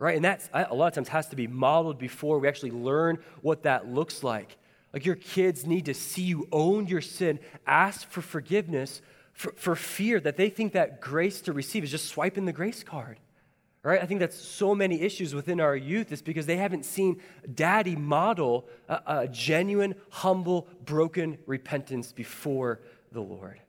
Right? 0.01 0.15
And 0.15 0.25
that's 0.25 0.49
a 0.51 0.73
lot 0.73 0.87
of 0.87 0.93
times 0.93 1.09
has 1.09 1.27
to 1.27 1.35
be 1.35 1.45
modeled 1.45 1.99
before 1.99 2.39
we 2.39 2.47
actually 2.47 2.71
learn 2.71 3.19
what 3.43 3.61
that 3.63 3.87
looks 3.87 4.23
like. 4.23 4.57
Like 4.93 5.05
your 5.05 5.15
kids 5.15 5.67
need 5.67 5.85
to 5.85 5.93
see 5.93 6.23
you 6.23 6.47
own 6.51 6.87
your 6.87 7.01
sin, 7.01 7.37
ask 7.67 8.09
for 8.09 8.23
forgiveness 8.23 9.03
for, 9.33 9.51
for 9.51 9.75
fear 9.75 10.19
that 10.19 10.37
they 10.37 10.49
think 10.49 10.73
that 10.73 11.01
grace 11.01 11.41
to 11.41 11.53
receive 11.53 11.83
is 11.83 11.91
just 11.91 12.07
swiping 12.07 12.45
the 12.45 12.51
grace 12.51 12.81
card. 12.81 13.19
Right? 13.83 14.01
I 14.01 14.07
think 14.07 14.21
that's 14.21 14.35
so 14.35 14.73
many 14.73 15.01
issues 15.01 15.35
within 15.35 15.59
our 15.59 15.75
youth 15.75 16.11
is 16.11 16.23
because 16.23 16.47
they 16.47 16.57
haven't 16.57 16.85
seen 16.85 17.21
daddy 17.53 17.95
model 17.95 18.67
a, 18.89 19.01
a 19.05 19.27
genuine, 19.27 19.93
humble, 20.09 20.67
broken 20.83 21.37
repentance 21.45 22.11
before 22.11 22.79
the 23.11 23.21
Lord. 23.21 23.59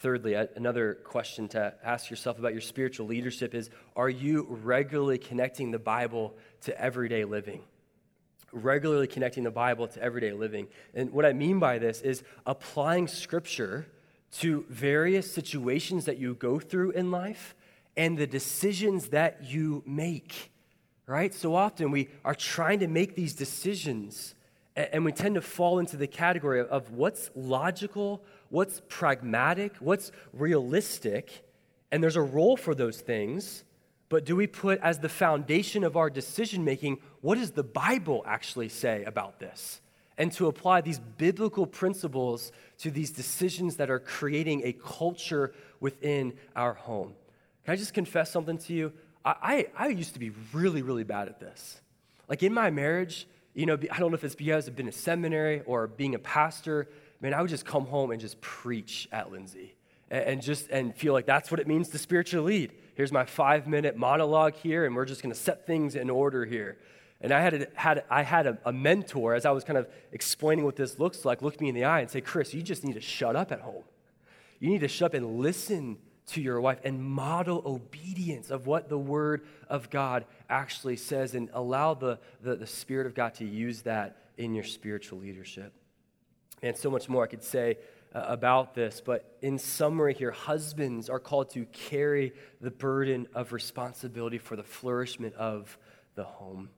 Thirdly, 0.00 0.34
another 0.34 0.94
question 0.94 1.48
to 1.48 1.74
ask 1.82 2.10
yourself 2.10 2.38
about 2.38 2.52
your 2.52 2.60
spiritual 2.60 3.06
leadership 3.06 3.54
is 3.54 3.70
Are 3.96 4.08
you 4.08 4.46
regularly 4.48 5.18
connecting 5.18 5.70
the 5.70 5.78
Bible 5.78 6.34
to 6.62 6.78
everyday 6.78 7.24
living? 7.24 7.62
Regularly 8.52 9.06
connecting 9.06 9.44
the 9.44 9.50
Bible 9.50 9.88
to 9.88 10.02
everyday 10.02 10.32
living. 10.32 10.68
And 10.94 11.12
what 11.12 11.24
I 11.24 11.32
mean 11.32 11.58
by 11.58 11.78
this 11.78 12.00
is 12.00 12.22
applying 12.44 13.08
scripture 13.08 13.86
to 14.38 14.64
various 14.68 15.32
situations 15.32 16.06
that 16.06 16.18
you 16.18 16.34
go 16.34 16.58
through 16.58 16.90
in 16.90 17.10
life 17.10 17.54
and 17.96 18.18
the 18.18 18.26
decisions 18.26 19.08
that 19.08 19.44
you 19.44 19.82
make, 19.86 20.50
right? 21.06 21.32
So 21.32 21.54
often 21.54 21.92
we 21.92 22.08
are 22.24 22.34
trying 22.34 22.80
to 22.80 22.88
make 22.88 23.14
these 23.14 23.34
decisions 23.34 24.34
And 24.76 25.04
we 25.04 25.12
tend 25.12 25.36
to 25.36 25.40
fall 25.40 25.78
into 25.78 25.96
the 25.96 26.08
category 26.08 26.60
of 26.60 26.90
what's 26.90 27.30
logical, 27.36 28.24
what's 28.54 28.80
pragmatic, 28.88 29.74
what's 29.80 30.12
realistic. 30.32 31.44
And 31.90 32.00
there's 32.00 32.14
a 32.14 32.22
role 32.22 32.56
for 32.56 32.72
those 32.72 33.00
things. 33.00 33.64
But 34.08 34.24
do 34.24 34.36
we 34.36 34.46
put 34.46 34.78
as 34.80 35.00
the 35.00 35.08
foundation 35.08 35.82
of 35.82 35.96
our 35.96 36.08
decision 36.08 36.64
making, 36.64 36.98
what 37.20 37.36
does 37.36 37.50
the 37.50 37.64
Bible 37.64 38.22
actually 38.24 38.68
say 38.68 39.02
about 39.04 39.40
this? 39.40 39.80
And 40.16 40.30
to 40.34 40.46
apply 40.46 40.82
these 40.82 41.00
biblical 41.00 41.66
principles 41.66 42.52
to 42.78 42.92
these 42.92 43.10
decisions 43.10 43.76
that 43.78 43.90
are 43.90 43.98
creating 43.98 44.62
a 44.64 44.72
culture 44.72 45.52
within 45.80 46.34
our 46.54 46.74
home. 46.74 47.14
Can 47.64 47.72
I 47.72 47.76
just 47.76 47.92
confess 47.92 48.30
something 48.30 48.58
to 48.58 48.72
you? 48.72 48.92
I, 49.24 49.66
I, 49.76 49.86
I 49.86 49.88
used 49.88 50.12
to 50.12 50.20
be 50.20 50.30
really, 50.52 50.82
really 50.82 51.02
bad 51.02 51.26
at 51.26 51.40
this. 51.40 51.80
Like 52.28 52.44
in 52.44 52.54
my 52.54 52.70
marriage, 52.70 53.26
you 53.54 53.66
know, 53.66 53.74
I 53.74 53.98
don't 53.98 54.10
know 54.10 54.16
if 54.16 54.22
it's 54.22 54.36
because 54.36 54.68
I've 54.68 54.76
been 54.76 54.86
in 54.86 54.92
seminary 54.92 55.62
or 55.66 55.88
being 55.88 56.14
a 56.14 56.20
pastor. 56.20 56.88
Man, 57.24 57.32
I 57.32 57.40
would 57.40 57.48
just 57.48 57.64
come 57.64 57.86
home 57.86 58.10
and 58.10 58.20
just 58.20 58.38
preach 58.42 59.08
at 59.10 59.32
Lindsay 59.32 59.74
and, 60.10 60.42
just 60.42 60.68
and 60.68 60.94
feel 60.94 61.14
like 61.14 61.24
that's 61.24 61.50
what 61.50 61.58
it 61.58 61.66
means 61.66 61.88
to 61.88 61.98
spiritually 61.98 62.58
lead. 62.58 62.72
Here's 62.96 63.12
my 63.12 63.24
five 63.24 63.66
minute 63.66 63.96
monologue 63.96 64.52
here, 64.56 64.84
and 64.84 64.94
we're 64.94 65.06
just 65.06 65.22
going 65.22 65.32
to 65.32 65.40
set 65.40 65.66
things 65.66 65.94
in 65.94 66.10
order 66.10 66.44
here. 66.44 66.76
And 67.22 67.32
I 67.32 67.40
had, 67.40 67.54
a, 67.54 67.66
had, 67.72 68.04
I 68.10 68.24
had 68.24 68.46
a, 68.46 68.58
a, 68.66 68.74
mentor, 68.74 69.34
as 69.34 69.46
I 69.46 69.52
was 69.52 69.64
kind 69.64 69.78
of 69.78 69.88
explaining 70.12 70.66
what 70.66 70.76
this 70.76 70.98
looks 70.98 71.24
like, 71.24 71.40
look 71.40 71.58
me 71.62 71.70
in 71.70 71.74
the 71.74 71.84
eye 71.84 72.00
and 72.00 72.10
say, 72.10 72.20
Chris, 72.20 72.52
you 72.52 72.60
just 72.60 72.84
need 72.84 72.92
to 72.92 73.00
shut 73.00 73.36
up 73.36 73.52
at 73.52 73.62
home. 73.62 73.84
You 74.60 74.68
need 74.68 74.80
to 74.80 74.88
shut 74.88 75.12
up 75.12 75.14
and 75.14 75.38
listen 75.38 75.96
to 76.26 76.42
your 76.42 76.60
wife 76.60 76.80
and 76.84 77.02
model 77.02 77.62
obedience 77.64 78.50
of 78.50 78.66
what 78.66 78.90
the 78.90 78.98
Word 78.98 79.46
of 79.70 79.88
God 79.88 80.26
actually 80.50 80.96
says 80.96 81.34
and 81.34 81.48
allow 81.54 81.94
the, 81.94 82.18
the, 82.42 82.54
the 82.54 82.66
Spirit 82.66 83.06
of 83.06 83.14
God 83.14 83.32
to 83.36 83.46
use 83.46 83.80
that 83.82 84.18
in 84.36 84.52
your 84.54 84.64
spiritual 84.64 85.20
leadership. 85.20 85.72
And 86.64 86.74
so 86.74 86.90
much 86.90 87.10
more 87.10 87.22
I 87.22 87.26
could 87.26 87.42
say 87.42 87.76
uh, 88.14 88.24
about 88.26 88.74
this, 88.74 89.02
but 89.04 89.36
in 89.42 89.58
summary, 89.58 90.14
here, 90.14 90.30
husbands 90.30 91.10
are 91.10 91.18
called 91.18 91.50
to 91.50 91.66
carry 91.66 92.32
the 92.62 92.70
burden 92.70 93.28
of 93.34 93.52
responsibility 93.52 94.38
for 94.38 94.56
the 94.56 94.62
flourishment 94.62 95.34
of 95.34 95.76
the 96.14 96.24
home. 96.24 96.70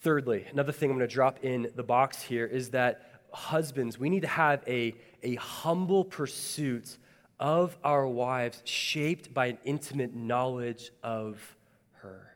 Thirdly, 0.00 0.44
another 0.50 0.72
thing 0.72 0.90
I'm 0.90 0.96
going 0.96 1.08
to 1.08 1.14
drop 1.14 1.44
in 1.44 1.70
the 1.76 1.84
box 1.84 2.20
here 2.20 2.46
is 2.46 2.70
that 2.70 3.20
husbands, 3.30 3.96
we 3.96 4.10
need 4.10 4.22
to 4.22 4.28
have 4.28 4.64
a, 4.66 4.92
a 5.22 5.36
humble 5.36 6.04
pursuit 6.04 6.98
of 7.38 7.78
our 7.84 8.08
wives 8.08 8.60
shaped 8.64 9.32
by 9.32 9.46
an 9.46 9.58
intimate 9.62 10.16
knowledge 10.16 10.90
of 11.04 11.56
her. 11.92 12.27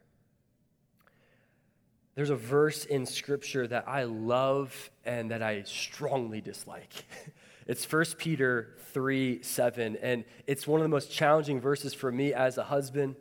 There's 2.14 2.30
a 2.30 2.36
verse 2.36 2.84
in 2.84 3.06
Scripture 3.06 3.66
that 3.66 3.88
I 3.88 4.04
love 4.04 4.90
and 5.04 5.30
that 5.30 5.42
I 5.42 5.62
strongly 5.62 6.40
dislike. 6.40 6.92
It's 7.64 7.90
1 7.90 8.04
Peter 8.18 8.74
3 8.90 9.40
7, 9.40 9.96
and 10.02 10.24
it's 10.48 10.66
one 10.66 10.80
of 10.80 10.82
the 10.82 10.88
most 10.88 11.12
challenging 11.12 11.60
verses 11.60 11.94
for 11.94 12.10
me 12.10 12.34
as 12.34 12.58
a 12.58 12.64
husband. 12.64 13.14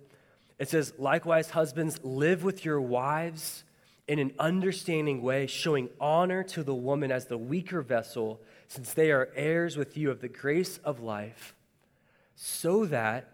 It 0.57 0.67
says, 0.67 0.93
Likewise, 0.97 1.51
husbands, 1.51 1.99
live 2.03 2.43
with 2.43 2.65
your 2.65 2.81
wives 2.81 3.63
in 4.07 4.17
an 4.17 4.33
understanding 4.39 5.21
way, 5.21 5.45
showing 5.45 5.89
honor 5.99 6.41
to 6.45 6.63
the 6.63 6.73
woman 6.73 7.11
as 7.11 7.25
the 7.25 7.37
weaker 7.37 7.83
vessel, 7.83 8.41
since 8.67 8.95
they 8.95 9.11
are 9.11 9.29
heirs 9.35 9.77
with 9.77 9.95
you 9.95 10.09
of 10.09 10.21
the 10.21 10.27
grace 10.27 10.79
of 10.79 10.99
life 10.99 11.53
so 12.43 12.85
that 12.85 13.31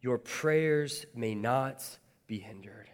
your 0.00 0.16
prayers 0.16 1.06
may 1.12 1.34
not 1.34 1.82
be 2.28 2.38
hindered. 2.38 2.88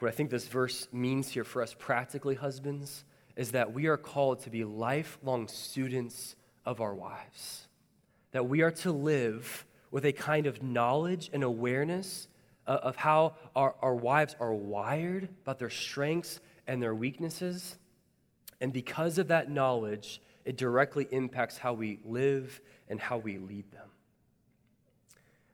What 0.00 0.08
I 0.08 0.12
think 0.12 0.30
this 0.30 0.48
verse 0.48 0.88
means 0.92 1.28
here 1.28 1.44
for 1.44 1.62
us 1.62 1.74
practically, 1.78 2.34
husbands, 2.34 3.04
is 3.36 3.52
that 3.52 3.74
we 3.74 3.86
are 3.86 3.98
called 3.98 4.40
to 4.40 4.50
be 4.50 4.64
lifelong 4.64 5.46
students 5.46 6.36
of 6.64 6.80
our 6.80 6.94
wives, 6.94 7.68
that 8.32 8.48
we 8.48 8.62
are 8.62 8.70
to 8.70 8.92
live 8.92 9.66
with 9.90 10.06
a 10.06 10.12
kind 10.12 10.46
of 10.46 10.62
knowledge 10.62 11.28
and 11.34 11.42
awareness 11.42 12.28
of 12.66 12.96
how 12.96 13.34
our, 13.54 13.74
our 13.82 13.94
wives 13.94 14.34
are 14.40 14.54
wired, 14.54 15.28
about 15.42 15.58
their 15.58 15.70
strengths 15.70 16.40
and 16.66 16.82
their 16.82 16.94
weaknesses. 16.94 17.76
And 18.60 18.72
because 18.72 19.18
of 19.18 19.28
that 19.28 19.50
knowledge, 19.50 20.22
it 20.46 20.56
directly 20.56 21.08
impacts 21.10 21.58
how 21.58 21.74
we 21.74 21.98
live 22.06 22.58
and 22.88 22.98
how 22.98 23.18
we 23.18 23.36
lead 23.36 23.70
them. 23.70 23.88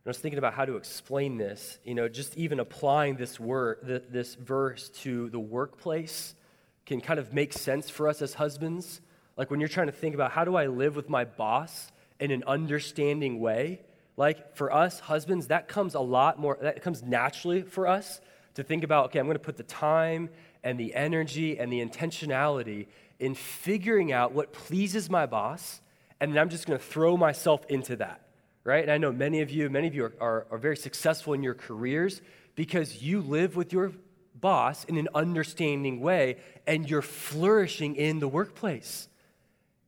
I 0.06 0.10
was 0.10 0.18
thinking 0.18 0.38
about 0.38 0.54
how 0.54 0.64
to 0.64 0.76
explain 0.76 1.36
this, 1.36 1.80
you 1.82 1.96
know, 1.96 2.08
just 2.08 2.36
even 2.36 2.60
applying 2.60 3.16
this 3.16 3.40
word, 3.40 4.04
this 4.08 4.36
verse 4.36 4.88
to 5.00 5.28
the 5.30 5.40
workplace 5.40 6.36
can 6.84 7.00
kind 7.00 7.18
of 7.18 7.34
make 7.34 7.52
sense 7.52 7.90
for 7.90 8.08
us 8.08 8.22
as 8.22 8.34
husbands. 8.34 9.00
Like 9.36 9.50
when 9.50 9.58
you're 9.58 9.68
trying 9.68 9.88
to 9.88 9.92
think 9.92 10.14
about 10.14 10.30
how 10.30 10.44
do 10.44 10.54
I 10.54 10.68
live 10.68 10.94
with 10.94 11.08
my 11.08 11.24
boss 11.24 11.90
in 12.20 12.30
an 12.30 12.44
understanding 12.46 13.40
way, 13.40 13.80
like 14.16 14.54
for 14.54 14.72
us 14.72 15.00
husbands, 15.00 15.48
that 15.48 15.66
comes 15.66 15.96
a 15.96 16.00
lot 16.00 16.38
more, 16.38 16.56
that 16.62 16.82
comes 16.82 17.02
naturally 17.02 17.62
for 17.62 17.88
us 17.88 18.20
to 18.54 18.62
think 18.62 18.84
about, 18.84 19.06
okay, 19.06 19.18
I'm 19.18 19.26
going 19.26 19.34
to 19.34 19.40
put 19.40 19.56
the 19.56 19.64
time 19.64 20.30
and 20.62 20.78
the 20.78 20.94
energy 20.94 21.58
and 21.58 21.72
the 21.72 21.84
intentionality 21.84 22.86
in 23.18 23.34
figuring 23.34 24.12
out 24.12 24.30
what 24.30 24.52
pleases 24.52 25.10
my 25.10 25.26
boss, 25.26 25.80
and 26.20 26.30
then 26.30 26.38
I'm 26.38 26.48
just 26.48 26.64
going 26.64 26.78
to 26.78 26.84
throw 26.84 27.16
myself 27.16 27.66
into 27.68 27.96
that 27.96 28.20
right? 28.66 28.82
And 28.82 28.90
I 28.90 28.98
know 28.98 29.12
many 29.12 29.40
of 29.40 29.50
you, 29.50 29.70
many 29.70 29.86
of 29.86 29.94
you 29.94 30.06
are, 30.06 30.12
are, 30.20 30.46
are 30.50 30.58
very 30.58 30.76
successful 30.76 31.32
in 31.32 31.42
your 31.42 31.54
careers 31.54 32.20
because 32.56 33.00
you 33.00 33.20
live 33.20 33.54
with 33.54 33.72
your 33.72 33.92
boss 34.34 34.84
in 34.84 34.96
an 34.96 35.08
understanding 35.14 36.00
way 36.00 36.36
and 36.66 36.90
you're 36.90 37.00
flourishing 37.00 37.94
in 37.94 38.18
the 38.18 38.28
workplace. 38.28 39.08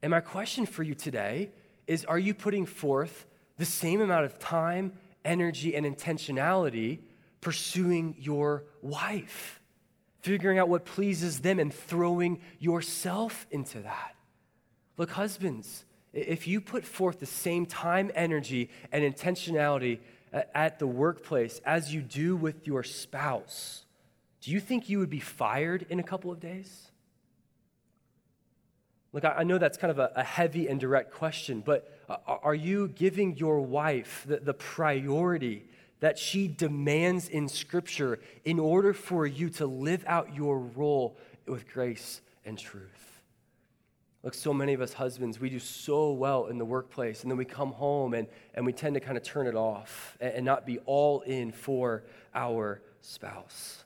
And 0.00 0.10
my 0.10 0.20
question 0.20 0.64
for 0.64 0.84
you 0.84 0.94
today 0.94 1.50
is 1.86 2.04
Are 2.04 2.18
you 2.18 2.34
putting 2.34 2.66
forth 2.66 3.26
the 3.56 3.64
same 3.64 4.00
amount 4.00 4.24
of 4.24 4.38
time, 4.38 4.92
energy, 5.24 5.74
and 5.74 5.84
intentionality 5.84 7.00
pursuing 7.40 8.14
your 8.18 8.64
wife? 8.80 9.60
Figuring 10.20 10.58
out 10.58 10.68
what 10.68 10.84
pleases 10.84 11.40
them 11.40 11.58
and 11.58 11.74
throwing 11.74 12.40
yourself 12.60 13.46
into 13.50 13.80
that. 13.80 14.14
Look, 14.96 15.10
husbands, 15.10 15.84
if 16.12 16.46
you 16.46 16.60
put 16.60 16.84
forth 16.84 17.20
the 17.20 17.26
same 17.26 17.66
time, 17.66 18.10
energy, 18.14 18.70
and 18.92 19.04
intentionality 19.04 19.98
at 20.32 20.78
the 20.78 20.86
workplace 20.86 21.60
as 21.64 21.92
you 21.92 22.02
do 22.02 22.36
with 22.36 22.66
your 22.66 22.82
spouse, 22.82 23.84
do 24.40 24.50
you 24.50 24.60
think 24.60 24.88
you 24.88 24.98
would 24.98 25.10
be 25.10 25.20
fired 25.20 25.86
in 25.88 25.98
a 26.00 26.02
couple 26.02 26.30
of 26.30 26.40
days? 26.40 26.88
Look, 29.12 29.24
I 29.24 29.42
know 29.42 29.58
that's 29.58 29.78
kind 29.78 29.90
of 29.90 29.98
a, 30.14 30.22
heavy 30.22 30.68
and 30.68 30.78
direct 30.78 31.12
question, 31.12 31.62
but 31.64 31.90
are 32.26 32.54
you 32.54 32.88
giving 32.88 33.36
your 33.36 33.60
wife 33.60 34.26
the, 34.28 34.54
priority 34.54 35.64
that 36.00 36.18
she 36.18 36.46
demands 36.46 37.28
in 37.28 37.48
Scripture 37.48 38.20
in 38.44 38.58
order 38.58 38.92
for 38.92 39.26
you 39.26 39.48
to 39.50 39.66
live 39.66 40.04
out 40.06 40.34
your 40.34 40.58
role 40.58 41.16
with 41.46 41.72
grace 41.72 42.20
and 42.44 42.58
truth? 42.58 42.97
Look, 44.24 44.34
so 44.34 44.52
many 44.52 44.74
of 44.74 44.80
us 44.80 44.94
husbands, 44.94 45.38
we 45.38 45.48
do 45.48 45.60
so 45.60 46.12
well 46.12 46.46
in 46.46 46.58
the 46.58 46.64
workplace, 46.64 47.22
and 47.22 47.30
then 47.30 47.38
we 47.38 47.44
come 47.44 47.72
home 47.72 48.14
and, 48.14 48.26
and 48.54 48.66
we 48.66 48.72
tend 48.72 48.94
to 48.94 49.00
kind 49.00 49.16
of 49.16 49.22
turn 49.22 49.46
it 49.46 49.54
off 49.54 50.16
and, 50.20 50.34
and 50.34 50.44
not 50.44 50.66
be 50.66 50.78
all 50.86 51.20
in 51.20 51.52
for 51.52 52.02
our 52.34 52.82
spouse. 53.00 53.84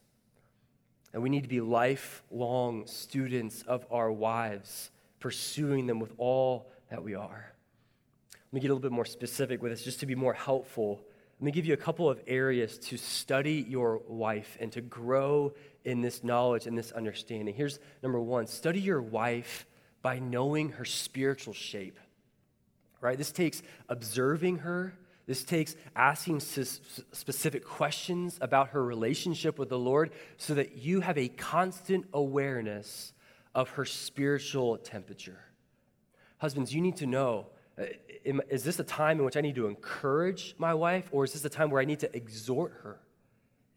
And 1.13 1.23
we 1.23 1.29
need 1.29 1.43
to 1.43 1.49
be 1.49 1.61
lifelong 1.61 2.87
students 2.87 3.63
of 3.63 3.85
our 3.91 4.11
wives, 4.11 4.91
pursuing 5.21 5.87
them 5.87 5.99
with 5.99 6.13
all 6.17 6.71
that 6.89 7.05
we 7.05 7.15
are. 7.15 7.53
Let 8.33 8.53
me 8.53 8.61
get 8.61 8.69
a 8.69 8.75
little 8.75 8.81
bit 8.81 8.93
more 8.93 9.05
specific 9.05 9.63
with 9.63 9.73
this, 9.73 9.85
just 9.85 10.01
to 10.01 10.07
be 10.07 10.15
more 10.15 10.33
helpful. 10.33 11.03
Let 11.41 11.45
me 11.45 11.53
give 11.53 11.67
you 11.67 11.75
a 11.75 11.79
couple 11.79 12.09
of 12.09 12.21
areas 12.27 12.79
to 12.79 12.97
study 12.97 13.67
your 13.69 13.99
wife 14.09 14.57
and 14.61 14.73
to 14.73 14.81
grow 14.81 15.53
in 15.85 16.01
this 16.01 16.25
knowledge 16.25 16.67
and 16.67 16.77
this 16.77 16.93
understanding. 16.93 17.55
Here's 17.55 17.79
number 18.03 18.19
one 18.19 18.47
study 18.47 18.81
your 18.81 19.03
wife 19.03 19.67
by 20.03 20.19
knowing 20.19 20.71
her 20.71 20.85
spiritual 20.85 21.55
shape. 21.55 21.99
Right? 23.01 23.17
This 23.17 23.33
takes 23.33 23.63
observing 23.89 24.59
her. 24.59 24.95
This 25.27 25.45
takes 25.45 25.77
asking 25.95 26.41
specific 26.41 27.65
questions 27.65 28.39
about 28.41 28.71
her 28.71 28.85
relationship 28.85 29.59
with 29.59 29.69
the 29.69 29.79
Lord 29.79 30.11
so 30.37 30.55
that 30.55 30.77
you 30.77 31.01
have 31.01 31.17
a 31.17 31.29
constant 31.29 32.07
awareness 32.13 33.13
of 33.55 33.71
her 33.71 33.85
spiritual 33.85 34.77
temperature. 34.79 35.39
Husbands, 36.39 36.75
you 36.75 36.81
need 36.81 36.97
to 36.97 37.07
know 37.07 37.47
uh, 37.79 37.85
is 38.25 38.65
this 38.65 38.79
a 38.79 38.85
time 38.85 39.19
in 39.19 39.25
which 39.25 39.37
I 39.37 39.41
need 39.41 39.55
to 39.57 39.67
encourage 39.67 40.55
my 40.59 40.75
wife, 40.75 41.09
or 41.11 41.25
is 41.25 41.33
this 41.33 41.45
a 41.45 41.49
time 41.49 41.71
where 41.71 41.81
I 41.81 41.85
need 41.85 42.01
to 42.01 42.15
exhort 42.15 42.73
her? 42.83 43.01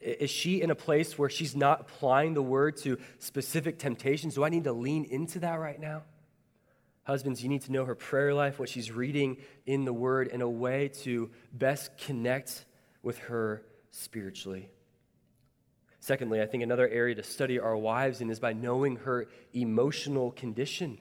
Is 0.02 0.30
she 0.30 0.62
in 0.62 0.70
a 0.70 0.76
place 0.76 1.18
where 1.18 1.30
she's 1.30 1.56
not 1.56 1.82
applying 1.82 2.34
the 2.34 2.42
word 2.42 2.78
to 2.78 2.98
specific 3.18 3.80
temptations? 3.80 4.36
Do 4.36 4.44
I 4.44 4.50
need 4.50 4.66
to 4.66 4.74
lean 4.74 5.06
into 5.06 5.40
that 5.40 5.56
right 5.56 5.80
now? 5.80 6.04
Husbands, 7.06 7.44
you 7.44 7.50
need 7.50 7.62
to 7.62 7.72
know 7.72 7.86
her 7.86 7.94
prayer 7.94 8.34
life, 8.34 8.60
what 8.60 8.68
she's 8.68 8.92
reading 8.92 9.38
in 9.68 9.86
the 9.86 9.94
Word, 9.94 10.28
in 10.28 10.42
a 10.42 10.50
way 10.50 10.90
to 11.04 11.30
best 11.54 11.98
connect 12.00 12.66
with 13.04 13.20
her 13.20 13.62
spiritually. 13.92 14.70
Secondly, 16.00 16.42
I 16.42 16.48
think 16.48 16.64
another 16.64 16.88
area 16.90 17.14
to 17.16 17.24
study 17.24 17.60
our 17.60 17.78
wives 17.78 18.22
in 18.22 18.32
is 18.32 18.40
by 18.40 18.54
knowing 18.54 18.96
her 18.98 19.28
emotional 19.54 20.32
condition, 20.32 20.98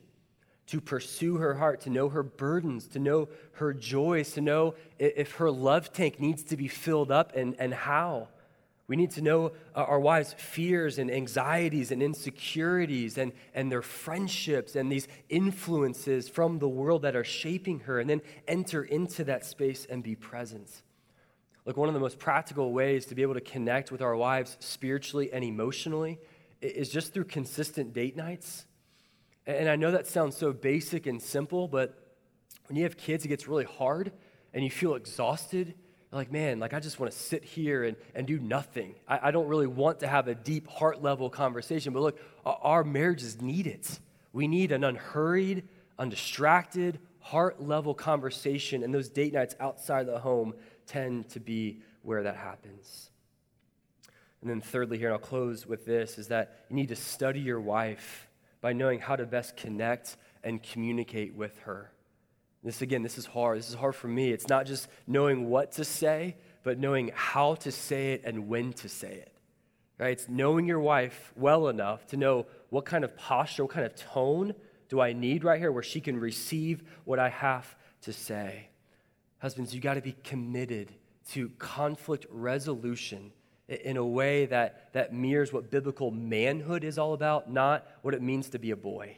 to 0.66 0.80
pursue 0.80 1.36
her 1.36 1.54
heart, 1.54 1.80
to 1.82 1.90
know 1.90 2.10
her 2.10 2.22
burdens, 2.22 2.86
to 2.88 2.98
know 2.98 3.28
her 3.52 3.72
joys, 3.72 4.32
to 4.32 4.42
know 4.42 4.74
if 4.98 5.32
her 5.36 5.50
love 5.50 5.90
tank 5.92 6.20
needs 6.20 6.42
to 6.44 6.56
be 6.56 6.68
filled 6.68 7.10
up 7.10 7.34
and, 7.34 7.56
and 7.58 7.72
how. 7.72 8.28
We 8.86 8.96
need 8.96 9.12
to 9.12 9.22
know 9.22 9.52
uh, 9.74 9.84
our 9.84 9.98
wives' 9.98 10.34
fears 10.36 10.98
and 10.98 11.10
anxieties 11.10 11.90
and 11.90 12.02
insecurities 12.02 13.16
and, 13.16 13.32
and 13.54 13.72
their 13.72 13.80
friendships 13.80 14.76
and 14.76 14.92
these 14.92 15.08
influences 15.30 16.28
from 16.28 16.58
the 16.58 16.68
world 16.68 17.02
that 17.02 17.16
are 17.16 17.24
shaping 17.24 17.80
her, 17.80 17.98
and 17.98 18.10
then 18.10 18.20
enter 18.46 18.84
into 18.84 19.24
that 19.24 19.46
space 19.46 19.86
and 19.86 20.02
be 20.02 20.14
present. 20.14 20.82
Like, 21.64 21.78
one 21.78 21.88
of 21.88 21.94
the 21.94 22.00
most 22.00 22.18
practical 22.18 22.72
ways 22.74 23.06
to 23.06 23.14
be 23.14 23.22
able 23.22 23.34
to 23.34 23.40
connect 23.40 23.90
with 23.90 24.02
our 24.02 24.14
wives 24.14 24.58
spiritually 24.60 25.32
and 25.32 25.42
emotionally 25.42 26.18
is 26.60 26.90
just 26.90 27.14
through 27.14 27.24
consistent 27.24 27.94
date 27.94 28.16
nights. 28.16 28.66
And 29.46 29.68
I 29.68 29.76
know 29.76 29.90
that 29.90 30.06
sounds 30.06 30.36
so 30.36 30.52
basic 30.52 31.06
and 31.06 31.22
simple, 31.22 31.68
but 31.68 31.98
when 32.66 32.76
you 32.76 32.82
have 32.82 32.98
kids, 32.98 33.24
it 33.24 33.28
gets 33.28 33.48
really 33.48 33.64
hard 33.64 34.12
and 34.52 34.62
you 34.62 34.70
feel 34.70 34.94
exhausted 34.94 35.74
like, 36.14 36.30
man, 36.32 36.60
like 36.60 36.72
I 36.72 36.80
just 36.80 37.00
want 37.00 37.12
to 37.12 37.18
sit 37.18 37.44
here 37.44 37.84
and, 37.84 37.96
and 38.14 38.26
do 38.26 38.38
nothing. 38.38 38.94
I, 39.08 39.28
I 39.28 39.30
don't 39.30 39.48
really 39.48 39.66
want 39.66 40.00
to 40.00 40.06
have 40.06 40.28
a 40.28 40.34
deep 40.34 40.68
heart 40.68 41.02
level 41.02 41.28
conversation. 41.28 41.92
But 41.92 42.00
look, 42.00 42.18
our, 42.44 42.58
our 42.62 42.84
marriages 42.84 43.40
need 43.40 43.66
it. 43.66 43.98
We 44.32 44.48
need 44.48 44.72
an 44.72 44.84
unhurried, 44.84 45.64
undistracted, 45.98 47.00
heart 47.20 47.60
level 47.60 47.94
conversation. 47.94 48.82
And 48.82 48.94
those 48.94 49.08
date 49.08 49.32
nights 49.32 49.54
outside 49.58 50.06
the 50.06 50.18
home 50.18 50.54
tend 50.86 51.30
to 51.30 51.40
be 51.40 51.80
where 52.02 52.22
that 52.22 52.36
happens. 52.36 53.10
And 54.40 54.50
then, 54.50 54.60
thirdly, 54.60 54.98
here, 54.98 55.08
and 55.08 55.14
I'll 55.14 55.18
close 55.18 55.66
with 55.66 55.86
this, 55.86 56.18
is 56.18 56.28
that 56.28 56.66
you 56.68 56.76
need 56.76 56.90
to 56.90 56.96
study 56.96 57.40
your 57.40 57.60
wife 57.60 58.28
by 58.60 58.74
knowing 58.74 59.00
how 59.00 59.16
to 59.16 59.24
best 59.24 59.56
connect 59.56 60.18
and 60.42 60.62
communicate 60.62 61.34
with 61.34 61.58
her. 61.60 61.93
This, 62.64 62.80
again, 62.80 63.02
this 63.02 63.18
is 63.18 63.26
hard. 63.26 63.58
This 63.58 63.68
is 63.68 63.74
hard 63.74 63.94
for 63.94 64.08
me. 64.08 64.30
It's 64.30 64.48
not 64.48 64.64
just 64.64 64.88
knowing 65.06 65.50
what 65.50 65.72
to 65.72 65.84
say, 65.84 66.36
but 66.62 66.78
knowing 66.78 67.10
how 67.14 67.56
to 67.56 67.70
say 67.70 68.14
it 68.14 68.22
and 68.24 68.48
when 68.48 68.72
to 68.74 68.88
say 68.88 69.12
it. 69.12 69.32
Right? 69.98 70.12
It's 70.12 70.28
knowing 70.28 70.66
your 70.66 70.80
wife 70.80 71.32
well 71.36 71.68
enough 71.68 72.06
to 72.08 72.16
know 72.16 72.46
what 72.70 72.86
kind 72.86 73.04
of 73.04 73.16
posture, 73.16 73.64
what 73.64 73.72
kind 73.72 73.84
of 73.84 73.94
tone 73.94 74.54
do 74.88 74.98
I 74.98 75.12
need 75.12 75.44
right 75.44 75.60
here 75.60 75.70
where 75.70 75.82
she 75.82 76.00
can 76.00 76.18
receive 76.18 76.82
what 77.04 77.18
I 77.18 77.28
have 77.28 77.76
to 78.02 78.12
say. 78.12 78.70
Husbands, 79.38 79.74
you 79.74 79.80
got 79.80 79.94
to 79.94 80.00
be 80.00 80.16
committed 80.24 80.90
to 81.32 81.50
conflict 81.58 82.26
resolution 82.30 83.30
in 83.68 83.98
a 83.98 84.04
way 84.04 84.46
that, 84.46 84.92
that 84.94 85.12
mirrors 85.12 85.52
what 85.52 85.70
biblical 85.70 86.10
manhood 86.10 86.82
is 86.82 86.98
all 86.98 87.12
about, 87.12 87.50
not 87.50 87.86
what 88.02 88.14
it 88.14 88.22
means 88.22 88.48
to 88.50 88.58
be 88.58 88.70
a 88.70 88.76
boy 88.76 89.16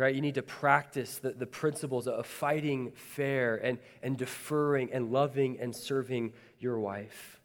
right? 0.00 0.14
You 0.14 0.20
need 0.20 0.34
to 0.36 0.42
practice 0.42 1.18
the, 1.18 1.32
the 1.32 1.46
principles 1.46 2.08
of 2.08 2.26
fighting 2.26 2.92
fair 2.94 3.56
and, 3.56 3.78
and 4.02 4.16
deferring 4.16 4.92
and 4.92 5.12
loving 5.12 5.58
and 5.60 5.74
serving 5.74 6.32
your 6.58 6.80
wife. 6.80 7.40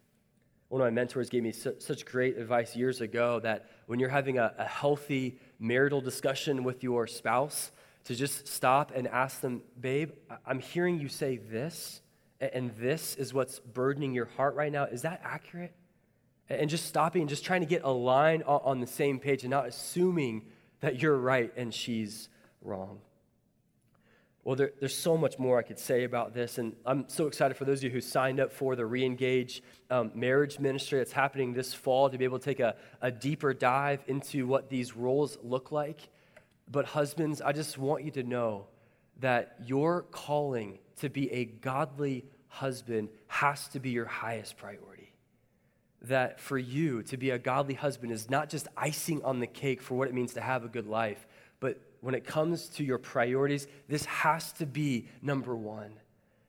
One 0.70 0.82
of 0.82 0.86
my 0.86 0.92
mentors 0.92 1.30
gave 1.30 1.44
me 1.44 1.52
su- 1.52 1.76
such 1.80 2.06
great 2.06 2.38
advice 2.38 2.76
years 2.76 3.02
ago 3.02 3.40
that 3.42 3.70
when 3.86 4.00
you're 4.00 4.10
having 4.10 4.40
a, 4.40 4.54
a 4.58 4.66
healthy 4.66 5.40
marital 5.60 6.02
discussion 6.02 6.64
with 6.64 6.84
your 6.84 7.08
spouse, 7.08 7.72
to 8.06 8.16
just 8.16 8.48
stop 8.48 8.92
and 8.96 9.08
ask 9.08 9.42
them, 9.42 9.62
babe, 9.80 10.12
I'm 10.46 10.60
hearing 10.60 11.00
you 11.00 11.10
say 11.10 11.38
this, 11.38 12.02
and 12.40 12.72
this 12.78 13.16
is 13.16 13.34
what's 13.34 13.60
burdening 13.60 14.14
your 14.14 14.26
heart 14.26 14.56
right 14.56 14.72
now. 14.72 14.86
Is 14.86 15.02
that 15.02 15.22
accurate? 15.24 15.74
And 16.48 16.70
just 16.70 16.86
stopping 16.86 17.22
and 17.22 17.30
just 17.30 17.44
trying 17.44 17.62
to 17.62 17.68
get 17.68 17.84
aligned 17.84 18.44
on 18.44 18.80
the 18.80 18.88
same 18.88 19.20
page 19.20 19.44
and 19.44 19.50
not 19.50 19.68
assuming 19.68 20.44
that 20.82 21.02
you're 21.02 21.18
right 21.18 21.52
and 21.58 21.74
she's 21.74 22.30
wrong. 22.66 23.00
Well, 24.44 24.56
there, 24.56 24.74
there's 24.80 24.96
so 24.96 25.18
much 25.18 25.40
more 25.40 25.58
I 25.58 25.64
could 25.64 25.80
say 25.80 26.04
about 26.04 26.36
this, 26.36 26.60
and 26.60 26.76
I'm 26.86 27.06
so 27.08 27.26
excited 27.26 27.58
for 27.58 27.66
those 27.66 27.80
of 27.80 27.86
you 27.86 27.90
who 27.90 28.00
signed 28.00 28.40
up 28.40 28.52
for 28.52 28.76
the 28.76 28.84
Reengage 28.84 29.62
um, 29.90 30.12
marriage 30.14 30.60
ministry 30.60 31.00
that's 31.00 31.12
happening 31.12 31.54
this 31.54 31.74
fall 31.74 32.12
to 32.12 32.18
be 32.18 32.26
able 32.26 32.38
to 32.38 32.46
take 32.46 32.60
a, 32.60 32.76
a 33.02 33.10
deeper 33.10 33.56
dive 33.56 34.04
into 34.06 34.46
what 34.46 34.70
these 34.70 34.96
roles 34.96 35.40
look 35.42 35.72
like. 35.72 36.10
But, 36.70 36.86
husbands, 36.86 37.42
I 37.42 37.54
just 37.54 37.80
want 37.80 38.04
you 38.04 38.12
to 38.12 38.24
know 38.24 38.68
that 39.20 39.56
your 39.66 40.04
calling 40.04 40.78
to 40.98 41.10
be 41.10 41.32
a 41.32 41.46
godly 41.46 42.26
husband 42.48 43.10
has 43.28 43.68
to 43.70 43.80
be 43.80 43.90
your 43.90 44.06
highest 44.06 44.58
priority. 44.58 45.12
That 46.04 46.40
for 46.40 46.58
you 46.58 47.02
to 47.04 47.18
be 47.18 47.32
a 47.32 47.40
godly 47.40 47.74
husband 47.74 48.12
is 48.12 48.30
not 48.30 48.50
just 48.50 48.68
icing 48.78 49.24
on 49.24 49.40
the 49.40 49.48
cake 49.48 49.82
for 49.82 49.96
what 49.96 50.08
it 50.08 50.14
means 50.14 50.36
to 50.36 50.42
have 50.42 50.64
a 50.64 50.68
good 50.68 50.86
life, 50.86 51.26
but 51.60 51.82
when 52.06 52.14
it 52.14 52.24
comes 52.24 52.68
to 52.70 52.84
your 52.84 53.00
priorities, 53.00 53.66
this 53.88 54.06
has 54.06 54.54
to 54.54 54.68
be 54.68 55.08
number 55.24 55.56
one. 55.56 55.92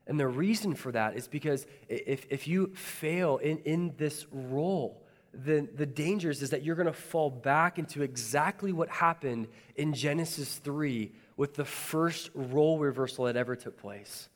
And 0.05 0.19
the 0.19 0.27
reason 0.27 0.75
for 0.75 0.91
that 0.91 1.15
is 1.15 1.27
because 1.27 1.65
if, 1.89 2.27
if 2.29 2.47
you 2.47 2.67
fail 2.75 3.37
in, 3.37 3.57
in 3.65 3.95
this 3.97 4.27
role, 4.31 5.03
then 5.33 5.67
the 5.73 5.87
dangers 5.87 6.43
is 6.43 6.51
that 6.51 6.61
you're 6.61 6.75
going 6.75 6.85
to 6.85 6.93
fall 6.93 7.31
back 7.31 7.79
into 7.79 8.03
exactly 8.03 8.71
what 8.71 8.87
happened 8.87 9.47
in 9.75 9.95
Genesis 9.95 10.57
3 10.57 11.11
with 11.37 11.55
the 11.55 11.65
first 11.65 12.29
role 12.35 12.77
reversal 12.77 13.25
that 13.25 13.35
ever 13.35 13.55
took 13.55 13.79
place. 13.79 14.29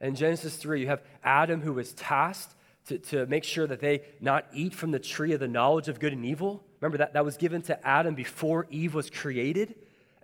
In 0.00 0.14
Genesis 0.14 0.56
3, 0.56 0.80
you 0.80 0.86
have 0.86 1.02
Adam 1.22 1.60
who 1.60 1.74
was 1.74 1.92
tasked 1.92 2.54
to, 2.86 2.98
to 2.98 3.26
make 3.26 3.44
sure 3.44 3.66
that 3.66 3.80
they 3.80 4.00
not 4.22 4.46
eat 4.54 4.72
from 4.72 4.90
the 4.90 4.98
tree 4.98 5.34
of 5.34 5.40
the 5.40 5.48
knowledge 5.48 5.88
of 5.88 6.00
good 6.00 6.14
and 6.14 6.24
evil. 6.24 6.64
Remember 6.80 6.96
that 6.96 7.12
that 7.12 7.26
was 7.26 7.36
given 7.36 7.60
to 7.62 7.86
Adam 7.86 8.14
before 8.14 8.66
Eve 8.70 8.94
was 8.94 9.10
created. 9.10 9.74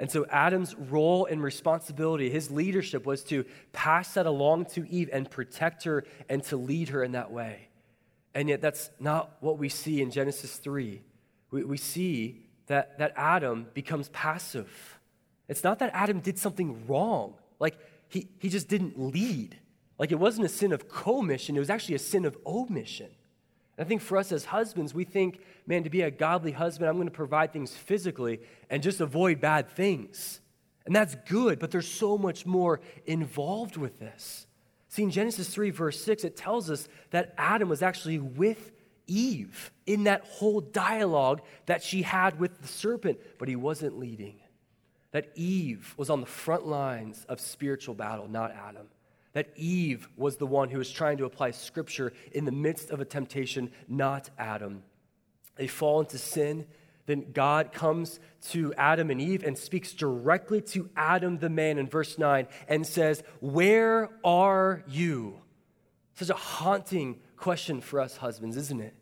And 0.02 0.10
so 0.10 0.26
Adam's 0.30 0.74
role 0.74 1.26
and 1.26 1.40
responsibility, 1.40 2.28
his 2.28 2.50
leadership 2.50 3.06
was 3.06 3.22
to 3.26 3.44
pass 3.72 4.14
that 4.14 4.26
along 4.26 4.64
to 4.74 4.84
Eve 4.90 5.08
and 5.12 5.30
protect 5.30 5.84
her 5.84 6.02
and 6.28 6.42
to 6.46 6.56
lead 6.56 6.88
her 6.88 7.04
in 7.04 7.12
that 7.12 7.30
way. 7.30 7.68
And 8.34 8.48
yet, 8.48 8.60
that's 8.60 8.90
not 8.98 9.36
what 9.38 9.58
we 9.58 9.68
see 9.68 10.02
in 10.02 10.10
Genesis 10.10 10.56
3. 10.56 11.00
We, 11.52 11.62
we 11.62 11.76
see 11.76 12.42
that, 12.66 12.98
that 12.98 13.12
Adam 13.14 13.68
becomes 13.74 14.08
passive. 14.08 14.98
It's 15.46 15.62
not 15.62 15.78
that 15.78 15.92
Adam 15.94 16.18
did 16.18 16.36
something 16.36 16.84
wrong, 16.88 17.34
like, 17.60 17.78
he, 18.08 18.26
he 18.40 18.48
just 18.48 18.66
didn't 18.66 18.98
lead. 18.98 19.56
Like, 20.00 20.10
it 20.10 20.18
wasn't 20.18 20.46
a 20.46 20.48
sin 20.48 20.72
of 20.72 20.88
commission, 20.88 21.54
it 21.54 21.60
was 21.60 21.70
actually 21.70 21.94
a 21.94 22.00
sin 22.00 22.24
of 22.24 22.36
omission. 22.44 23.10
I 23.78 23.84
think 23.84 24.02
for 24.02 24.18
us 24.18 24.32
as 24.32 24.44
husbands, 24.44 24.94
we 24.94 25.04
think, 25.04 25.40
man, 25.66 25.84
to 25.84 25.90
be 25.90 26.02
a 26.02 26.10
godly 26.10 26.52
husband, 26.52 26.88
I'm 26.88 26.96
going 26.96 27.08
to 27.08 27.12
provide 27.12 27.52
things 27.52 27.72
physically 27.74 28.40
and 28.68 28.82
just 28.82 29.00
avoid 29.00 29.40
bad 29.40 29.70
things. 29.70 30.40
And 30.84 30.94
that's 30.94 31.14
good, 31.26 31.58
but 31.58 31.70
there's 31.70 31.88
so 31.88 32.18
much 32.18 32.44
more 32.44 32.80
involved 33.06 33.76
with 33.76 33.98
this. 33.98 34.46
See, 34.88 35.04
in 35.04 35.10
Genesis 35.10 35.48
3, 35.48 35.70
verse 35.70 36.02
6, 36.02 36.24
it 36.24 36.36
tells 36.36 36.70
us 36.70 36.86
that 37.10 37.34
Adam 37.38 37.68
was 37.68 37.82
actually 37.82 38.18
with 38.18 38.72
Eve 39.06 39.72
in 39.86 40.04
that 40.04 40.22
whole 40.24 40.60
dialogue 40.60 41.40
that 41.66 41.82
she 41.82 42.02
had 42.02 42.38
with 42.38 42.60
the 42.60 42.68
serpent, 42.68 43.18
but 43.38 43.48
he 43.48 43.56
wasn't 43.56 43.98
leading. 43.98 44.36
That 45.12 45.30
Eve 45.34 45.94
was 45.96 46.10
on 46.10 46.20
the 46.20 46.26
front 46.26 46.66
lines 46.66 47.24
of 47.28 47.40
spiritual 47.40 47.94
battle, 47.94 48.28
not 48.28 48.52
Adam 48.52 48.88
that 49.32 49.48
Eve 49.56 50.08
was 50.16 50.36
the 50.36 50.46
one 50.46 50.68
who 50.70 50.78
was 50.78 50.90
trying 50.90 51.18
to 51.18 51.24
apply 51.24 51.52
scripture 51.52 52.12
in 52.32 52.44
the 52.44 52.52
midst 52.52 52.90
of 52.90 53.00
a 53.00 53.04
temptation, 53.04 53.70
not 53.88 54.30
Adam. 54.38 54.82
They 55.56 55.66
fall 55.66 56.00
into 56.00 56.18
sin. 56.18 56.66
Then 57.06 57.32
God 57.32 57.72
comes 57.72 58.20
to 58.50 58.72
Adam 58.74 59.10
and 59.10 59.20
Eve 59.20 59.42
and 59.42 59.58
speaks 59.58 59.92
directly 59.92 60.60
to 60.60 60.88
Adam, 60.96 61.38
the 61.38 61.50
man, 61.50 61.78
in 61.78 61.88
verse 61.88 62.18
9 62.18 62.46
and 62.68 62.86
says, 62.86 63.22
Where 63.40 64.10
are 64.24 64.84
you? 64.86 65.40
Such 66.14 66.30
a 66.30 66.34
haunting 66.34 67.18
question 67.36 67.80
for 67.80 68.00
us 68.00 68.16
husbands, 68.16 68.56
isn't 68.56 68.80
it? 68.80 68.94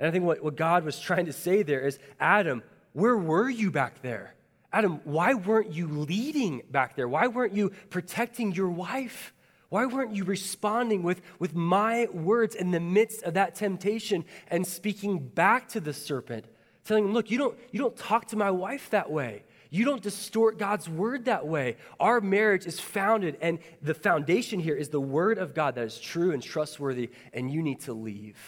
And 0.00 0.08
I 0.08 0.10
think 0.10 0.24
what, 0.24 0.42
what 0.42 0.56
God 0.56 0.84
was 0.84 0.98
trying 0.98 1.26
to 1.26 1.32
say 1.32 1.62
there 1.62 1.86
is, 1.86 1.98
Adam, 2.18 2.62
where 2.92 3.16
were 3.16 3.48
you 3.48 3.70
back 3.70 4.02
there? 4.02 4.34
Adam, 4.72 5.00
why 5.04 5.34
weren't 5.34 5.72
you 5.72 5.86
leading 5.86 6.62
back 6.70 6.96
there? 6.96 7.08
Why 7.08 7.28
weren't 7.28 7.54
you 7.54 7.70
protecting 7.90 8.52
your 8.52 8.68
wife? 8.68 9.32
Why 9.68 9.86
weren't 9.86 10.14
you 10.14 10.24
responding 10.24 11.02
with, 11.02 11.20
with 11.38 11.54
my 11.54 12.06
words 12.12 12.54
in 12.54 12.70
the 12.70 12.80
midst 12.80 13.22
of 13.24 13.34
that 13.34 13.54
temptation 13.54 14.24
and 14.48 14.66
speaking 14.66 15.18
back 15.18 15.68
to 15.70 15.80
the 15.80 15.92
serpent, 15.92 16.44
telling 16.84 17.04
him, 17.04 17.12
Look, 17.12 17.30
you 17.30 17.38
don't, 17.38 17.58
you 17.72 17.80
don't 17.80 17.96
talk 17.96 18.26
to 18.28 18.36
my 18.36 18.50
wife 18.50 18.90
that 18.90 19.10
way. 19.10 19.42
You 19.68 19.84
don't 19.84 20.02
distort 20.02 20.58
God's 20.58 20.88
word 20.88 21.24
that 21.24 21.46
way. 21.46 21.76
Our 21.98 22.20
marriage 22.20 22.66
is 22.66 22.78
founded, 22.78 23.36
and 23.40 23.58
the 23.82 23.94
foundation 23.94 24.60
here 24.60 24.76
is 24.76 24.90
the 24.90 25.00
word 25.00 25.38
of 25.38 25.54
God 25.54 25.74
that 25.74 25.84
is 25.84 25.98
true 25.98 26.30
and 26.30 26.40
trustworthy, 26.40 27.10
and 27.32 27.50
you 27.50 27.62
need 27.62 27.80
to 27.80 27.92
leave. 27.92 28.38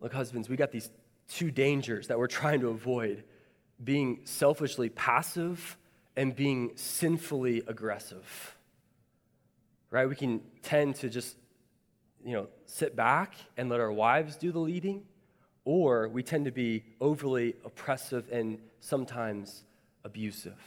Look, 0.00 0.14
husbands, 0.14 0.48
we 0.48 0.56
got 0.56 0.72
these 0.72 0.88
two 1.28 1.50
dangers 1.50 2.08
that 2.08 2.18
we're 2.18 2.28
trying 2.28 2.60
to 2.60 2.68
avoid 2.68 3.24
being 3.84 4.20
selfishly 4.24 4.88
passive 4.88 5.76
and 6.16 6.34
being 6.34 6.72
sinfully 6.74 7.62
aggressive 7.66 8.57
right? 9.90 10.08
We 10.08 10.16
can 10.16 10.40
tend 10.62 10.96
to 10.96 11.08
just, 11.08 11.36
you 12.24 12.32
know, 12.32 12.48
sit 12.66 12.94
back 12.94 13.34
and 13.56 13.68
let 13.68 13.80
our 13.80 13.92
wives 13.92 14.36
do 14.36 14.52
the 14.52 14.58
leading, 14.58 15.02
or 15.64 16.08
we 16.08 16.22
tend 16.22 16.44
to 16.46 16.50
be 16.50 16.84
overly 17.00 17.54
oppressive 17.64 18.28
and 18.30 18.58
sometimes 18.80 19.64
abusive. 20.04 20.58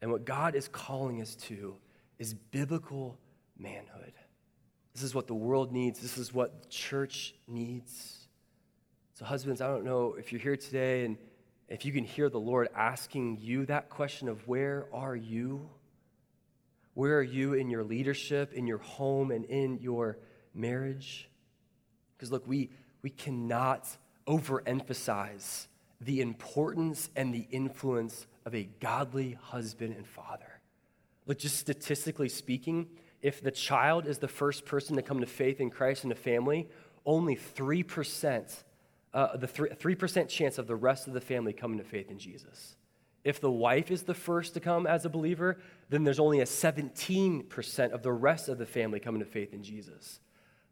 And 0.00 0.10
what 0.10 0.24
God 0.24 0.54
is 0.54 0.68
calling 0.68 1.20
us 1.20 1.34
to 1.34 1.76
is 2.18 2.34
biblical 2.34 3.18
manhood. 3.58 4.12
This 4.94 5.02
is 5.02 5.14
what 5.14 5.26
the 5.26 5.34
world 5.34 5.72
needs, 5.72 6.00
this 6.00 6.18
is 6.18 6.32
what 6.32 6.62
the 6.62 6.68
church 6.68 7.34
needs. 7.46 8.28
So, 9.14 9.24
husbands, 9.24 9.60
I 9.60 9.66
don't 9.66 9.84
know 9.84 10.14
if 10.18 10.32
you're 10.32 10.40
here 10.40 10.56
today 10.56 11.04
and 11.04 11.16
if 11.68 11.84
you 11.84 11.92
can 11.92 12.04
hear 12.04 12.30
the 12.30 12.40
Lord 12.40 12.68
asking 12.74 13.38
you 13.40 13.66
that 13.66 13.90
question 13.90 14.28
of 14.28 14.46
where 14.46 14.86
are 14.92 15.16
you? 15.16 15.68
Where 16.98 17.16
are 17.16 17.22
you 17.22 17.54
in 17.54 17.70
your 17.70 17.84
leadership, 17.84 18.52
in 18.52 18.66
your 18.66 18.78
home, 18.78 19.30
and 19.30 19.44
in 19.44 19.78
your 19.78 20.18
marriage? 20.52 21.30
Because 22.16 22.32
look, 22.32 22.44
we, 22.44 22.70
we 23.02 23.10
cannot 23.10 23.86
overemphasize 24.26 25.68
the 26.00 26.20
importance 26.20 27.08
and 27.14 27.32
the 27.32 27.46
influence 27.52 28.26
of 28.44 28.52
a 28.52 28.64
godly 28.80 29.38
husband 29.40 29.94
and 29.96 30.08
father. 30.08 30.60
Look, 31.24 31.38
just 31.38 31.58
statistically 31.58 32.28
speaking, 32.28 32.88
if 33.22 33.44
the 33.44 33.52
child 33.52 34.08
is 34.08 34.18
the 34.18 34.26
first 34.26 34.66
person 34.66 34.96
to 34.96 35.02
come 35.02 35.20
to 35.20 35.26
faith 35.26 35.60
in 35.60 35.70
Christ 35.70 36.02
in 36.02 36.10
a 36.10 36.16
family, 36.16 36.68
only 37.06 37.36
3%, 37.36 38.64
uh, 39.14 39.36
the 39.36 39.46
3, 39.46 39.68
3% 39.68 40.28
chance 40.28 40.58
of 40.58 40.66
the 40.66 40.74
rest 40.74 41.06
of 41.06 41.12
the 41.12 41.20
family 41.20 41.52
coming 41.52 41.78
to 41.78 41.84
faith 41.84 42.10
in 42.10 42.18
Jesus. 42.18 42.74
If 43.28 43.42
the 43.42 43.50
wife 43.50 43.90
is 43.90 44.04
the 44.04 44.14
first 44.14 44.54
to 44.54 44.60
come 44.60 44.86
as 44.86 45.04
a 45.04 45.10
believer, 45.10 45.58
then 45.90 46.02
there's 46.02 46.18
only 46.18 46.40
a 46.40 46.46
17% 46.46 47.90
of 47.90 48.02
the 48.02 48.10
rest 48.10 48.48
of 48.48 48.56
the 48.56 48.64
family 48.64 49.00
coming 49.00 49.20
to 49.20 49.26
faith 49.26 49.52
in 49.52 49.62
Jesus. 49.62 50.20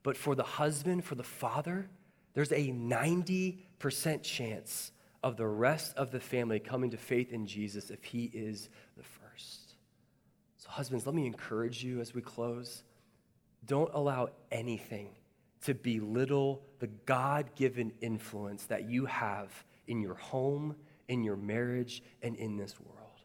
But 0.02 0.16
for 0.16 0.34
the 0.34 0.42
husband, 0.42 1.04
for 1.04 1.16
the 1.16 1.22
father, 1.22 1.86
there's 2.32 2.52
a 2.52 2.68
90% 2.68 4.22
chance 4.22 4.90
of 5.22 5.36
the 5.36 5.46
rest 5.46 5.98
of 5.98 6.10
the 6.10 6.18
family 6.18 6.58
coming 6.58 6.92
to 6.92 6.96
faith 6.96 7.30
in 7.30 7.46
Jesus 7.46 7.90
if 7.90 8.02
he 8.02 8.30
is 8.32 8.70
the 8.96 9.04
first. 9.04 9.74
So, 10.56 10.70
husbands, 10.70 11.04
let 11.04 11.14
me 11.14 11.26
encourage 11.26 11.84
you 11.84 12.00
as 12.00 12.14
we 12.14 12.22
close. 12.22 12.84
Don't 13.66 13.90
allow 13.92 14.30
anything 14.50 15.10
to 15.66 15.74
belittle 15.74 16.62
the 16.78 16.86
God 16.86 17.50
given 17.54 17.92
influence 18.00 18.64
that 18.64 18.88
you 18.88 19.04
have 19.04 19.52
in 19.86 20.00
your 20.00 20.14
home, 20.14 20.74
in 21.08 21.22
your 21.22 21.36
marriage, 21.36 22.02
and 22.22 22.36
in 22.36 22.56
this 22.56 22.78
world. 22.80 23.20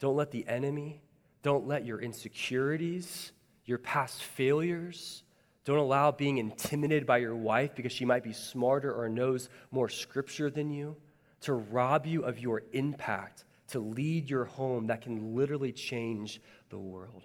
Don't 0.00 0.16
let 0.16 0.30
the 0.30 0.46
enemy, 0.48 1.02
don't 1.42 1.66
let 1.66 1.84
your 1.86 2.00
insecurities, 2.00 3.32
your 3.64 3.78
past 3.78 4.22
failures, 4.22 5.22
don't 5.64 5.78
allow 5.78 6.10
being 6.10 6.38
intimidated 6.38 7.06
by 7.06 7.18
your 7.18 7.36
wife 7.36 7.74
because 7.74 7.92
she 7.92 8.04
might 8.04 8.24
be 8.24 8.32
smarter 8.32 8.92
or 8.92 9.08
knows 9.08 9.48
more 9.70 9.88
scripture 9.88 10.50
than 10.50 10.70
you 10.70 10.96
to 11.42 11.54
rob 11.54 12.06
you 12.06 12.22
of 12.22 12.38
your 12.38 12.62
impact 12.72 13.44
to 13.68 13.78
lead 13.78 14.28
your 14.28 14.44
home 14.44 14.88
that 14.88 15.02
can 15.02 15.34
literally 15.34 15.72
change 15.72 16.40
the 16.68 16.78
world. 16.78 17.22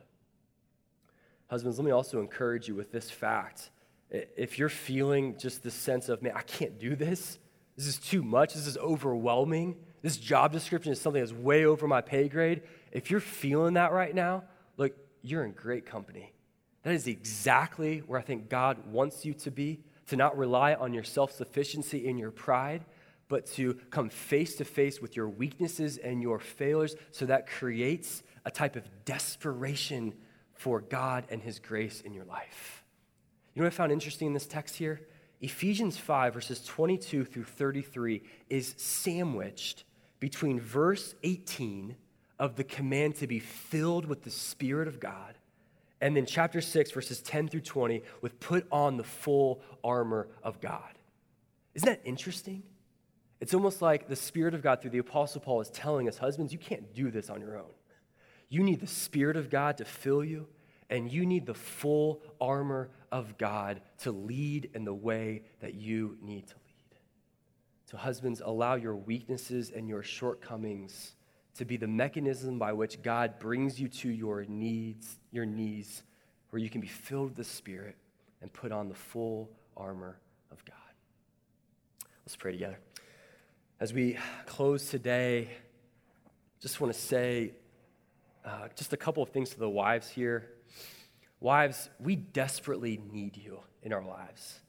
Husbands, 1.47 1.77
let 1.79 1.85
me 1.85 1.91
also 1.91 2.19
encourage 2.19 2.67
you 2.67 2.75
with 2.75 2.91
this 2.91 3.09
fact. 3.09 3.71
If 4.09 4.59
you're 4.59 4.69
feeling 4.69 5.37
just 5.37 5.63
this 5.63 5.73
sense 5.73 6.07
of, 6.07 6.21
man, 6.21 6.33
I 6.35 6.41
can't 6.41 6.79
do 6.79 6.95
this, 6.95 7.39
this 7.75 7.87
is 7.87 7.97
too 7.97 8.23
much, 8.23 8.53
this 8.53 8.67
is 8.67 8.77
overwhelming, 8.77 9.77
this 10.07 10.15
job 10.15 10.53
description 10.53 10.93
is 10.93 11.01
something 11.01 11.21
that's 11.21 11.33
way 11.33 11.65
over 11.65 11.85
my 11.85 11.99
pay 11.99 12.29
grade. 12.29 12.61
If 12.93 13.11
you're 13.11 13.19
feeling 13.19 13.73
that 13.73 13.91
right 13.91 14.15
now, 14.15 14.45
look, 14.77 14.93
you're 15.21 15.43
in 15.43 15.51
great 15.51 15.85
company. 15.85 16.31
That 16.83 16.93
is 16.93 17.07
exactly 17.07 17.97
where 17.99 18.17
I 18.17 18.21
think 18.23 18.47
God 18.47 18.77
wants 18.89 19.25
you 19.25 19.33
to 19.33 19.51
be, 19.51 19.81
to 20.07 20.15
not 20.15 20.37
rely 20.37 20.75
on 20.75 20.93
your 20.93 21.03
self 21.03 21.33
sufficiency 21.33 22.07
and 22.07 22.17
your 22.17 22.31
pride, 22.31 22.85
but 23.27 23.47
to 23.47 23.73
come 23.89 24.07
face 24.07 24.55
to 24.55 24.63
face 24.63 25.01
with 25.01 25.17
your 25.17 25.27
weaknesses 25.27 25.97
and 25.97 26.21
your 26.21 26.39
failures. 26.39 26.95
So 27.11 27.25
that 27.25 27.45
creates 27.45 28.23
a 28.45 28.49
type 28.49 28.77
of 28.77 28.87
desperation 29.03 30.13
for 30.53 30.79
God 30.79 31.25
and 31.29 31.41
His 31.41 31.59
grace 31.59 31.99
in 31.99 32.13
your 32.13 32.23
life. 32.23 32.85
You 33.53 33.61
know 33.61 33.65
what 33.65 33.73
I 33.73 33.75
found 33.75 33.91
interesting 33.91 34.27
in 34.27 34.33
this 34.33 34.47
text 34.47 34.77
here? 34.77 35.01
Ephesians 35.41 35.97
5, 35.97 36.33
verses 36.33 36.63
22 36.63 37.25
through 37.25 37.43
33, 37.43 38.23
is 38.49 38.73
sandwiched 38.77 39.83
between 40.20 40.59
verse 40.59 41.15
18 41.24 41.95
of 42.39 42.55
the 42.55 42.63
command 42.63 43.15
to 43.15 43.28
be 43.28 43.39
filled 43.39 44.05
with 44.05 44.24
the 44.24 44.32
Spirit 44.32 44.88
of 44.88 44.99
God 44.99 45.38
and 45.99 46.15
then 46.15 46.26
chapter 46.26 46.61
6, 46.61 46.91
verses 46.91 47.22
10 47.22 47.47
through 47.47 47.61
20, 47.61 48.03
with 48.22 48.39
put 48.39 48.68
on 48.72 48.97
the 48.97 49.03
full 49.03 49.61
armor 49.84 50.28
of 50.43 50.61
God. 50.61 50.93
Isn't 51.74 51.88
that 51.88 52.01
interesting? 52.05 52.63
It's 53.39 53.53
almost 53.53 53.82
like 53.82 54.07
the 54.07 54.15
Spirit 54.15 54.53
of 54.53 54.61
God 54.61 54.82
through 54.82 54.91
the 54.91 54.97
Apostle 54.99 55.41
Paul 55.41 55.61
is 55.61 55.70
telling 55.70 56.07
us, 56.07 56.18
husbands, 56.18 56.53
you 56.53 56.59
can't 56.59 56.93
do 56.93 57.09
this 57.09 57.30
on 57.30 57.41
your 57.41 57.57
own. 57.57 57.72
You 58.49 58.63
need 58.63 58.80
the 58.80 58.88
Spirit 58.88 59.38
of 59.38 59.49
God 59.49 59.78
to 59.78 59.86
fill 59.86 60.24
you, 60.24 60.47
and 60.89 61.11
you 61.11 61.26
need 61.26 61.45
the 61.45 61.53
full 61.53 62.22
armor 62.39 62.89
of 63.11 63.38
God 63.38 63.82
to 63.99 64.11
lead 64.11 64.70
in 64.74 64.86
the 64.86 64.93
way 64.93 65.43
that 65.61 65.74
you 65.74 66.18
need 66.22 66.47
to. 66.47 66.55
So, 67.89 67.95
husbands, 67.95 68.41
allow 68.43 68.75
your 68.75 68.97
weaknesses 68.97 69.71
and 69.73 69.88
your 69.88 70.03
shortcomings 70.03 71.15
to 71.55 71.63
be 71.63 71.77
the 71.77 71.88
mechanism 71.88 72.59
by 72.59 72.73
which 72.73 73.01
God 73.01 73.39
brings 73.39 73.79
you 73.79 73.88
to 73.88 74.09
your 74.09 74.43
needs, 74.43 75.17
your 75.31 75.45
knees, 75.45 76.03
where 76.49 76.61
you 76.61 76.69
can 76.69 76.81
be 76.81 76.88
filled 76.88 77.29
with 77.29 77.38
the 77.38 77.45
Spirit 77.45 77.95
and 78.41 78.51
put 78.51 78.73
on 78.73 78.89
the 78.89 78.95
full 78.95 79.49
armor 79.77 80.19
of 80.51 80.63
God. 80.65 80.75
Let's 82.25 82.35
pray 82.35 82.51
together. 82.51 82.77
As 83.79 83.93
we 83.93 84.17
close 84.45 84.89
today, 84.89 85.49
just 86.59 86.81
want 86.81 86.93
to 86.93 86.99
say 86.99 87.53
uh, 88.43 88.67
just 88.75 88.91
a 88.91 88.97
couple 88.97 89.23
of 89.23 89.29
things 89.29 89.51
to 89.51 89.59
the 89.59 89.69
wives 89.69 90.09
here. 90.09 90.49
Wives, 91.39 91.89
we 92.01 92.17
desperately 92.17 92.99
need 93.13 93.38
you 93.38 93.61
in 93.81 93.93
our 93.93 94.03
lives. 94.03 94.59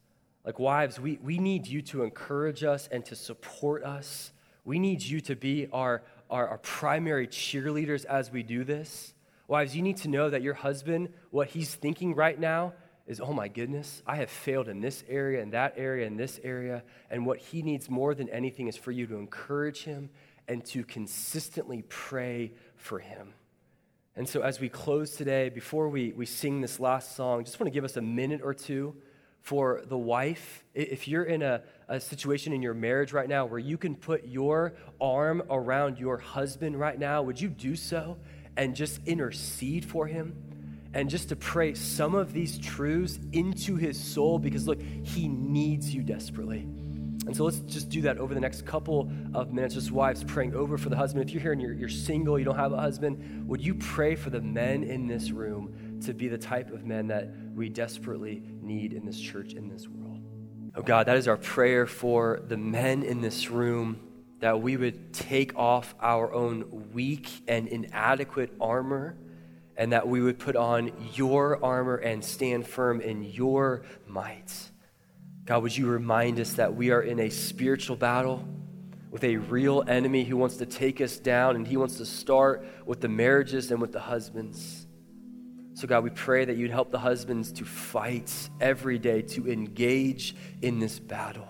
Like, 0.44 0.58
wives, 0.58 0.98
we, 0.98 1.18
we 1.22 1.38
need 1.38 1.66
you 1.66 1.82
to 1.82 2.02
encourage 2.02 2.64
us 2.64 2.88
and 2.90 3.04
to 3.06 3.16
support 3.16 3.84
us. 3.84 4.32
We 4.64 4.78
need 4.78 5.02
you 5.02 5.20
to 5.22 5.36
be 5.36 5.68
our, 5.72 6.02
our, 6.30 6.48
our 6.48 6.58
primary 6.58 7.26
cheerleaders 7.26 8.04
as 8.04 8.30
we 8.30 8.42
do 8.42 8.64
this. 8.64 9.14
Wives, 9.46 9.74
you 9.74 9.82
need 9.82 9.96
to 9.98 10.08
know 10.08 10.30
that 10.30 10.42
your 10.42 10.54
husband, 10.54 11.08
what 11.30 11.48
he's 11.48 11.74
thinking 11.74 12.14
right 12.14 12.38
now 12.38 12.74
is, 13.06 13.20
oh 13.20 13.32
my 13.32 13.48
goodness, 13.48 14.02
I 14.06 14.16
have 14.16 14.30
failed 14.30 14.68
in 14.68 14.80
this 14.80 15.02
area 15.08 15.42
and 15.42 15.52
that 15.52 15.74
area 15.76 16.06
and 16.06 16.18
this 16.18 16.38
area. 16.44 16.82
And 17.10 17.24
what 17.24 17.38
he 17.38 17.62
needs 17.62 17.88
more 17.88 18.14
than 18.14 18.28
anything 18.28 18.68
is 18.68 18.76
for 18.76 18.92
you 18.92 19.06
to 19.06 19.16
encourage 19.16 19.84
him 19.84 20.10
and 20.46 20.64
to 20.66 20.84
consistently 20.84 21.82
pray 21.88 22.52
for 22.76 22.98
him. 22.98 23.32
And 24.14 24.28
so, 24.28 24.42
as 24.42 24.60
we 24.60 24.68
close 24.68 25.12
today, 25.12 25.48
before 25.48 25.88
we, 25.88 26.12
we 26.12 26.26
sing 26.26 26.60
this 26.60 26.80
last 26.80 27.14
song, 27.14 27.44
just 27.44 27.58
want 27.58 27.68
to 27.68 27.74
give 27.74 27.84
us 27.84 27.96
a 27.96 28.02
minute 28.02 28.40
or 28.42 28.52
two 28.52 28.96
for 29.42 29.82
the 29.86 29.96
wife. 29.96 30.64
If 30.74 31.08
you're 31.08 31.24
in 31.24 31.42
a, 31.42 31.62
a 31.88 32.00
situation 32.00 32.52
in 32.52 32.62
your 32.62 32.74
marriage 32.74 33.12
right 33.12 33.28
now 33.28 33.46
where 33.46 33.58
you 33.58 33.78
can 33.78 33.94
put 33.94 34.26
your 34.26 34.74
arm 35.00 35.42
around 35.50 35.98
your 35.98 36.18
husband 36.18 36.78
right 36.78 36.98
now, 36.98 37.22
would 37.22 37.40
you 37.40 37.48
do 37.48 37.76
so 37.76 38.18
and 38.56 38.74
just 38.76 39.00
intercede 39.06 39.84
for 39.84 40.06
him? 40.06 40.36
And 40.94 41.10
just 41.10 41.28
to 41.28 41.36
pray 41.36 41.74
some 41.74 42.14
of 42.14 42.32
these 42.32 42.58
truths 42.58 43.18
into 43.32 43.76
his 43.76 44.02
soul 44.02 44.38
because, 44.38 44.66
look, 44.66 44.80
he 44.80 45.28
needs 45.28 45.94
you 45.94 46.02
desperately. 46.02 46.66
And 47.28 47.36
so 47.36 47.44
let's 47.44 47.58
just 47.60 47.90
do 47.90 48.00
that 48.02 48.16
over 48.16 48.32
the 48.32 48.40
next 48.40 48.64
couple 48.64 49.12
of 49.34 49.52
minutes. 49.52 49.74
Just 49.74 49.90
wives 49.90 50.24
praying 50.24 50.54
over 50.54 50.78
for 50.78 50.88
the 50.88 50.96
husband. 50.96 51.28
If 51.28 51.34
you're 51.34 51.42
here 51.42 51.52
and 51.52 51.60
you're, 51.60 51.74
you're 51.74 51.88
single, 51.90 52.38
you 52.38 52.44
don't 52.46 52.56
have 52.56 52.72
a 52.72 52.80
husband, 52.80 53.46
would 53.46 53.60
you 53.60 53.74
pray 53.74 54.14
for 54.14 54.30
the 54.30 54.40
men 54.40 54.82
in 54.82 55.06
this 55.06 55.30
room 55.30 55.74
to 56.02 56.14
be 56.14 56.28
the 56.28 56.38
type 56.38 56.72
of 56.72 56.84
men 56.84 57.08
that 57.08 57.28
we 57.54 57.68
desperately 57.68 58.42
need 58.60 58.92
in 58.92 59.04
this 59.04 59.18
church, 59.18 59.54
in 59.54 59.68
this 59.68 59.88
world? 59.88 60.20
Oh 60.74 60.82
God, 60.82 61.06
that 61.06 61.16
is 61.16 61.28
our 61.28 61.36
prayer 61.36 61.86
for 61.86 62.40
the 62.46 62.56
men 62.56 63.02
in 63.02 63.20
this 63.20 63.50
room 63.50 64.00
that 64.40 64.60
we 64.60 64.76
would 64.76 65.12
take 65.12 65.56
off 65.56 65.94
our 66.00 66.32
own 66.32 66.90
weak 66.92 67.28
and 67.48 67.66
inadequate 67.66 68.52
armor 68.60 69.16
and 69.76 69.92
that 69.92 70.06
we 70.06 70.20
would 70.20 70.38
put 70.38 70.56
on 70.56 70.92
your 71.14 71.64
armor 71.64 71.96
and 71.96 72.24
stand 72.24 72.66
firm 72.66 73.00
in 73.00 73.22
your 73.22 73.82
might. 74.06 74.52
God, 75.44 75.62
would 75.62 75.76
you 75.76 75.86
remind 75.86 76.40
us 76.40 76.54
that 76.54 76.74
we 76.74 76.90
are 76.90 77.00
in 77.00 77.20
a 77.20 77.30
spiritual 77.30 77.96
battle 77.96 78.44
with 79.10 79.24
a 79.24 79.36
real 79.36 79.84
enemy 79.88 80.24
who 80.24 80.36
wants 80.36 80.56
to 80.56 80.66
take 80.66 81.00
us 81.00 81.16
down, 81.16 81.56
and 81.56 81.66
he 81.66 81.76
wants 81.76 81.96
to 81.96 82.04
start 82.04 82.66
with 82.84 83.00
the 83.00 83.08
marriages 83.08 83.70
and 83.70 83.80
with 83.80 83.92
the 83.92 84.00
husbands. 84.00 84.86
So, 85.78 85.86
God, 85.86 86.02
we 86.02 86.10
pray 86.10 86.44
that 86.44 86.56
you'd 86.56 86.72
help 86.72 86.90
the 86.90 86.98
husbands 86.98 87.52
to 87.52 87.64
fight 87.64 88.32
every 88.60 88.98
day, 88.98 89.22
to 89.22 89.48
engage 89.48 90.34
in 90.60 90.80
this 90.80 90.98
battle. 90.98 91.46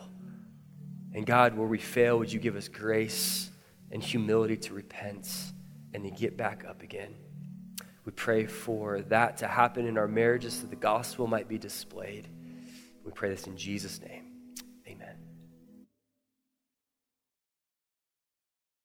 And, 1.15 1.25
God, 1.25 1.57
where 1.57 1.67
we 1.67 1.79
fail, 1.79 2.19
would 2.19 2.31
you 2.31 2.39
give 2.39 2.55
us 2.55 2.69
grace 2.69 3.51
and 3.91 4.03
humility 4.03 4.59
to 4.59 4.75
repent 4.75 5.31
and 5.95 6.05
to 6.05 6.11
get 6.11 6.37
back 6.37 6.67
up 6.69 6.83
again? 6.83 7.15
We 8.05 8.13
pray 8.13 8.45
for 8.45 9.01
that 9.01 9.39
to 9.39 9.47
happen 9.47 9.87
in 9.87 9.97
our 9.97 10.07
marriages 10.07 10.53
so 10.61 10.67
the 10.67 10.77
gospel 10.77 11.27
might 11.27 11.49
be 11.49 11.57
displayed. 11.57 12.29
We 13.07 13.13
pray 13.13 13.31
this 13.31 13.47
in 13.47 13.57
Jesus' 13.57 13.99
name. 13.99 14.28